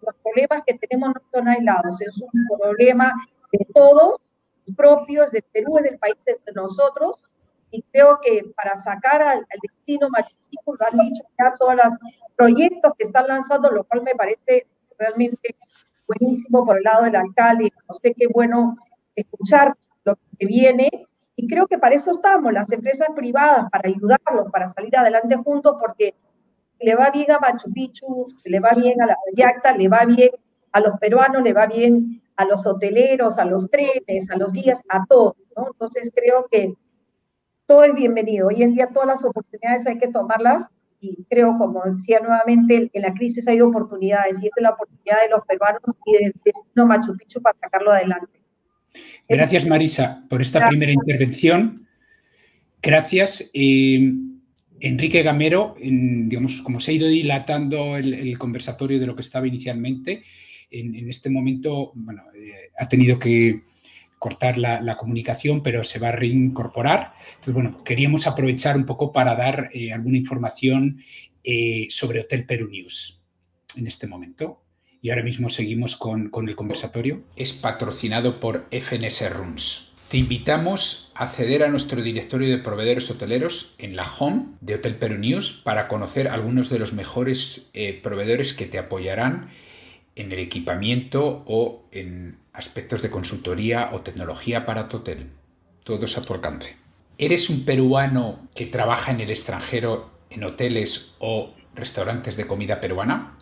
[0.00, 3.12] los problemas que tenemos no son aislados, es un problema
[3.52, 4.20] de todos,
[4.76, 7.16] propios del Perú, es del país de nosotros,
[7.70, 10.34] y creo que para sacar al, destino Machu
[10.66, 11.94] lo han dicho ya todos los
[12.36, 14.66] proyectos que están lanzando, lo cual me parece
[14.98, 15.56] realmente
[16.06, 18.76] buenísimo por el lado del alcalde, no sé qué bueno
[19.14, 20.88] escuchar lo que se viene,
[21.36, 25.76] y creo que para eso estamos, las empresas privadas, para ayudarlos, para salir adelante juntos,
[25.80, 26.14] porque
[26.80, 30.30] le va bien a Machu Picchu, le va bien a la Yacta, le va bien
[30.72, 34.80] a los peruanos, le va bien a los hoteleros, a los trenes, a los guías,
[34.88, 35.68] a todos, ¿no?
[35.72, 36.74] Entonces creo que
[37.66, 38.48] todo es bienvenido.
[38.48, 40.68] Hoy en día todas las oportunidades hay que tomarlas
[41.00, 45.22] y creo, como decía nuevamente, en la crisis hay oportunidades y esta es la oportunidad
[45.22, 48.40] de los peruanos y del destino Machu Picchu para sacarlo adelante.
[49.28, 51.86] Gracias, Marisa, por esta primera intervención.
[52.80, 53.50] Gracias.
[53.52, 54.12] Eh,
[54.80, 60.22] Enrique Gamero, digamos, como se ha ido dilatando el, conversatorio de lo que estaba inicialmente,
[60.70, 63.62] en, este momento bueno, eh, ha tenido que
[64.18, 67.14] cortar la, comunicación, pero se va a reincorporar.
[67.30, 71.00] Entonces, bueno, queríamos aprovechar un poco para dar eh, alguna información
[71.44, 73.22] eh, sobre Hotel Perú News
[73.76, 74.64] en este momento.
[75.00, 77.22] Y ahora mismo seguimos con, con el conversatorio.
[77.36, 79.87] Es patrocinado por FNS Rooms.
[80.08, 84.96] Te invitamos a acceder a nuestro directorio de proveedores hoteleros en la home de Hotel
[84.96, 89.50] Peru News para conocer algunos de los mejores eh, proveedores que te apoyarán
[90.16, 95.26] en el equipamiento o en aspectos de consultoría o tecnología para tu hotel.
[95.84, 96.76] Todos a tu alcance.
[97.18, 103.36] ¿Eres un peruano que trabaja en el extranjero en hoteles o restaurantes de comida peruana?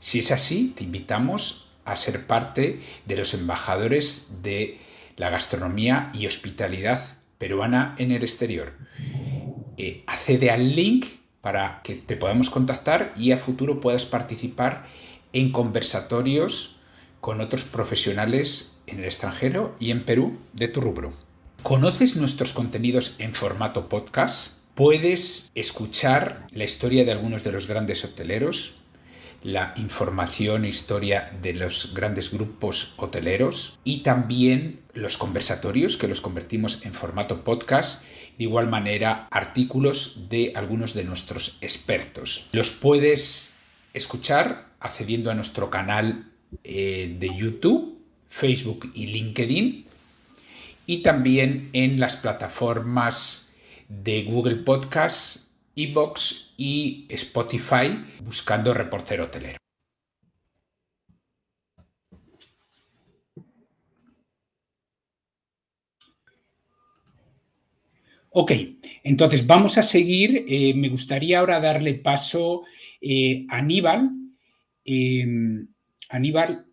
[0.00, 4.78] Si es así, te invitamos a ser parte de los embajadores de
[5.16, 8.72] la gastronomía y hospitalidad peruana en el exterior.
[9.76, 11.06] Eh, accede al link
[11.40, 14.86] para que te podamos contactar y a futuro puedas participar
[15.32, 16.78] en conversatorios
[17.20, 21.12] con otros profesionales en el extranjero y en Perú de tu rubro.
[21.62, 24.58] ¿Conoces nuestros contenidos en formato podcast?
[24.74, 28.74] Puedes escuchar la historia de algunos de los grandes hoteleros,
[29.44, 36.22] la información e historia de los grandes grupos hoteleros y también los conversatorios que los
[36.22, 38.02] convertimos en formato podcast,
[38.38, 42.48] de igual manera artículos de algunos de nuestros expertos.
[42.52, 43.52] Los puedes
[43.92, 46.30] escuchar accediendo a nuestro canal
[46.64, 47.98] eh, de YouTube,
[48.28, 49.84] Facebook y LinkedIn
[50.86, 53.50] y también en las plataformas
[53.88, 55.43] de Google Podcasts,
[55.76, 59.58] Evox y Spotify buscando reportero hotelero.
[68.36, 68.50] Ok,
[69.04, 70.44] entonces vamos a seguir.
[70.48, 72.64] Eh, me gustaría ahora darle paso
[73.00, 74.10] eh, a Aníbal.
[74.84, 75.68] Em,
[76.08, 76.66] Aníbal,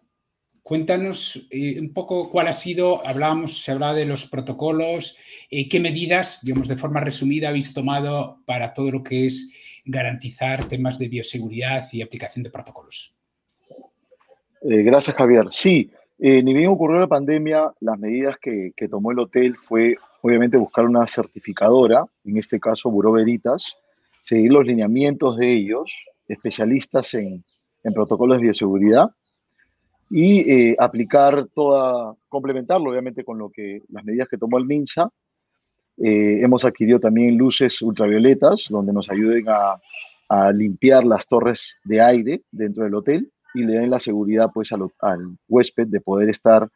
[0.63, 5.17] cuéntanos eh, un poco cuál ha sido, hablábamos, se hablaba de los protocolos,
[5.49, 9.51] qué medidas, digamos, de forma resumida habéis tomado para todo lo que es
[9.83, 13.13] garantizar temas de bioseguridad y aplicación de protocolos.
[14.61, 15.47] gracias, Javier.
[15.51, 20.57] Sí, ni bien ocurrió la pandemia, las medidas que, que tomó el hotel fue obviamente
[20.57, 23.75] buscar una certificadora, en este caso Buró Veritas,
[24.21, 25.91] seguir los lineamientos de ellos,
[26.27, 27.43] especialistas en,
[27.93, 29.09] protocolos de bioseguridad,
[30.11, 35.09] y eh, aplicar toda, complementarlo obviamente con lo que las medidas que tomó el MINSA.
[35.97, 39.79] Eh, hemos adquirido también luces ultravioletas donde nos ayuden a,
[40.53, 44.87] limpiar las torres de aire dentro del hotel y le den la seguridad pues al,
[45.49, 46.69] huésped de poder estar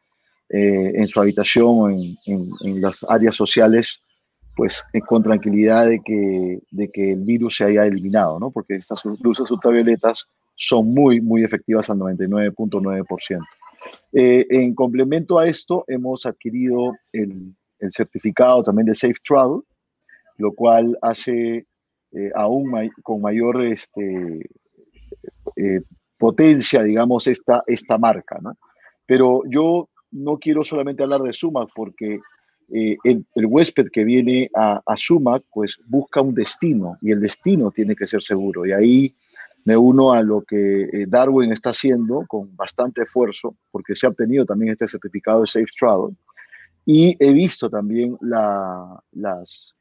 [0.49, 4.01] eh, en su habitación o en, en, las áreas sociales,
[4.57, 8.51] pues con tranquilidad de que, de que el virus se haya eliminado, ¿no?
[8.51, 13.45] Porque estas luces ultravioletas son muy, muy efectivas al 99.9%.
[14.14, 19.61] Eh, en complemento a esto, hemos adquirido el, el, certificado también de Safe Travel,
[20.38, 21.65] lo cual hace
[22.34, 22.72] aún
[23.03, 24.49] con mayor este,
[26.18, 28.57] potencia, digamos, esta, esta marca, ¿no?
[29.06, 32.19] Pero yo no quiero solamente hablar de Sumac porque
[32.73, 37.69] eh, el, huésped que viene a, a, Sumac pues busca un destino y el destino
[37.72, 38.65] tiene que ser seguro.
[38.65, 39.15] Y ahí
[39.65, 44.09] me uno a lo que eh, Darwin está haciendo con bastante esfuerzo porque se ha
[44.09, 46.15] obtenido también este certificado de Safe Travel.
[46.85, 49.73] Y he visto también las,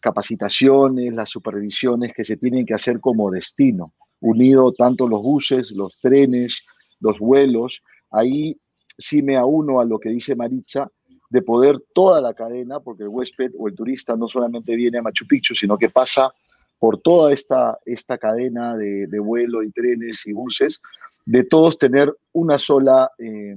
[0.00, 6.00] capacitaciones, las supervisiones que se tienen que hacer como destino, unido tanto los buses, los
[6.00, 6.62] trenes,
[7.00, 7.82] los vuelos.
[8.10, 8.58] Ahí
[8.96, 10.90] sí me auno a lo que dice Maritza,
[11.28, 15.02] de poder toda la cadena, porque el huésped o el turista no solamente viene a
[15.02, 16.32] Machu Picchu, sino que pasa
[16.82, 20.80] por toda esta, esta cadena de, vuelo y trenes y buses,
[21.24, 23.56] de todos tener una sola eh,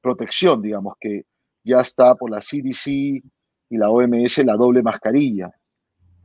[0.00, 1.26] protección, digamos, que
[1.62, 3.22] ya está por la CDC y
[3.68, 5.52] la OMS la doble mascarilla,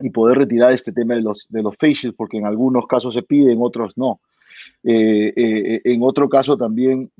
[0.00, 3.22] y poder retirar este tema de los, de los facials, porque en algunos casos se
[3.22, 4.22] pide, en otros no.
[4.82, 7.12] Eh, eh, en otro caso también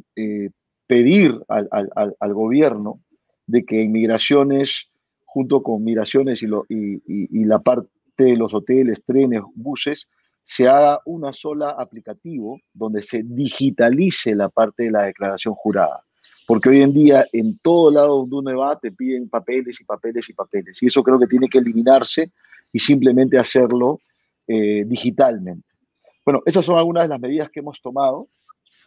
[0.87, 3.01] pedir al, al, al, gobierno
[3.47, 4.89] de que en migraciones,
[5.27, 7.91] junto con migraciones y, lo, y, y, la parte
[8.25, 10.09] de los hoteles, trenes, buses,
[10.45, 16.03] se haga una sola aplicativo donde se digitalice la parte de la declaración jurada.
[16.47, 20.29] Porque hoy en día en todo lado donde uno va te piden papeles y papeles
[20.29, 20.83] y papeles.
[20.83, 22.33] Y eso creo que tiene que eliminarse
[22.73, 24.01] y simplemente hacerlo
[24.49, 25.69] eh, digitalmente.
[26.25, 28.29] Bueno, esas son algunas de las medidas que hemos tomado.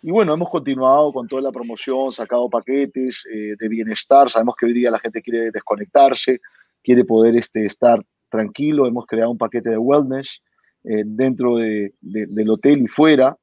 [0.02, 4.30] Y bueno, hemos continuado con toda la promoción, sacado paquetes eh, de bienestar.
[4.30, 6.42] Sabemos que hoy día la gente quiere desconectarse,
[6.84, 8.04] quiere poder este, estar
[8.34, 8.88] tranquilo.
[8.88, 10.42] Hemos creado un paquete de wellness
[10.84, 13.38] eh, dentro de, del hotel y fuera.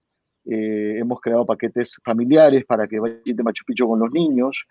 [0.44, 4.64] Eh, hemos creado paquetes familiares para que vayan a Machu Picchu con los niños.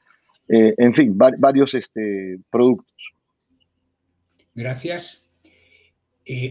[0.47, 3.13] en fin, varios este, productos.
[4.55, 5.29] Gracias.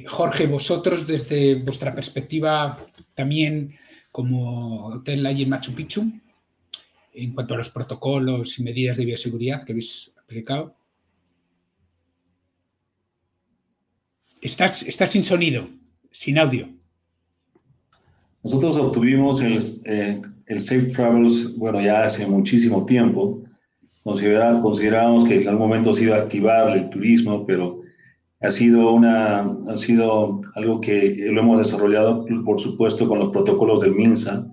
[0.06, 2.78] Jorge, vosotros desde vuestra perspectiva
[3.14, 3.74] también
[4.10, 6.10] como Hotel hay en Machu Picchu,
[7.12, 10.77] en cuanto a los protocolos y medidas de bioseguridad que habéis aplicado?
[14.48, 15.68] Estás, estás sin sonido,
[16.10, 16.70] sin audio.
[18.42, 23.42] Nosotros obtuvimos el, eh, el, Safe Travels, bueno, ya hace muchísimo tiempo.
[24.02, 27.82] considerábamos que en algún momento se iba a activar el turismo, pero
[28.40, 33.82] ha sido, una, ha sido algo que lo hemos desarrollado, por supuesto, con los protocolos
[33.82, 34.46] del MINSA.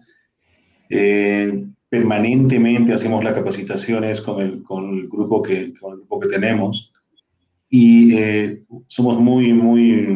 [0.89, 6.27] Eh, permanentemente hacemos las capacitaciones con el, con el, grupo, que, con el grupo que
[6.27, 6.91] tenemos
[7.69, 10.07] y eh, somos muy, muy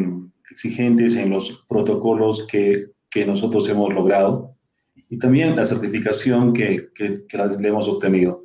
[0.50, 4.54] exigentes en los protocolos que, que, nosotros hemos logrado
[5.08, 8.42] y también la certificación que, que, que le hemos obtenido.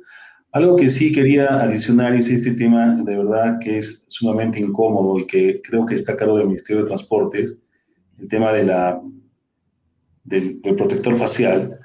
[0.52, 5.26] Algo que sí quería adicionar es este tema de verdad que es sumamente incómodo y
[5.26, 7.60] que creo que está a cargo del Ministerio de Transportes,
[8.18, 9.00] el tema de la,
[10.24, 11.75] del, protector facial,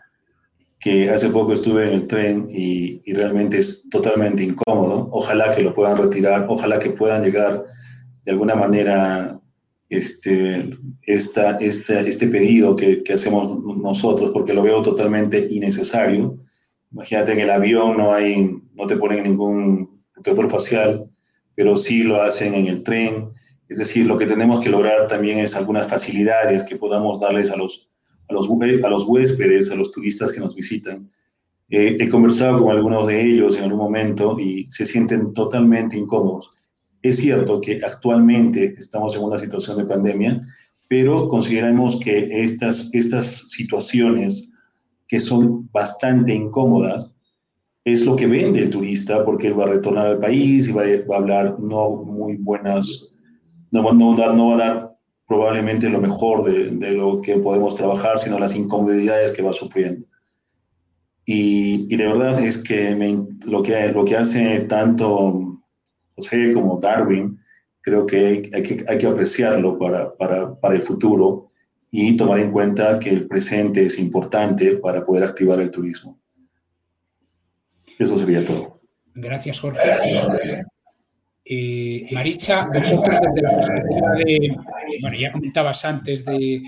[0.82, 5.10] que hace poco estuve en el tren y, y, realmente es totalmente incómodo.
[5.12, 7.66] Ojalá que lo puedan retirar, ojalá que puedan llegar
[8.26, 9.40] de alguna manera
[9.90, 10.70] este,
[11.04, 16.42] esta, este, este pedido que, que hacemos nosotros, porque lo veo totalmente innecesario
[16.92, 21.10] Imagínate en el avión no hay, no te ponen ningún protector facial,
[21.56, 23.32] pero sí lo hacen en el tren.
[23.70, 27.56] Es decir, lo que tenemos que lograr también es algunas facilidades que podamos darles a
[27.56, 27.90] los,
[28.32, 31.10] a los, a los huéspedes, a los turistas que nos visitan.
[31.70, 36.52] Eh, he conversado con algunos de ellos en algún momento y se sienten totalmente incómodos.
[37.02, 40.42] Es cierto que actualmente estamos en una situación de pandemia,
[40.88, 44.50] pero consideramos que estas, estas situaciones
[45.08, 47.16] que son bastante incómodas
[47.84, 50.84] es lo que vende el turista porque él va a retornar al país y va,
[50.84, 53.08] a hablar no muy buenas,
[53.72, 54.91] no, no, no va a dar
[55.32, 60.06] probablemente lo mejor de, de, lo que podemos trabajar, sino las incomodidades que va sufriendo.
[61.26, 62.94] Y, y de verdad es que
[63.46, 65.64] lo, que lo que hace tanto
[66.18, 67.40] José como Darwin
[67.80, 71.50] creo que hay, que, hay que apreciarlo para, para, para, el futuro
[71.90, 76.20] y tomar en cuenta que el presente es importante para poder activar el turismo.
[77.98, 78.82] Eso sería todo.
[79.16, 80.66] Gracias, Jorge.
[81.54, 84.56] Eh, Maricha, vosotros desde la perspectiva de,
[85.02, 86.64] bueno, ya comentabas antes de,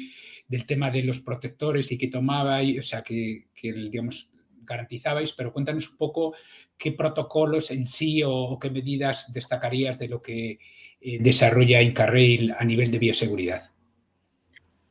[0.45, 4.30] del tema de los protectores y que tomabais, o sea, que, digamos,
[4.61, 6.35] garantizabais, pero cuéntanos un poco
[6.77, 10.60] qué protocolos en sí o, o qué medidas destacarías de lo que
[10.99, 13.73] eh, desarrolla Incarrail a nivel de bioseguridad.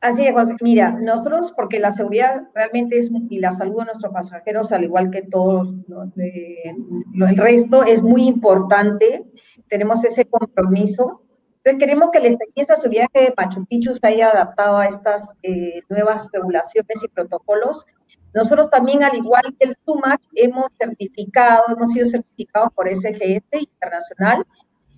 [0.03, 0.53] Así es, José.
[0.61, 5.09] Mira, nosotros, porque la seguridad realmente es, y la salud de nuestros pasajeros, al igual
[5.09, 5.73] que todo
[6.17, 9.23] el resto, es muy importante.
[9.69, 11.21] Tenemos ese compromiso.
[11.63, 15.35] Entonces, queremos que la experiencia su viaje de Machu Picchu se haya adaptado a estas
[15.41, 17.85] eh, nuevas regulaciones y protocolos.
[18.33, 24.45] Nosotros también, al igual que el SUMAC, hemos certificado, hemos sido certificados por SGS Internacional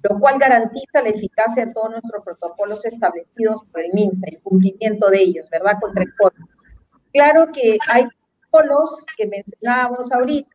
[0.07, 5.09] lo cual garantiza la eficacia de todos nuestros protocolos establecidos por el MINSA, el cumplimiento
[5.09, 5.79] de ellos, ¿verdad?
[5.81, 6.45] Contra el COVID.
[7.11, 8.05] Claro que hay
[8.51, 10.49] protocolos que mencionábamos ahorita,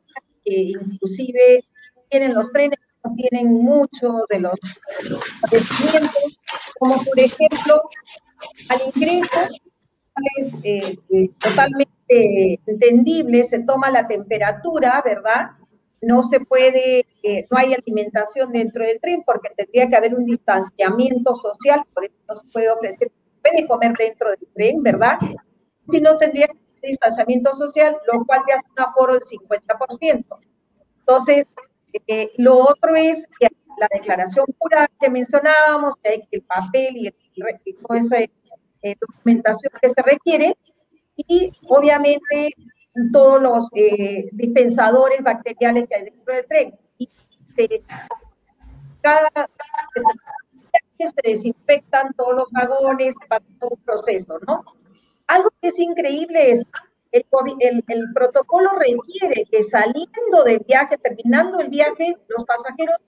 [0.45, 1.65] que inclusive
[2.09, 4.59] tienen los trenes, no tienen mucho de los
[5.41, 6.41] padecimientos,
[6.79, 7.83] como por ejemplo,
[8.69, 9.41] al ingreso
[10.37, 11.91] es eh, eh, totalmente
[12.67, 15.53] entendible, se toma la temperatura, ¿verdad?
[16.01, 20.25] No se puede, eh, no hay alimentación dentro del tren porque tendría que haber un
[20.25, 23.13] distanciamiento social, por eso no se puede ofrecer,
[23.43, 25.19] puede comer dentro del tren, ¿verdad?
[25.91, 30.39] Si no tendría que haber distanciamiento social, lo cual te hace un aforo del 50%.
[31.01, 31.45] Entonces,
[32.07, 33.49] eh, lo otro es que
[33.79, 37.15] la declaración jurada que mencionábamos, que hay el papel y,
[37.65, 40.57] y toda esa eh, documentación que se requiere,
[41.17, 42.51] y obviamente
[43.13, 46.79] todos los eh, dispensadores bacteriales que hay dentro del tren.
[46.99, 47.09] Y
[49.01, 49.31] cada
[50.99, 54.65] se, se desinfectan todos los vagones, pasa todo un proceso, ¿no?
[55.27, 56.67] Algo que es increíble es
[57.13, 57.25] el,
[57.61, 62.99] el, el, protocolo requiere que saliendo del viaje, terminando el viaje, los pasajeros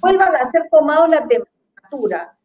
[0.00, 2.36] vuelvan a ser tomados la temperatura.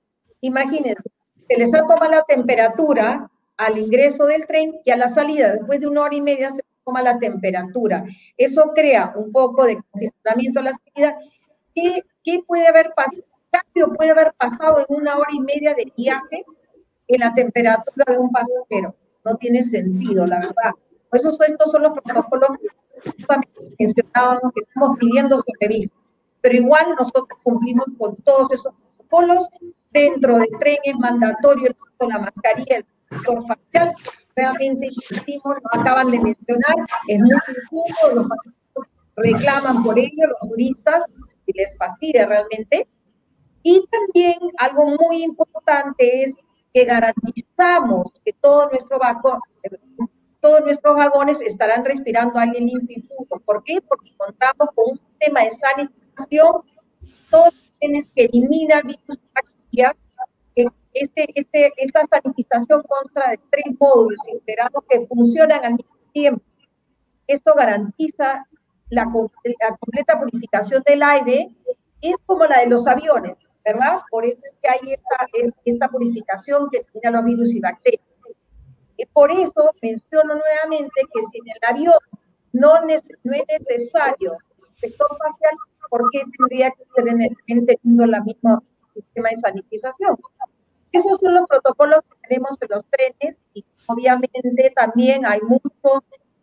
[0.41, 1.03] Imagínense,
[1.47, 5.81] se les ha tomado la temperatura al ingreso del tren y a la salida, después
[5.81, 8.03] de una hora y media, se toma la temperatura.
[8.35, 11.17] Eso crea un poco de congestionamiento a la salida.
[11.75, 13.23] ¿Qué, qué puede haber pasado?
[13.51, 16.45] cambio puede haber pasado en una hora y media de viaje
[17.07, 18.95] en la temperatura de un pasajero?
[19.25, 20.71] No tiene sentido, la verdad.
[21.09, 23.25] Por eso estos son los protocolos que
[23.79, 25.97] mencionábamos que estamos pidiendo se revisen.
[26.41, 29.47] Pero igual nosotros cumplimos con todos esos protocolos.
[29.91, 31.75] Dentro del tren es mandatorio
[32.07, 32.85] la mascarilla, el
[33.47, 33.93] facial,
[34.35, 36.75] realmente insistimos, lo acaban de mencionar,
[37.07, 38.55] es muy incómodo, los pasajeros
[39.15, 41.05] reclaman por ello, los turistas,
[41.45, 42.87] y les fastidia realmente.
[43.63, 46.35] Y también algo muy importante es
[46.73, 49.39] que garantizamos que todo nuestro vagón,
[50.39, 53.41] todos nuestros vagones estarán respirando aire limpio y puro.
[53.43, 53.81] ¿Por qué?
[53.81, 56.53] Porque contamos con un sistema de sanitización,
[57.29, 59.95] todos los que eliminan virus y bacterias
[60.93, 66.41] este, este, esta sanitización consta de tres módulos integrados que funcionan al mismo tiempo.
[67.27, 68.47] Esto garantiza
[68.89, 71.49] la, la, completa purificación del aire,
[72.01, 73.99] es como la de los aviones, ¿verdad?
[74.09, 78.03] Por eso es que hay esta, es, esta purificación que elimina los virus y bacterias.
[78.97, 81.99] Y por eso menciono nuevamente que si en el avión
[82.51, 85.55] no, no es necesario el sector facial,
[85.89, 86.83] ¿por qué tendría que
[87.47, 88.61] el teniendo la misma
[88.93, 90.17] sistema de sanitización?
[90.91, 95.71] Esos son los protocolos que tenemos en los trenes y obviamente también hay muchos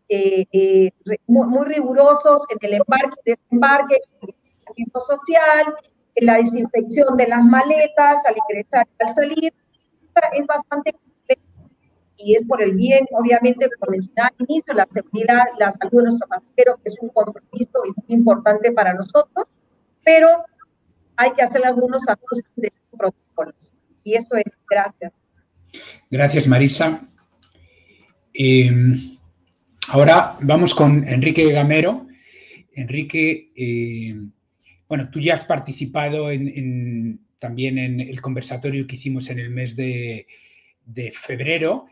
[0.09, 0.90] eh, eh,
[1.27, 4.35] muy, rigurosos en el embarque y desembarque, en
[4.77, 5.74] el social,
[6.14, 9.55] en la desinfección de las maletas al ingresar y al salir.
[10.32, 10.94] Es bastante
[12.18, 16.02] y es por el bien, obviamente, como mencionaba al inicio, la seguridad, la salud de
[16.05, 19.47] nuestros pasajeros, que es un compromiso muy importante para nosotros,
[20.05, 20.44] pero
[21.16, 23.73] hay que hacer algunos ajustes de los protocolos.
[24.07, 25.12] Y esto es, gracias.
[26.09, 27.09] Gracias, Marisa.
[28.33, 28.70] Eh,
[29.89, 32.07] ahora vamos con Enrique Gamero.
[32.73, 34.15] Enrique, eh,
[34.89, 39.74] bueno, tú ya has participado en, también en el conversatorio que hicimos en el mes
[39.74, 40.28] de,
[41.12, 41.87] febrero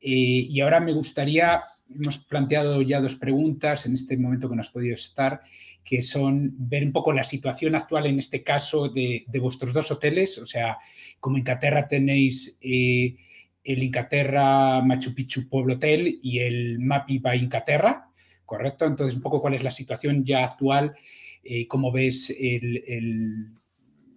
[0.00, 4.68] eh, y ahora me gustaría, hemos planteado ya dos preguntas en este momento que nos
[4.68, 5.42] has podido estar,
[5.86, 10.36] que son ver un poco la situación actual en este caso de, vuestros dos hoteles,
[10.38, 10.78] o sea,
[11.20, 13.16] como Inglaterra tenéis eh,
[13.64, 18.08] el Incaterra Machu Picchu Pueblo Hotel y el Mapi by Incaterra,
[18.44, 18.84] ¿correcto?
[18.84, 20.94] Entonces, un poco cuál es la situación ya actual,
[21.42, 22.34] eh, cómo ves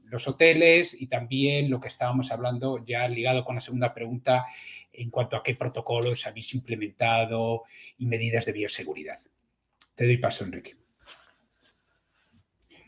[0.05, 4.45] los hoteles y también lo que estábamos hablando ya ligado con la segunda pregunta
[4.91, 7.63] en cuanto a qué protocolos habéis implementado
[7.97, 9.19] y medidas de bioseguridad.
[9.95, 10.75] Te doy paso, Enrique.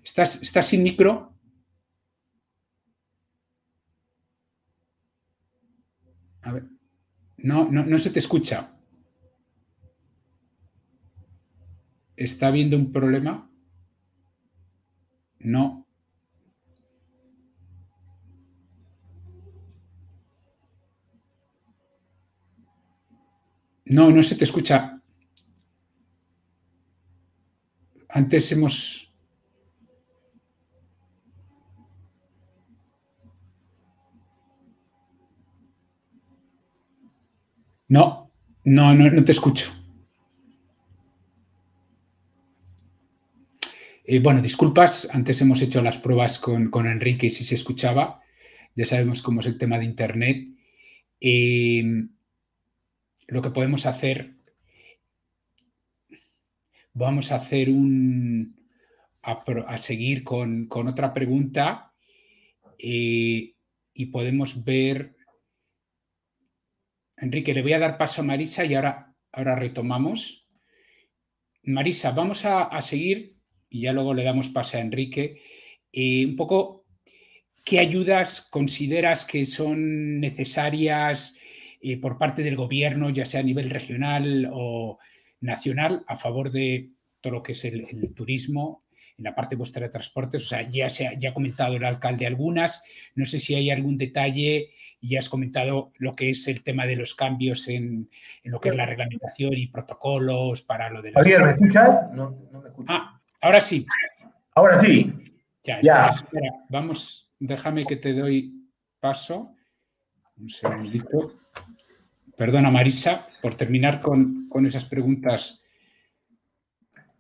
[0.04, 1.34] ¿Estás, estás sin micro?
[6.44, 6.68] A ver.
[7.38, 8.78] No, no, no se te escucha.
[12.16, 13.50] ¿Está habiendo un problema?
[15.40, 15.88] No.
[23.86, 25.02] No, no se te escucha.
[28.08, 29.11] Antes hemos...
[37.92, 38.32] No,
[38.64, 39.70] no, no, te escucho.
[44.06, 48.22] Eh, bueno, disculpas, antes hemos hecho las pruebas con, Enrique si se escuchaba.
[48.76, 50.48] Ya sabemos cómo es el tema de Internet.
[51.20, 51.84] Eh,
[53.28, 54.36] lo que podemos hacer,
[56.94, 58.56] vamos a hacer un,
[59.22, 61.92] a, seguir con, otra pregunta
[62.80, 63.54] eh,
[63.94, 65.18] y podemos ver
[67.22, 70.48] Enrique, le voy a dar paso a Marisa y ahora, ahora retomamos.
[71.64, 73.38] Marisa, vamos a, seguir
[73.70, 75.42] y ya luego le damos paso a Enrique.
[75.92, 76.86] Eh, un poco,
[77.64, 81.38] ¿qué ayudas consideras que son necesarias
[81.80, 84.98] eh, por parte del gobierno, ya sea a nivel regional o
[85.42, 86.92] nacional, a favor de
[87.22, 88.84] todo lo que es el turismo
[89.22, 92.26] en la parte vuestra de transportes, o sea, ya, se ya ha comentado el alcalde
[92.26, 92.84] algunas,
[93.14, 96.96] no sé si hay algún detalle, ya has comentado lo que es el tema de
[96.96, 98.10] los cambios en,
[98.44, 101.22] en lo que es la reglamentación y protocolos para lo de las...
[101.22, 102.12] Javier, ¿me escuchas?
[102.14, 102.96] No, no me escuchas.
[102.98, 103.86] Ah, ahora sí.
[104.56, 105.14] Ahora sí.
[105.64, 106.08] Ya, ya.
[106.08, 108.68] espera, vamos, déjame que te doy
[109.00, 109.56] paso.
[110.36, 111.42] Un segundito.
[112.36, 115.62] Perdona, Marisa, por terminar con, con esas preguntas.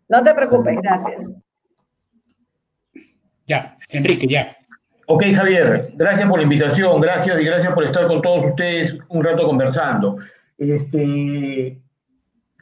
[0.10, 1.44] No te preocupes, gracias.
[3.52, 4.56] Ya, Enrique, ya.
[5.08, 9.22] Ok, Javier, gracias por la invitación, gracias y gracias por estar con todos ustedes un
[9.22, 10.20] rato conversando.
[10.58, 11.78] Este,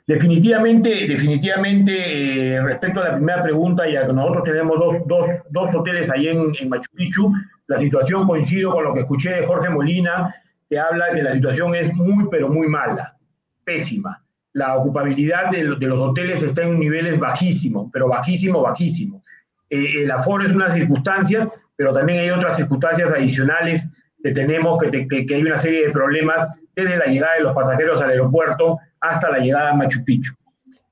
[0.08, 5.76] definitivamente, definitivamente, eh, respecto a la primera pregunta, ya que nosotros tenemos dos, dos, dos
[5.76, 7.32] hoteles ahí en, Machu Picchu,
[7.68, 10.34] la situación coincido con lo que escuché de Jorge Molina,
[10.68, 13.16] que habla que la situación es muy, pero muy mala,
[13.64, 14.24] pésima.
[14.54, 19.19] La ocupabilidad de, de los hoteles está en niveles bajísimos, pero bajísimo, bajísimo.
[19.70, 23.90] Eh, el aforo es una circunstancia, pero también hay otras circunstancias adicionales
[24.24, 28.10] que tenemos, que, hay una serie de problemas desde la llegada de los pasajeros al
[28.10, 30.34] aeropuerto hasta la llegada a Machu Picchu.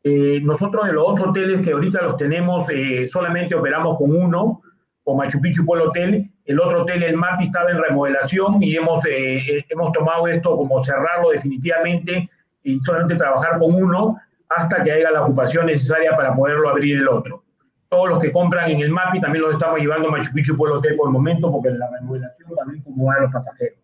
[0.04, 4.62] Eh, nosotros de los dos hoteles que ahorita los tenemos, eh, solamente operamos con uno,
[5.04, 6.32] con Machu Picchu el Hotel.
[6.46, 11.32] El otro hotel, el MAPI, estaba en remodelación y hemos, hemos tomado esto como cerrarlo
[11.32, 12.30] definitivamente
[12.64, 14.18] y solamente trabajar con uno
[14.48, 17.44] hasta que haya la ocupación necesaria para poderlo abrir el otro
[17.90, 20.58] todos los que compran en el MAPI también los estamos llevando a Machu Picchu y
[20.58, 23.78] Pueblo Hotel por el momento, porque la remodelación también como a los pasajeros.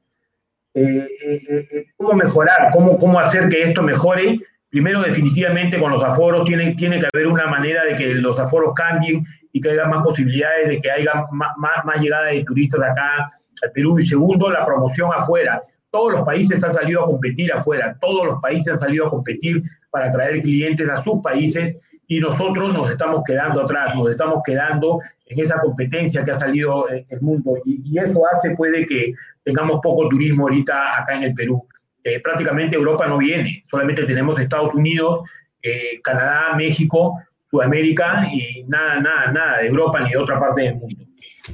[0.73, 2.69] Eh, eh, eh, ¿Cómo mejorar?
[2.71, 4.39] ¿Cómo, ¿Cómo hacer que esto mejore?
[4.69, 8.73] Primero, definitivamente, con los aforos tiene, tiene que haber una manera de que los aforos
[8.73, 12.81] cambien y que haya más posibilidades de que haya más, más, más llegada de turistas
[12.81, 13.29] acá
[13.61, 13.99] al Perú.
[13.99, 15.61] Y segundo, la promoción afuera.
[15.91, 19.61] Todos los países han salido a competir afuera, todos los países han salido a competir
[19.91, 21.77] para traer clientes a sus países
[22.07, 26.87] y nosotros nos estamos quedando atrás, nos estamos quedando en esa competencia que ha salido
[26.89, 29.13] el mundo y, eso hace puede que
[29.43, 31.65] tengamos poco turismo ahorita acá en el Perú.
[32.03, 35.21] Eh, prácticamente Europa no viene, solamente tenemos Estados Unidos,
[35.61, 37.17] eh, Canadá, México,
[37.49, 41.05] Sudamérica y nada, nada, nada de Europa ni de otra parte del mundo.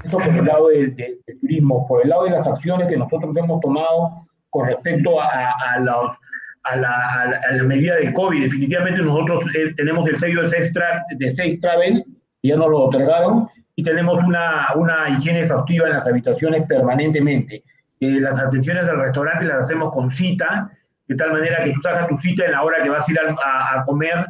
[0.03, 0.95] Eso por el lado del,
[1.41, 5.79] turismo, por el lado de las acciones que nosotros hemos tomado con respecto a, a
[5.79, 6.11] los
[6.69, 8.43] a la, medida del COVID.
[8.43, 10.71] Definitivamente nosotros eh, tenemos el sello de Safe,
[11.17, 12.05] de Travel,
[12.43, 17.63] ya nos lo otorgaron, y tenemos una, una higiene exhaustiva en las habitaciones permanentemente.
[17.99, 20.69] eh, las atenciones del restaurante las hacemos con cita,
[21.07, 23.19] de tal manera que tú sacas tu cita en la hora que vas a ir
[23.19, 24.27] a, comer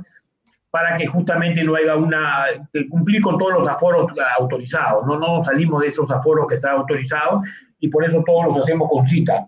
[0.72, 2.46] para que justamente no haya una,
[2.90, 5.20] cumplir con todos los aforos autorizados, ¿no?
[5.20, 7.48] no salimos de esos aforos que están autorizados
[7.80, 9.46] y por eso todos los hacemos con cita.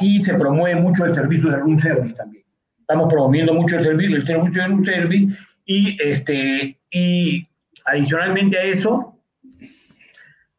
[0.00, 2.44] Y se promueve mucho el servicio de room service también.
[2.80, 7.48] Estamos promoviendo mucho el servicio, el servicio de room service y, este, y
[7.84, 9.18] adicionalmente a eso,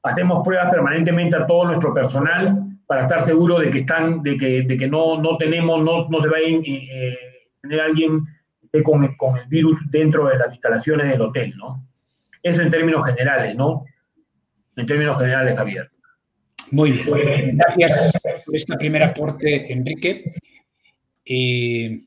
[0.03, 4.63] hacemos pruebas permanentemente a todo nuestro personal para estar seguro de que están, de que,
[4.63, 7.17] de que no, no tenemos, no, no se va a eh,
[7.61, 8.21] tener alguien
[8.83, 11.85] con, con, el virus dentro de las instalaciones del hotel, ¿no?
[12.43, 13.85] Eso en términos generales, ¿no?
[14.75, 15.89] En términos generales, Javier.
[16.71, 17.57] Muy bien.
[17.57, 20.33] Gracias por este primer aporte, Enrique.
[21.23, 21.99] Eh,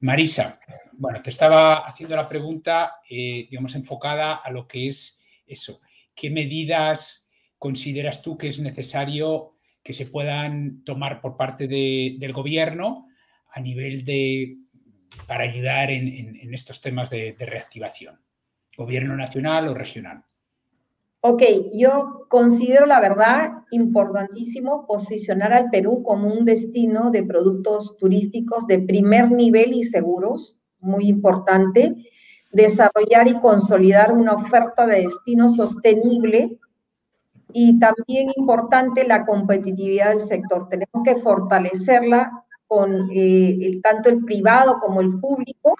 [0.00, 0.58] Marisa,
[0.92, 5.80] bueno, te estaba haciendo la pregunta, eh, digamos, enfocada a lo que es eso.
[6.14, 7.28] ¿Qué medidas
[7.58, 13.08] consideras tú que es necesario que se puedan tomar por parte del gobierno
[13.52, 14.56] a nivel de
[15.26, 18.20] para ayudar en, estos temas de reactivación?
[18.76, 20.24] ¿Gobierno nacional o regional?
[21.22, 21.42] Ok,
[21.74, 28.78] yo considero la verdad importantísimo posicionar al Perú como un destino de productos turísticos de
[28.78, 31.94] primer nivel y seguros, muy importante.
[32.52, 36.58] Desarrollar y consolidar una oferta de destino sostenible
[37.52, 40.68] y también importante la competitividad del sector.
[40.70, 45.76] Tenemos que fortalecerla con eh, tanto el privado como el público.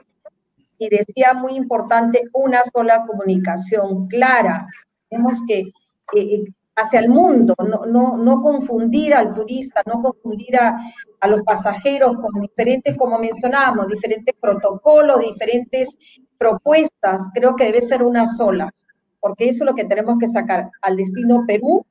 [0.76, 4.66] Y decía muy importante, una sola comunicación clara,
[5.10, 5.70] tenemos que
[6.16, 6.44] eh,
[6.76, 10.80] hacia el mundo, no, no, no, confundir al turista, no confundir a,
[11.20, 15.98] a, los pasajeros con diferentes, como mencionábamos, diferentes protocolos, diferentes
[16.38, 18.72] propuestas, creo que debe ser una sola,
[19.20, 21.84] porque eso es lo que tenemos que sacar al destino Perú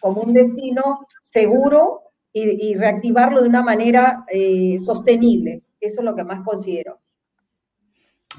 [0.00, 5.62] como un destino seguro y, reactivarlo de una manera eh, sostenible.
[5.80, 6.98] Eso es lo que más considero.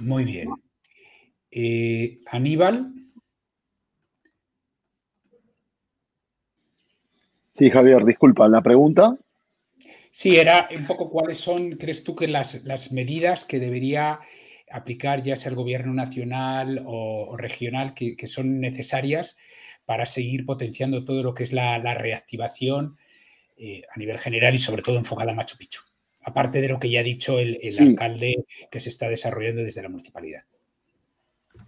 [0.01, 0.49] Muy bien.
[1.49, 2.93] Eh, Aníbal.
[7.55, 9.17] Sí, Javier, disculpa, la pregunta.
[10.11, 14.19] Sí, era un poco cuáles son, crees tú que las, las medidas que debería
[14.69, 19.37] aplicar ya sea el gobierno nacional o, regional que, son necesarias
[19.85, 22.97] para seguir potenciando todo lo que es la, reactivación
[23.55, 25.79] eh, a nivel general y sobre todo enfocada a Machu Picchu,
[26.23, 29.87] aparte de lo que ya ha dicho el, alcalde que se está desarrollando desde la
[29.87, 30.41] municipalidad.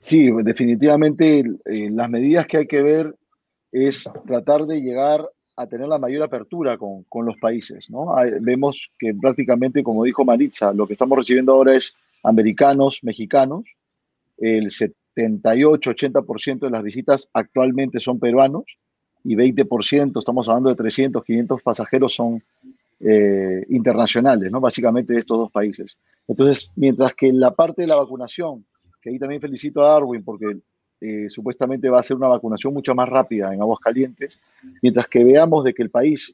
[0.02, 3.16] Sí, definitivamente eh, las medidas que hay que ver
[3.72, 7.90] es tratar de llegar a tener la mayor apertura con, con los países.
[7.90, 8.16] ¿no?
[8.42, 11.94] vemos que prácticamente, como dijo Maritza, lo que estamos recibiendo ahora es
[12.24, 13.64] americanos, mexicanos.
[14.38, 18.66] El 78-80% de las visitas actualmente son peruanos
[19.24, 22.42] y 20%, estamos hablando de 300, 500 pasajeros son
[23.00, 24.62] eh, internacionales, ¿no?
[24.62, 25.98] básicamente de estos dos países.
[26.28, 28.64] Entonces, mientras que la parte de la vacunación,
[29.02, 30.58] que ahí también felicito a Darwin porque
[31.00, 34.40] eh, supuestamente va a ser una vacunación mucho más rápida en aguas calientes,
[34.82, 36.34] mientras que veamos de que el país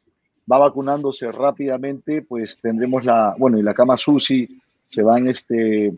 [0.52, 4.48] va vacunándose rápidamente, pues tendremos la, bueno, y la cama SUSI
[4.88, 5.94] se van este,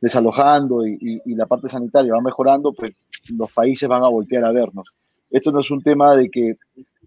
[0.00, 2.92] desalojando y, la parte sanitaria va mejorando, pues
[3.36, 4.88] los países van a voltear a vernos.
[5.30, 6.56] Esto no es un tema de que,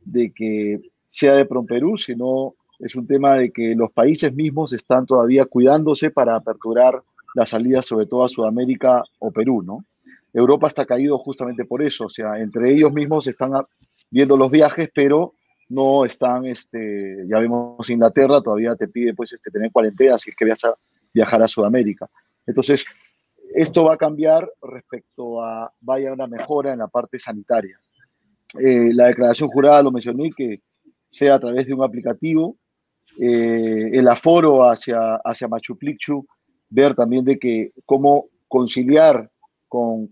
[0.05, 5.05] de que sea de Perú, sino es un tema de que los países mismos están
[5.05, 7.01] todavía cuidándose para aperturar
[7.35, 9.83] la salida, sobre todo a Sudamérica o Perú, ¿no?
[10.33, 13.51] Europa está caído justamente por eso, o sea, entre ellos mismos están
[14.09, 15.33] viendo los viajes, pero
[15.69, 20.35] no están, este, ya vemos Inglaterra, todavía te pide pues este, tener cuarentena si es
[20.35, 20.73] que vas a
[21.13, 22.09] viajar a Sudamérica.
[22.45, 22.85] Entonces,
[23.53, 27.79] esto va a cambiar respecto a, vaya una mejora en la parte sanitaria.
[28.59, 30.59] Eh, la declaración jurada lo mencioné, que
[31.09, 32.57] sea a través de un aplicativo,
[33.19, 36.25] eh, el aforo hacia, hacia Machu Picchu,
[36.69, 39.29] ver también de que cómo conciliar
[39.71, 40.07] con,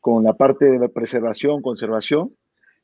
[0.00, 2.34] con, la parte de preservación, conservación,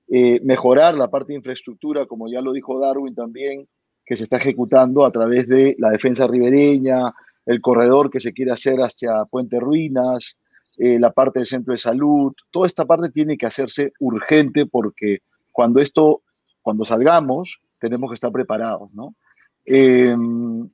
[0.09, 3.67] eh, mejorar la parte de infraestructura, como ya lo dijo Darwin también,
[4.05, 7.15] que se está ejecutando a través de la defensa ribereña,
[7.47, 10.37] el corredor que se quiere hacer hacia Puente Ruinas,
[10.77, 15.21] eh, la parte del centro de salud, toda esta parte tiene que hacerse urgente porque
[15.53, 16.21] cuando esto,
[16.61, 19.15] cuando salgamos, tenemos que estar preparados, ¿no?
[19.65, 20.69] Em,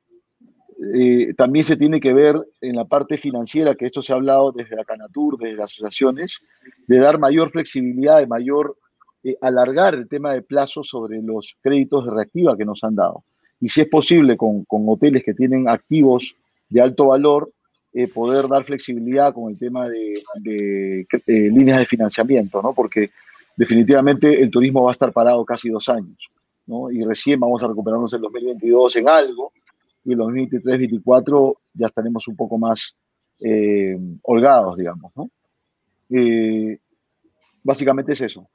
[0.95, 4.53] eh, también se tiene que ver en la parte financiera, que esto se ha hablado
[4.53, 6.41] desde la Canatur, desde las asociaciones,
[6.87, 8.77] de dar mayor flexibilidad, de mayor
[9.23, 13.23] eh, alargar el tema de plazo sobre los créditos de reactiva que nos han dado.
[13.61, 16.35] Y si es posible con, con hoteles que tienen activos
[16.69, 17.51] de alto valor,
[17.93, 22.73] eh, poder dar flexibilidad con el tema de, de líneas de financiamiento, ¿no?
[22.73, 23.11] Porque
[23.57, 26.31] definitivamente el turismo va a estar parado casi dos años.
[26.67, 26.91] ¿no?
[26.91, 29.53] Y recién vamos a recuperarnos en 2022 en algo,
[30.05, 32.95] y en 2023-2024 ya estaremos un poco más
[33.41, 35.31] eh, holgados, digamos, ¿no?
[36.11, 36.79] Eh,
[37.63, 38.49] básicamente es eso.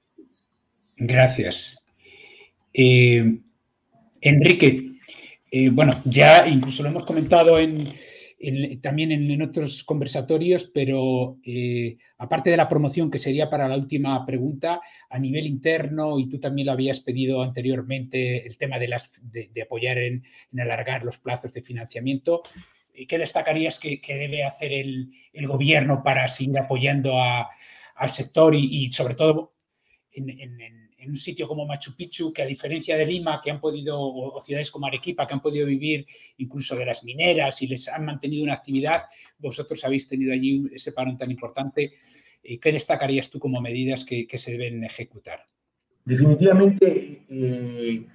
[0.95, 1.83] Gracias.
[2.73, 3.39] Eh,
[4.21, 4.91] Enrique,
[5.71, 7.87] bueno, ya incluso lo hemos comentado en,
[8.81, 14.23] también en, otros conversatorios, pero eh, aparte de la promoción, que sería para la última
[14.25, 19.19] pregunta, a nivel interno, y tú también lo habías pedido anteriormente, el tema de, las,
[19.23, 20.23] de, apoyar en,
[20.59, 22.43] alargar los plazos de financiamiento,
[22.93, 25.11] eh, ¿qué destacarías que, debe hacer el,
[25.47, 29.55] gobierno para seguir apoyando al sector y, sobre todo
[30.11, 33.97] en en un sitio como Machu Picchu, que a diferencia de Lima, que han podido,
[33.99, 36.05] o, ciudades como Arequipa, que han podido vivir
[36.37, 39.03] incluso de las mineras y les han mantenido una actividad,
[39.39, 41.93] vosotros habéis tenido allí ese parón tan importante.
[42.43, 45.45] Eh, ¿Qué destacarías tú como medidas que, se deben ejecutar?
[46.03, 48.05] Definitivamente, eh,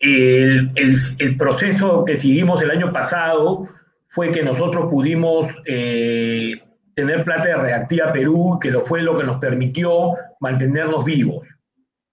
[0.00, 3.68] el, proceso que seguimos el año pasado
[4.06, 6.60] fue que nosotros pudimos eh,
[6.94, 11.46] tener plata de Reactiva Perú, que lo fue lo que nos permitió mantenernos vivos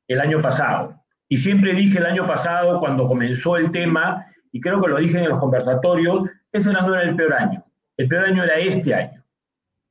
[0.07, 1.03] el año pasado.
[1.29, 5.19] Y siempre dije el año pasado, cuando comenzó el tema, y creo que lo dije
[5.19, 7.63] en los conversatorios, ese no era el peor año.
[7.97, 9.23] El peor año era este año,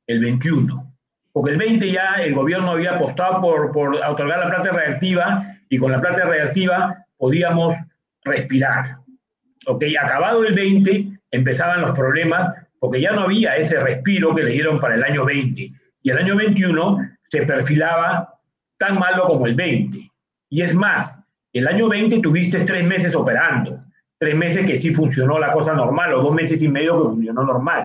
[0.07, 0.93] el 21.
[1.31, 5.77] Porque el 20 ya el gobierno había apostado por, por otorgar la plata reactiva y
[5.77, 7.75] con la plata reactiva podíamos
[8.23, 8.97] respirar.
[9.67, 14.51] Ok, acabado el 20, empezaban los problemas porque ya no había ese respiro que le
[14.51, 15.71] dieron para el año 20.
[16.01, 18.36] Y el año 21 se perfilaba
[18.77, 20.11] tan malo como el 20.
[20.49, 21.19] Y es más,
[21.53, 23.83] el año 20 tuviste tres meses operando,
[24.17, 27.43] tres meses que sí funcionó la cosa normal, o dos meses y medio que funcionó
[27.43, 27.83] normal.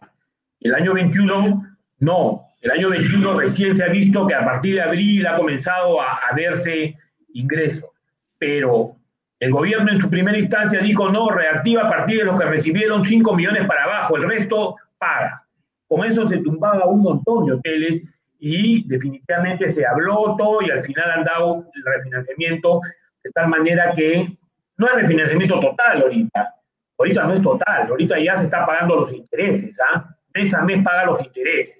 [0.60, 2.46] El año 21, no.
[2.60, 6.20] El año 21 recién se ha visto que a partir de abril ha comenzado a,
[6.36, 6.94] verse
[7.34, 7.92] ingreso.
[8.38, 8.96] Pero
[9.40, 13.04] el gobierno en su primera instancia dijo, no, reactiva a partir de los que recibieron
[13.04, 15.44] 5 millones para abajo, el resto paga.
[15.88, 18.14] Con eso se tumbaba un montón de hoteles
[18.44, 22.80] y definitivamente se habló todo y al final han dado el refinanciamiento
[23.22, 24.36] de tal manera que
[24.78, 26.52] no es refinanciamiento total ahorita,
[26.98, 30.12] ahorita no es total, ahorita ya se está pagando los intereses, ¿ah?
[30.34, 31.78] mes a mes paga los intereses,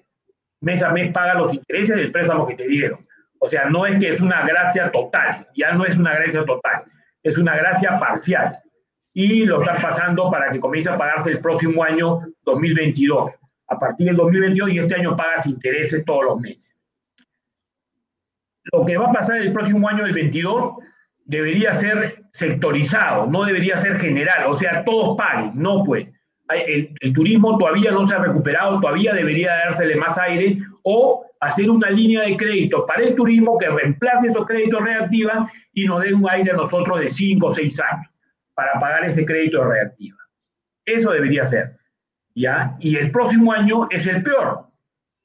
[0.61, 3.05] mes a mes paga los intereses del préstamo que te dieron.
[3.39, 6.85] O sea, no es que es una gracia total, ya no es una gracia total,
[7.23, 8.57] es una gracia parcial.
[9.13, 13.37] Y lo están pasando para que comience a pagarse el próximo año 2022
[13.67, 16.69] a partir del 2022 y este año pagas intereses todos los meses.
[18.71, 20.75] Lo que va a pasar el próximo año, el 22,
[21.25, 26.07] debería ser sectorizado, no debería ser general, o sea, todos paguen, no pues.
[26.49, 31.89] El, turismo todavía no se ha recuperado, todavía debería dársele más aire o hacer una
[31.89, 36.29] línea de crédito para el turismo que reemplace esos créditos reactivos y nos dé un
[36.29, 38.11] aire a nosotros de 5 o 6 años
[38.53, 40.17] para pagar ese crédito reactivo.
[40.85, 41.77] Eso debería ser.
[42.35, 42.75] ¿Ya?
[42.79, 44.67] Y el próximo año es el peor,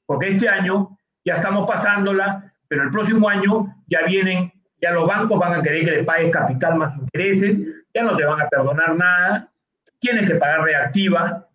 [0.05, 5.39] porque este año ya estamos pasándola, pero el próximo año ya vienen, ya los bancos
[5.39, 7.57] van a querer que le pagues capital más intereses,
[7.93, 9.51] ya no te van a perdonar nada,
[9.99, 11.47] tienes que pagar reactiva,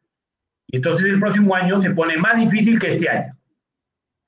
[0.66, 3.30] y entonces el próximo año se pone más difícil que este año.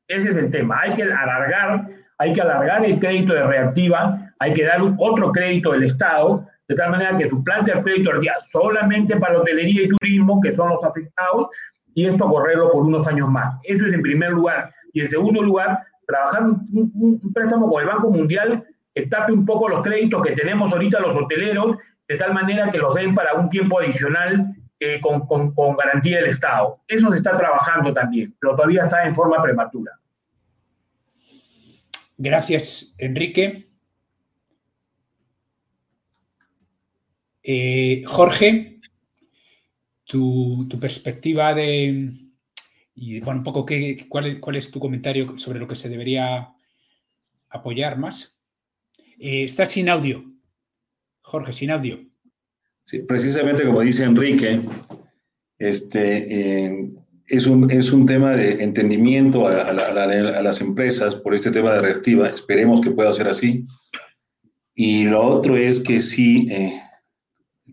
[0.08, 1.88] Ese es el tema, hay que alargar,
[2.18, 6.74] hay que alargar el crédito de reactiva, hay que dar otro crédito del Estado, de
[6.74, 10.54] tal manera que su plan de crédito al día solamente para hotelería y turismo, que
[10.54, 11.48] son los afectados,
[11.94, 13.56] y esto correrlo por unos años más.
[13.62, 14.68] Eso es en primer lugar.
[14.92, 18.64] Y en segundo lugar, trabajar un, préstamo con el Banco Mundial
[18.94, 21.76] que tape un poco los créditos que tenemos ahorita los hoteleros,
[22.08, 26.18] de tal manera que los den para un tiempo adicional eh, con, con, con garantía
[26.18, 26.80] del Estado.
[26.86, 29.92] Eso se está trabajando también, pero todavía está en forma prematura.
[32.18, 33.66] Gracias, Enrique.
[37.48, 38.80] Eh, Jorge,
[40.04, 42.10] tu, perspectiva de,
[42.96, 46.52] y bueno, un poco qué, cuál, es, tu comentario sobre lo que se debería
[47.48, 48.36] apoyar más.
[49.20, 50.24] Eh, estás sin audio.
[51.20, 52.00] Jorge, sin audio.
[52.82, 54.62] Sí, precisamente como dice Enrique,
[55.56, 56.90] este, eh,
[57.28, 62.28] es, un, es, un, tema de entendimiento a, las empresas por este tema de reactiva.
[62.28, 63.64] Esperemos que pueda ser así.
[64.74, 66.48] Y lo otro es que sí,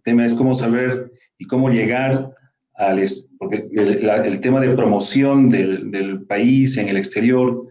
[0.03, 2.33] tema es cómo saber y cómo llegar
[2.75, 3.03] al...
[3.37, 7.67] Porque el, tema de promoción del, del, país en el exterior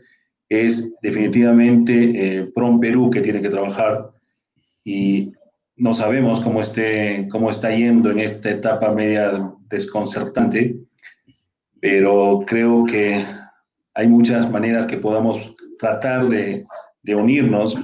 [0.48, 4.10] es definitivamente eh, PROM Perú que tiene que trabajar.
[4.84, 5.32] Y
[5.76, 10.76] no sabemos cómo, esté, cómo está yendo en esta etapa media desconcertante,
[11.80, 13.24] pero creo que
[13.94, 16.66] hay muchas maneras que podamos tratar de,
[17.02, 17.74] de unirnos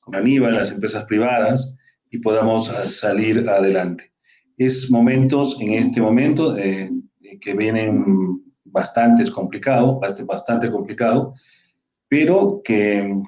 [0.00, 1.73] con Aníbal, las empresas privadas,
[2.14, 4.12] y podamos salir adelante.
[4.56, 11.34] Es momentos, en este momento, que vienen bastante complicado, bastante complicado,
[12.08, 13.20] pero que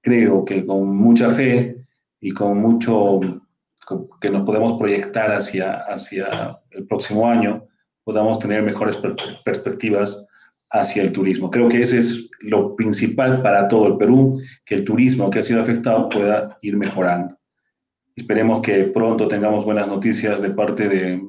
[0.00, 1.84] creo que con mucha fe
[2.20, 3.18] y con mucho
[4.20, 7.66] que nos podemos proyectar hacia, hacia el próximo año,
[8.04, 9.00] podamos tener mejores
[9.44, 10.28] perspectivas
[10.70, 11.50] hacia el turismo.
[11.50, 15.42] Creo que ese es lo principal para todo el Perú, que el turismo que ha
[15.42, 17.37] sido afectado pueda ir mejorando.
[18.18, 21.22] Esperemos que pronto tengamos buenas noticias de parte de,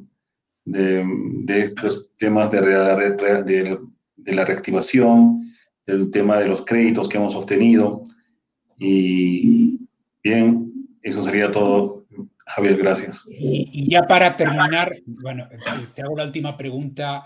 [0.66, 3.80] de, estos temas de, de,
[4.18, 5.53] de, la reactivación,
[5.86, 8.03] del tema de los créditos que hemos obtenido.
[8.80, 9.78] Y
[10.24, 10.72] bien,
[11.03, 12.07] eso sería todo.
[12.48, 13.24] Javier, gracias.
[13.30, 15.48] Y, ya para terminar, bueno,
[15.94, 17.24] te hago la última pregunta.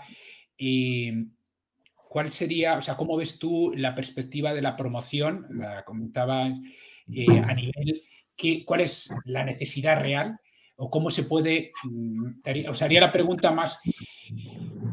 [2.10, 5.46] ¿Cuál sería, o sea, cómo ves tú la perspectiva de la promoción?
[5.52, 8.02] La comentaba eh, a nivel,
[8.36, 10.38] ¿qué, ¿cuál es la necesidad real
[10.76, 13.80] o cómo se puede, mm, os haría la pregunta más,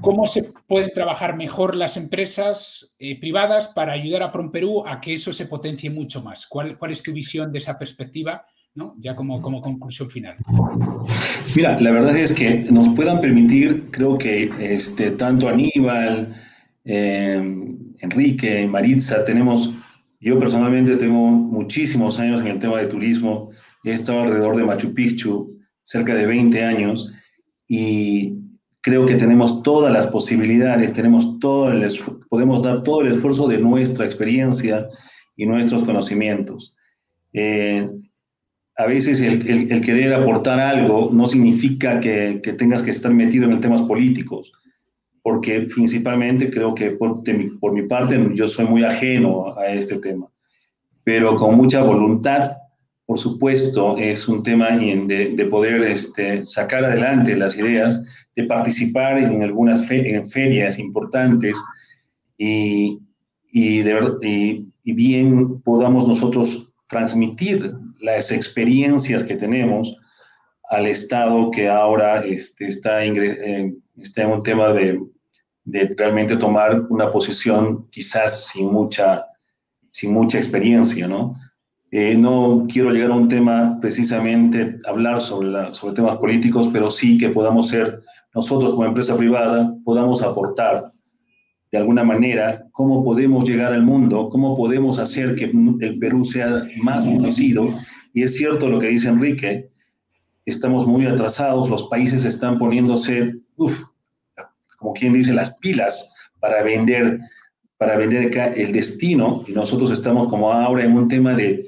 [0.02, 5.14] ¿cómo se pueden trabajar mejor las empresas eh, privadas para ayudar a Promperú a que
[5.14, 6.46] eso se potencie mucho más?
[6.48, 8.46] ¿Cuál, cuál es tu visión de esa perspectiva?
[8.74, 8.96] ¿no?
[9.00, 10.38] Ya como, como conclusión final.
[11.56, 16.34] Mira, la verdad es que nos puedan permitir, creo que este, tanto Aníbal,
[16.86, 17.42] eh,
[18.00, 19.74] Enrique, Maritza, tenemos,
[20.22, 23.50] yo personalmente tengo muchísimos años en el tema de turismo,
[23.84, 27.12] he estado alrededor de Machu Picchu, cerca de 20 años
[27.68, 28.36] y
[28.82, 31.88] creo que tenemos todas las posibilidades, tenemos todo el
[32.30, 34.88] podemos dar todo el esfuerzo de nuestra experiencia
[35.36, 36.76] y nuestros conocimientos.
[37.34, 37.90] Eh,
[38.78, 43.50] a veces el, el, querer aportar algo no significa que, que, tengas que estar metido
[43.50, 44.52] en temas políticos,
[45.22, 49.98] porque principalmente creo que por, mi, por mi parte yo soy muy ajeno a este
[49.98, 50.28] tema,
[51.04, 52.58] pero con mucha voluntad
[53.12, 58.02] por supuesto, es un tema de, de poder este, sacar adelante las ideas,
[58.38, 61.58] de participar en algunas en ferias importantes
[62.38, 63.00] y,
[63.52, 69.94] y, de, y, bien podamos nosotros transmitir las experiencias que tenemos
[70.70, 75.00] al Estado que ahora este, está, en, está en un tema de,
[75.64, 79.26] de realmente tomar una posición quizás sin mucha,
[79.92, 81.36] sin mucha experiencia, ¿no?
[81.94, 87.18] Eh, no quiero llegar a un tema precisamente, hablar sobre, sobre temas políticos, pero sí
[87.18, 88.00] que podamos ser
[88.34, 90.94] nosotros como empresa privada, podamos aportar
[91.70, 95.52] de alguna manera cómo podemos llegar al mundo, cómo podemos hacer que
[95.82, 97.68] el Perú sea más conocido.
[98.14, 99.70] Y es cierto lo que dice Enrique,
[100.46, 107.20] estamos muy atrasados, los países están poniéndose, como quien dice, las pilas para vender
[107.82, 111.68] para vender el destino y nosotros estamos como ahora en un tema de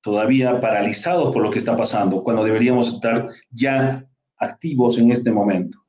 [0.00, 4.06] todavía paralizados por lo que está pasando, cuando deberíamos estar ya
[4.38, 5.84] activos en este momento.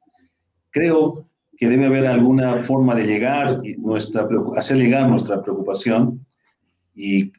[0.71, 1.23] Creo
[1.57, 4.27] que debe haber alguna forma de llegar, nuestra,
[4.57, 6.25] hacer llegar nuestra preocupación
[6.93, 7.31] y,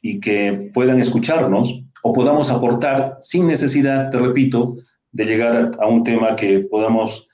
[0.00, 4.78] y que puedan escucharnos o podamos aportar sin necesidad, te repito,
[5.16, 7.26] de llegar a, un tema que podamos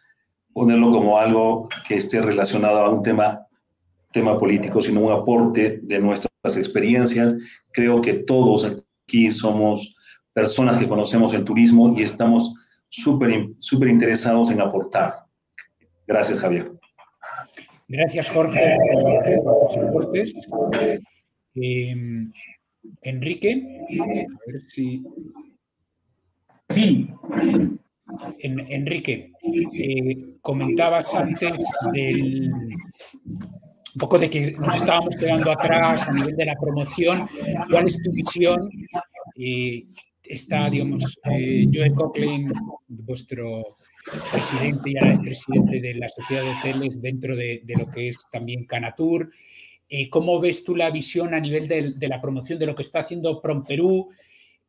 [0.53, 3.45] ponerlo como algo que esté relacionado a un tema,
[4.13, 7.35] tema político, sino un aporte de nuestras experiencias
[7.73, 9.97] creo que todos aquí somos
[10.33, 12.55] personas que conocemos el turismo y estamos
[12.89, 15.15] súper súper interesados en aportar.
[16.07, 16.71] Gracias, Javier.
[17.89, 18.77] Gracias, Jorge,
[19.43, 20.35] por tus aportes.
[21.55, 22.33] Em,
[23.03, 24.07] Enrique, a
[24.47, 25.03] ver si.
[28.41, 29.33] Enrique,
[29.73, 31.55] eh, comentabas antes
[31.93, 32.51] del,
[33.95, 37.29] un poco de que nos estábamos quedando atrás a nivel de la promoción.
[37.71, 38.61] ¿Cuál es tu visión?
[39.37, 39.87] Eh,
[40.25, 42.53] está, digamos, eh, Joe Coughlin,
[42.89, 43.63] vuestro
[44.31, 48.17] presidente y ahora es presidente de la Sociedad de Hoteles dentro de, lo que es
[48.31, 49.31] también Canatur.
[49.89, 53.01] Eh, ¿Cómo ves tú la visión a nivel de, la promoción de lo que está
[53.01, 54.09] haciendo Prom Perú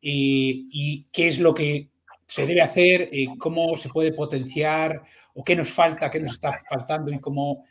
[0.06, 1.93] y qué es lo que
[2.34, 5.02] se debe hacer, cómo se puede potenciar
[5.34, 7.64] o qué nos falta, qué nos está faltando y cómo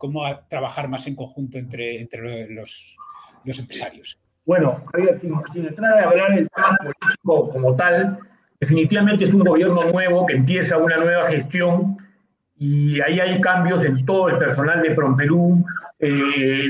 [0.00, 2.96] cómo trabajar más en conjunto entre, entre los,
[3.44, 4.18] los empresarios.
[4.46, 8.18] Bueno, Javier, sin, entrar a hablar del tema político como tal,
[8.58, 11.98] definitivamente es un gobierno nuevo que empieza una nueva gestión
[12.56, 15.62] y ahí hay cambios en todo el personal de Promperú,
[15.98, 16.08] eh,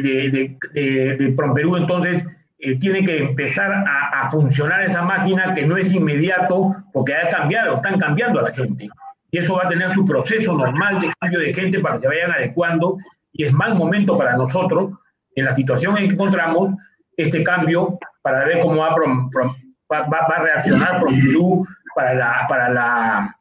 [0.03, 2.25] de, de, Promperú, entonces
[2.63, 7.77] eh, tiene que empezar a, funcionar esa máquina que no es inmediato porque ha cambiado,
[7.77, 8.89] están cambiando a la gente.
[9.31, 12.09] Y eso va a tener su proceso normal de cambio de gente para que se
[12.09, 12.99] vayan adecuando
[13.33, 14.93] y es mal momento para nosotros,
[15.37, 16.75] en la situación en que encontramos,
[17.17, 23.37] este cambio para ver cómo va a reaccionar Perú para la, para la,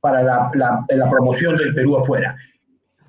[0.00, 2.36] para la, promoción del Perú afuera.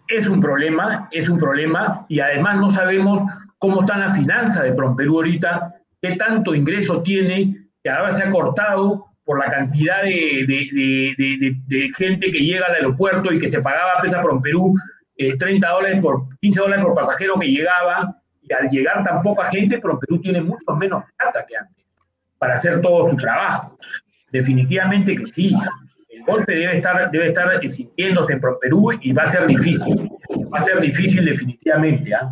[0.08, 3.24] Es un problema, es un problema, y además no sabemos
[3.60, 8.30] cómo está la finanza de Perú ahorita, qué tanto ingreso tiene, que ahora se ha
[8.30, 13.52] cortado por la cantidad de, de, de, de, gente que llega al aeropuerto y que
[13.52, 14.74] se pagaba pesa Perú
[15.18, 19.46] eh, 30 dólares por 15 dólares por pasajero que llegaba, y al llegar tan poca
[19.52, 21.86] gente, Perú tiene mucho menos plata que antes
[22.40, 23.78] para hacer todo su trabajo.
[24.32, 25.54] Definitivamente que sí.
[26.10, 30.10] El golpe debe estar, debe estar sintiéndose en Perú y va a ser difícil.
[30.52, 32.16] Va a ser difícil definitivamente.
[32.16, 32.32] ¿ah?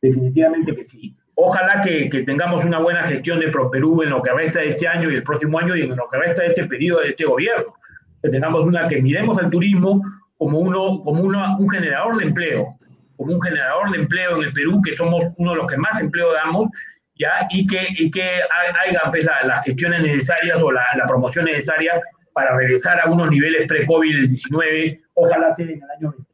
[0.00, 1.16] Definitivamente que sí.
[1.34, 5.10] Ojalá que, tengamos una buena gestión de ProPerú en lo que resta de este año
[5.10, 7.74] y el próximo año y en lo que resta de este periodo de este gobierno.
[8.22, 10.02] Que tengamos una, que miremos al turismo
[10.36, 12.76] como, uno, como uno, un generador de empleo,
[13.16, 16.00] como un generador de empleo en el Perú, que somos uno de los que más
[16.00, 16.68] empleo damos,
[17.16, 17.46] ¿ya?
[17.50, 22.00] y que, y que hagan pues, las gestiones necesarias o la, la, promoción necesaria
[22.32, 26.27] para regresar a unos niveles pre-COVID-19, ojalá sea en el año 20.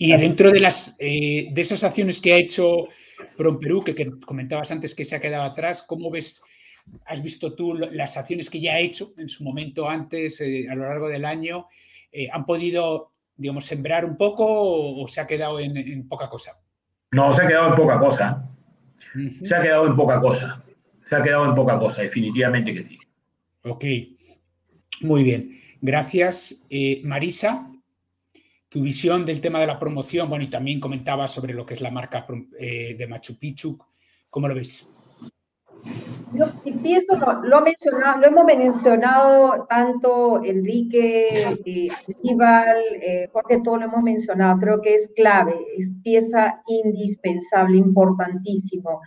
[0.00, 2.86] Y dentro de, las, eh, de esas acciones que ha hecho
[3.36, 6.40] Prom Perú, que, comentabas antes que se ha quedado atrás, ¿cómo ves,
[7.06, 10.76] has visto tú las acciones que ya ha hecho en su momento antes, eh, a
[10.76, 11.66] lo largo del año?
[12.12, 16.60] Eh, ¿Han podido, digamos, sembrar un poco o, se ha quedado en, poca cosa?
[17.10, 18.48] No, se ha quedado en poca cosa.
[19.42, 20.64] Se ha quedado en poca cosa.
[21.02, 22.98] Se ha quedado en poca cosa, definitivamente que sí.
[23.64, 23.84] Ok,
[25.00, 25.60] muy bien.
[25.80, 26.62] Gracias.
[27.02, 27.72] Marisa,
[28.68, 31.80] tu visión del tema de la promoción, bueno, y también comentabas sobre lo que es
[31.80, 32.26] la marca
[32.58, 33.78] eh, de Machu Picchu,
[34.28, 34.90] ¿cómo lo ves?
[36.34, 36.46] Yo
[36.82, 41.28] pienso, lo, mencionado, lo hemos mencionado tanto Enrique,
[41.64, 41.88] eh,
[42.18, 49.00] Aníbal, eh, Jorge, todo lo hemos mencionado, creo que es clave, es pieza indispensable, importantísimo.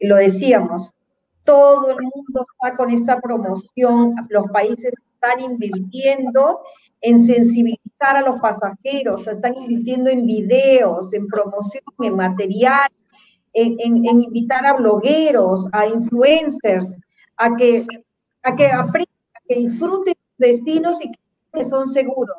[0.00, 0.92] Lo decíamos,
[1.44, 6.60] todo el mundo está con esta promoción, los países están invirtiendo
[7.00, 12.88] en sensibilizar a los pasajeros, están invirtiendo en videos, en promoción, en material,
[13.52, 16.98] en, invitar a blogueros, a influencers,
[17.36, 17.86] a que,
[18.42, 19.14] a que aprendan,
[19.48, 21.12] que disfruten destinos y
[21.52, 22.36] que son seguros.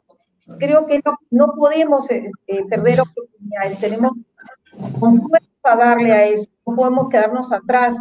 [0.60, 4.12] Creo que no, no podemos eh, eh, perder oportunidades, tenemos
[5.00, 7.98] con fuerza darle a eso, no podemos quedarnos atrás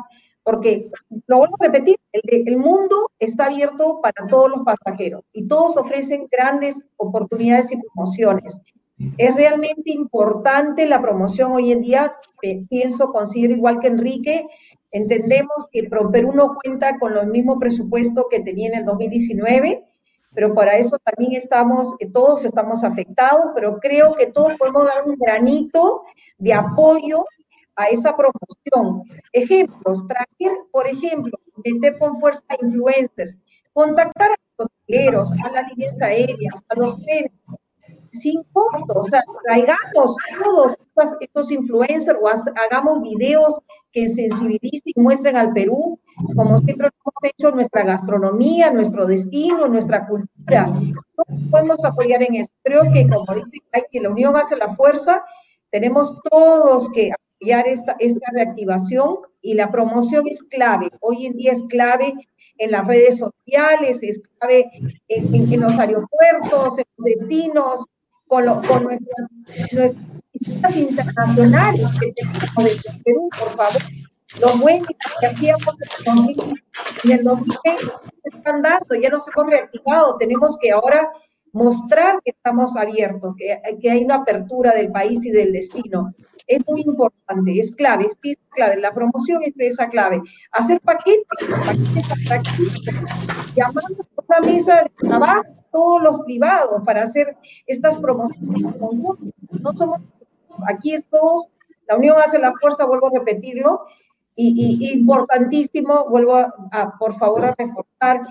[0.49, 0.91] porque,
[1.27, 6.27] lo vuelvo a repetir, el, mundo está abierto para todos los pasajeros y todos ofrecen
[6.33, 8.63] grandes oportunidades y promociones.
[9.19, 12.17] Es realmente importante la promoción hoy en día,
[12.71, 14.47] pienso, considero igual que Enrique,
[14.91, 19.85] entendemos que Perú no cuenta con el mismo presupuesto que tenía en el 2019,
[20.33, 25.17] pero para eso también estamos, todos estamos afectados, pero creo que todos podemos dar un
[25.17, 26.05] granito
[26.39, 27.27] de apoyo
[27.79, 29.05] a esa promoción.
[29.33, 33.37] Ejemplos, traer, por ejemplo, meter con fuerza a influencers,
[33.73, 37.33] contactar a los hoteleros, a las líneas aéreas, a los trenes,
[38.11, 40.77] sin costo, o sea, traigamos todos
[41.21, 42.29] estos, influencers o
[42.65, 43.61] hagamos videos
[43.93, 46.01] que sensibilicen y muestren al Perú,
[46.35, 50.67] como siempre hemos hecho, nuestra gastronomía, nuestro destino, nuestra cultura.
[50.67, 52.51] No podemos apoyar en eso.
[52.65, 55.25] Creo que, como dice que la unión hace la fuerza,
[55.71, 60.91] tenemos todos que esta, esta reactivación y la promoción es clave.
[61.01, 62.15] Hoy en día es clave
[62.59, 64.71] en las redes sociales, es clave
[65.09, 67.85] en, los aeropuertos, en los destinos,
[68.27, 69.27] con, con nuestras,
[69.73, 69.95] nuestras
[70.33, 73.83] visitas internacionales que tenemos desde Perú, por favor.
[74.41, 74.89] Los buenos
[75.21, 75.65] que hacíamos
[77.05, 77.93] en el 2020
[78.25, 81.11] están dando, ya nos hemos reactivado, tenemos que ahora
[81.53, 86.15] mostrar que estamos abiertos, que, que hay una apertura del país y del destino.
[86.47, 90.23] Es muy importante, es clave, es pieza clave, la promoción es pieza clave.
[90.53, 91.27] Hacer paquetes,
[91.67, 92.83] paquetes atractivos,
[93.55, 98.75] llamando a una mesa de trabajo todos los privados para hacer estas promociones
[99.61, 100.01] No somos,
[100.67, 101.49] aquí es todo,
[101.87, 103.87] la unión hace la fuerza, vuelvo a repetirlo,
[104.41, 108.23] y, importantísimo, vuelvo a, por favor a reforzar,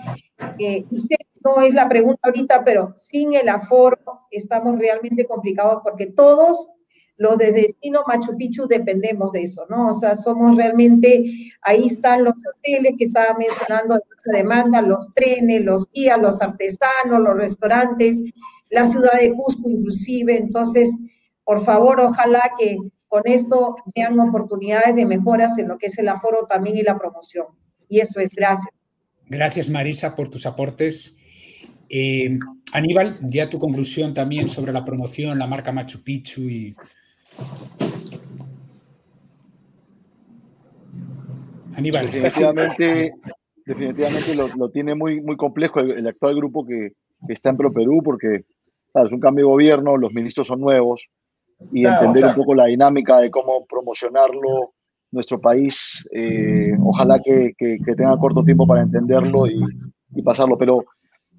[0.57, 1.17] eh, y sé
[1.47, 6.69] no es la pregunta ahorita, pero sin el aforo estamos realmente complicados porque todos
[7.17, 9.87] los de destino Machu Picchu dependemos de eso, ¿no?
[9.87, 11.25] O sea, somos realmente,
[11.61, 17.19] ahí están los hoteles que estaba mencionando de demanda, los trenes, los guías, los artesanos,
[17.19, 18.21] los restaurantes,
[18.69, 20.37] la ciudad de Cusco inclusive.
[20.37, 20.95] Entonces,
[21.43, 26.09] por favor, ojalá que con esto vean oportunidades de mejoras en lo que es el
[26.09, 27.47] aforo también y la promoción.
[27.89, 28.69] Y eso es, gracias.
[29.25, 31.16] Gracias, Marisa, por tus aportes.
[31.89, 32.37] Eh,
[32.73, 36.75] Aníbal, ya tu conclusión también sobre la promoción, la marca Machu Picchu y
[41.77, 43.13] Aníbal, definitivamente,
[43.63, 46.93] definitivamente lo, tiene muy, muy complejo el, actual grupo que,
[47.29, 51.05] está en Pro Perú, porque es un cambio de gobierno, los ministros son nuevos,
[51.71, 54.73] y entender un poco la dinámica de cómo promocionarlo
[55.11, 56.03] nuestro país.
[56.11, 59.59] Eh, ojalá que, que, tenga corto tiempo para entenderlo y,
[60.15, 60.83] y, pasarlo, pero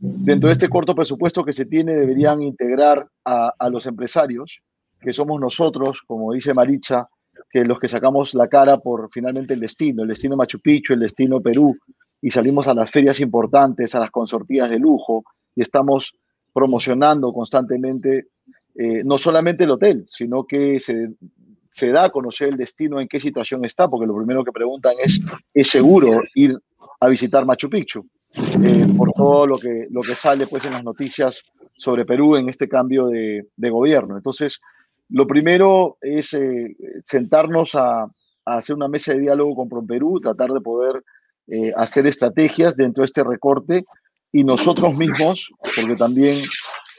[0.00, 4.60] dentro de este corto presupuesto que se tiene deberían integrar a, los empresarios,
[5.00, 7.08] que somos nosotros, como dice Maricha,
[7.50, 11.00] que los que sacamos la cara por finalmente el destino, el destino Machu Picchu, el
[11.00, 11.76] destino Perú,
[12.20, 16.12] y salimos a las ferias importantes, a las consortías de lujo, y estamos
[16.52, 18.28] promocionando constantemente
[18.74, 23.20] eh, no solamente el hotel, sino que se, da a conocer el destino, en qué
[23.20, 25.20] situación está, porque lo primero que preguntan es,
[25.54, 26.54] ¿es seguro ir
[27.00, 28.04] a visitar Machu Picchu?
[28.34, 31.42] Eh, por todo lo que, lo que sale pues, en las noticias
[31.76, 34.16] sobre Perú en este cambio de, de gobierno.
[34.16, 34.60] Entonces,
[35.08, 38.04] lo primero es eh, sentarnos a,
[38.44, 41.04] hacer una mesa de diálogo con ProPerú, tratar de poder
[41.48, 43.84] eh, hacer estrategias dentro de este recorte
[44.32, 46.34] y nosotros mismos, porque también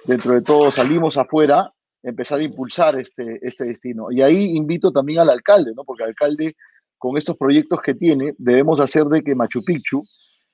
[0.05, 1.73] dentro de todo salimos afuera,
[2.03, 4.11] empezar a impulsar este, este destino.
[4.11, 5.83] Y ahí invito también al alcalde, ¿no?
[5.85, 6.55] porque el alcalde,
[6.99, 10.03] con estos proyectos que tiene, debemos hacer de que Machu Picchu,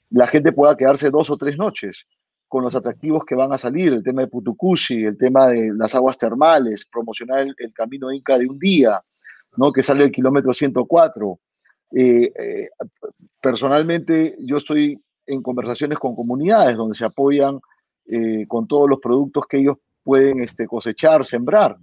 [0.09, 2.05] la gente pueda quedarse dos o tres noches
[2.47, 5.95] con los atractivos que van a salir, el tema de Putucusi, el tema de las
[5.95, 8.95] aguas termales, promocionar el, camino Inca de un día,
[9.57, 9.71] ¿no?
[9.71, 11.39] que sale el kilómetro 104.
[11.91, 12.67] Eh, eh,
[13.41, 17.59] personalmente, yo estoy en conversaciones con comunidades donde se apoyan
[18.05, 21.75] eh, con todos los productos que ellos pueden este, cosechar, sembrar.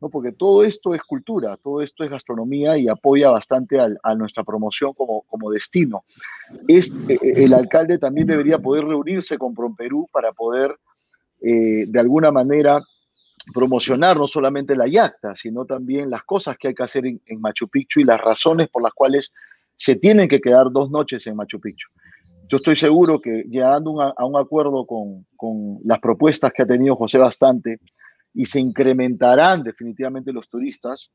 [0.00, 0.08] ¿No?
[0.08, 4.92] porque todo esto es cultura, todo esto es gastronomía y apoya bastante a, nuestra promoción
[4.94, 6.04] como, destino.
[6.66, 10.74] Es, eh, eh, el alcalde también debería poder reunirse con Promperú para poder,
[11.40, 12.80] eh, de alguna manera,
[13.52, 17.68] promocionar no solamente la yacta, sino también las cosas que hay que hacer en, Machu
[17.68, 19.30] Picchu y las razones por las cuales
[19.76, 21.88] se tienen que quedar dos noches en Machu Picchu.
[22.50, 27.18] Yo estoy seguro que llegando a un acuerdo con las propuestas que ha tenido José
[27.18, 27.78] Bastante,
[28.34, 31.10] y se incrementarán definitivamente los turistas,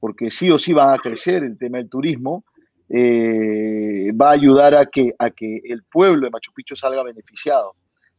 [0.00, 2.44] porque sí o sí van a crecer el tema del turismo,
[2.88, 7.72] eh, va a ayudar a que, a que el pueblo de Machu Picchu salga beneficiado.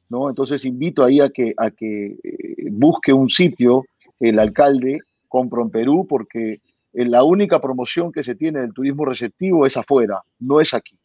[0.10, 0.30] ¿no?
[0.30, 3.86] Entonces invito ahí a que, a que eh, busque un sitio
[4.20, 6.60] el alcalde compro en Perú, porque
[6.92, 10.98] la única promoción que se tiene del turismo receptivo es afuera, no es aquí.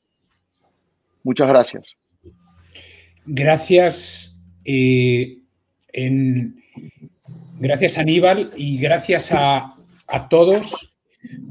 [1.22, 1.94] Muchas gracias.
[3.26, 4.42] Gracias.
[4.64, 5.38] Eh,
[7.58, 9.76] Gracias Aníbal y gracias a,
[10.28, 10.96] todos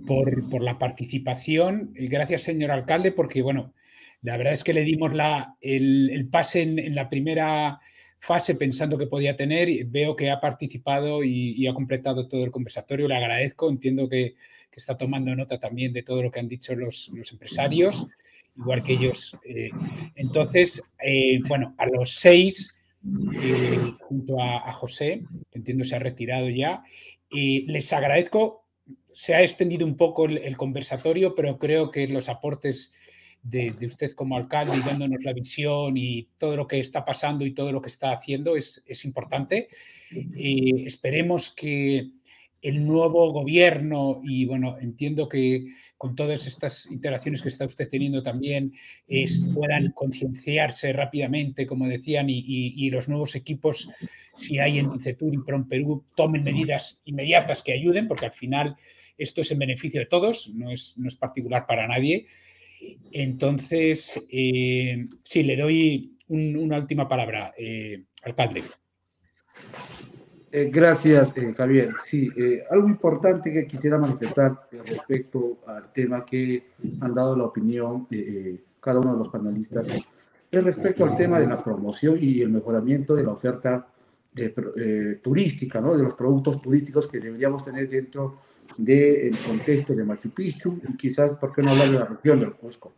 [0.05, 1.93] por, la participación.
[1.95, 3.73] Y gracias señor alcalde porque, bueno,
[4.21, 7.79] la verdad es que le dimos la, el, pase en, la primera
[8.19, 9.85] fase pensando que podía tener.
[9.85, 13.07] Veo que ha participado y, ha completado todo el conversatorio.
[13.07, 13.69] Le agradezco.
[13.69, 14.35] Entiendo que,
[14.75, 18.07] está tomando nota también de todo lo que han dicho los, empresarios,
[18.57, 19.37] igual que ellos.
[19.45, 19.69] Eh,
[20.15, 22.75] entonces, eh, bueno, a los seis
[23.05, 26.83] eh, junto a, José, que entiendo se ha retirado ya.
[27.29, 28.65] Y les agradezco,
[29.11, 32.93] se ha extendido un poco el, conversatorio, pero creo que los aportes
[33.41, 37.53] de, usted como alcalde y dándonos la visión y todo lo que está pasando y
[37.53, 39.67] todo lo que está haciendo es, importante.
[40.85, 42.09] esperemos que
[42.61, 45.65] el nuevo gobierno y bueno, entiendo que
[46.03, 48.73] con todas estas interacciones que está usted teniendo también
[49.07, 53.89] es, puedan concienciarse rápidamente, como decían, y, los nuevos equipos,
[54.35, 58.75] si hay en CETUR y PROM Perú, tomen medidas inmediatas que ayuden, porque al final
[59.17, 62.25] esto es en beneficio de todos, no es, no es particular para nadie.
[63.13, 68.61] Entonces, eh, sí, le doy una última palabra, eh, alcalde.
[70.55, 71.95] Eh, gracias, eh, Javier.
[71.95, 78.07] Sí, eh, algo importante que quisiera manifestar respecto al tema que han dado la opinión
[78.79, 79.87] cada uno de los panelistas
[80.51, 83.87] es respecto al tema de la promoción y el mejoramiento de la oferta
[85.23, 85.97] turística, ¿no?
[85.97, 88.37] de los productos turísticos que deberíamos tener dentro
[88.77, 92.53] del contexto de Machu Picchu y quizás, ¿por qué no hablar de la región del
[92.53, 92.91] Cusco?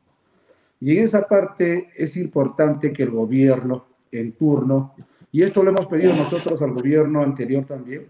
[0.81, 4.93] Y en esa parte es importante que el gobierno en turno
[5.35, 8.07] y esto lo hemos pedido nosotros al gobierno anterior también,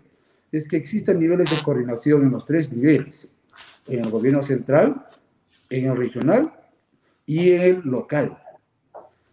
[0.52, 3.32] es que existan niveles de coordinación en los tres niveles,
[3.88, 5.08] en el gobierno central,
[5.72, 6.54] en el regional
[7.26, 8.38] y en el local,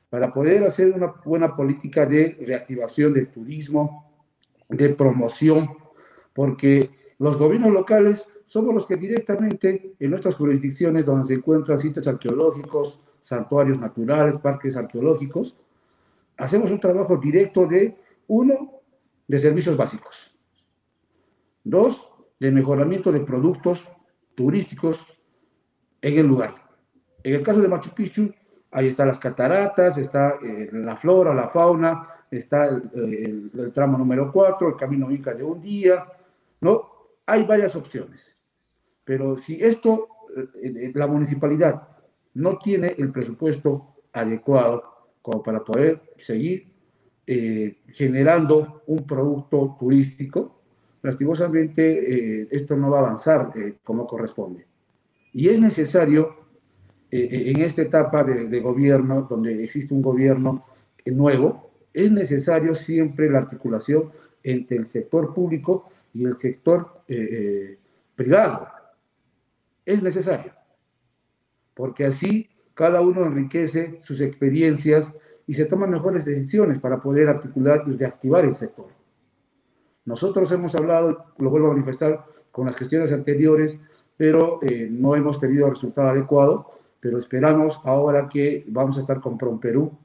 [0.09, 4.10] para poder hacer una buena política de reactivación del turismo,
[4.70, 5.69] de promoción,
[6.32, 12.06] porque los gobiernos locales somos los que directamente en nuestras jurisdicciones donde se encuentran sitios
[12.06, 15.59] arqueológicos, santuarios naturales, parques arqueológicos,
[16.36, 17.96] hacemos un trabajo directo de,
[18.28, 18.80] uno,
[19.26, 20.34] de servicios básicos.
[21.64, 22.09] Dos,
[22.40, 23.88] de mejoramiento de productos
[24.34, 25.06] turísticos
[26.00, 26.54] en el lugar.
[27.22, 28.32] En el caso de Machu Picchu,
[28.74, 34.68] Ahí están las cataratas, está eh, la flora, la fauna, está el, tramo número 4,
[34.68, 36.06] el camino Inca de un día,
[36.62, 36.90] ¿no?
[37.26, 38.34] Hay varias opciones.
[39.04, 40.09] Pero si esto,
[40.94, 41.86] la municipalidad
[42.32, 46.73] no tiene el presupuesto adecuado como para poder seguir
[47.24, 50.61] eh, generando un producto turístico,
[51.03, 54.66] lastimosamente eh, esto no va a avanzar eh, como corresponde.
[55.32, 56.36] Y es necesario,
[57.11, 60.65] en esta etapa de, de, gobierno, donde existe un gobierno
[61.07, 64.11] nuevo, es necesario siempre la articulación
[64.43, 67.03] entre el sector público y el sector
[68.15, 68.69] privado.
[69.85, 70.53] Es necesario,
[71.74, 75.12] porque así cada uno enriquece sus experiencias
[75.47, 78.86] y se toman mejores decisiones para poder articular y reactivar el sector.
[80.05, 83.81] Nosotros hemos hablado, lo vuelvo a manifestar, con las gestiones anteriores,
[84.16, 86.70] pero eh, no hemos tenido resultado adecuado,
[87.01, 89.99] pero esperamos ahora que vamos a estar con Perú,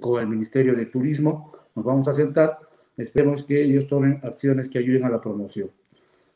[0.00, 2.58] con el Ministerio de Turismo, nos vamos a sentar,
[2.96, 5.70] esperemos que ellos tomen acciones que ayuden a la promoción.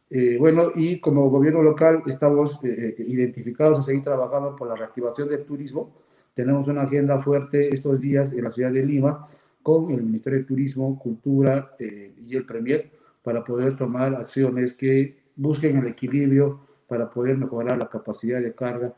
[0.09, 4.75] Eh, bueno, y como gobierno local estamos eh, eh, identificados a seguir trabajando por la
[4.75, 5.93] reactivación del turismo.
[6.35, 9.27] Tenemos una agenda fuerte estos días en la ciudad de Lima
[9.63, 12.89] con el Ministerio de Turismo, Cultura y el Premier
[13.23, 18.95] para poder tomar acciones que busquen el equilibrio para poder mejorar la capacidad de carga,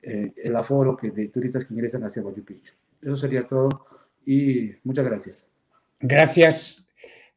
[0.00, 2.74] el aforo que, de turistas que ingresan hacia Machu Picchu.
[3.00, 3.86] Eso sería todo
[4.24, 5.48] y muchas gracias.
[6.00, 6.86] Gracias,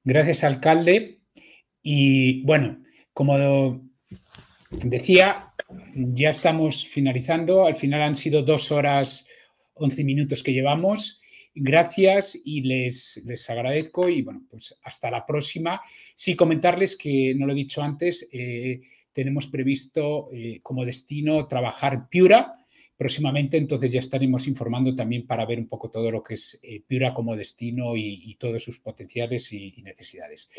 [0.04, 1.22] gracias alcalde.
[1.82, 2.85] Y bueno,
[3.16, 3.82] como
[4.70, 5.54] decía,
[5.96, 7.66] ya estamos finalizando.
[7.66, 9.26] Al final han sido dos horas,
[9.74, 11.22] once minutos que llevamos.
[11.54, 15.82] Gracias y les, les agradezco y bueno, pues hasta la próxima.
[16.14, 18.82] Sí, comentarles que, no lo he dicho antes, eh,
[19.14, 22.58] tenemos previsto eh, como destino trabajar Piura
[22.98, 26.82] próximamente, entonces ya estaremos informando también para ver un poco todo lo que es eh,
[26.86, 30.50] Piura como destino y, todos sus potenciales y necesidades.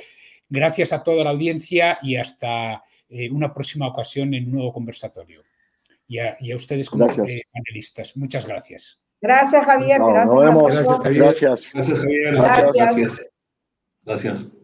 [0.49, 5.43] Gracias a toda la audiencia y hasta eh, una próxima ocasión en un nuevo conversatorio.
[6.09, 8.17] Y a, ustedes como eh, panelistas.
[8.17, 9.01] Muchas gracias.
[9.21, 9.99] Gracias, Javier.
[9.99, 10.75] gracias, nos vemos.
[10.75, 11.23] Gracias, Javier.
[11.23, 12.35] Gracias, Javier.
[12.35, 12.73] gracias.
[12.75, 13.33] gracias.
[14.05, 14.56] gracias.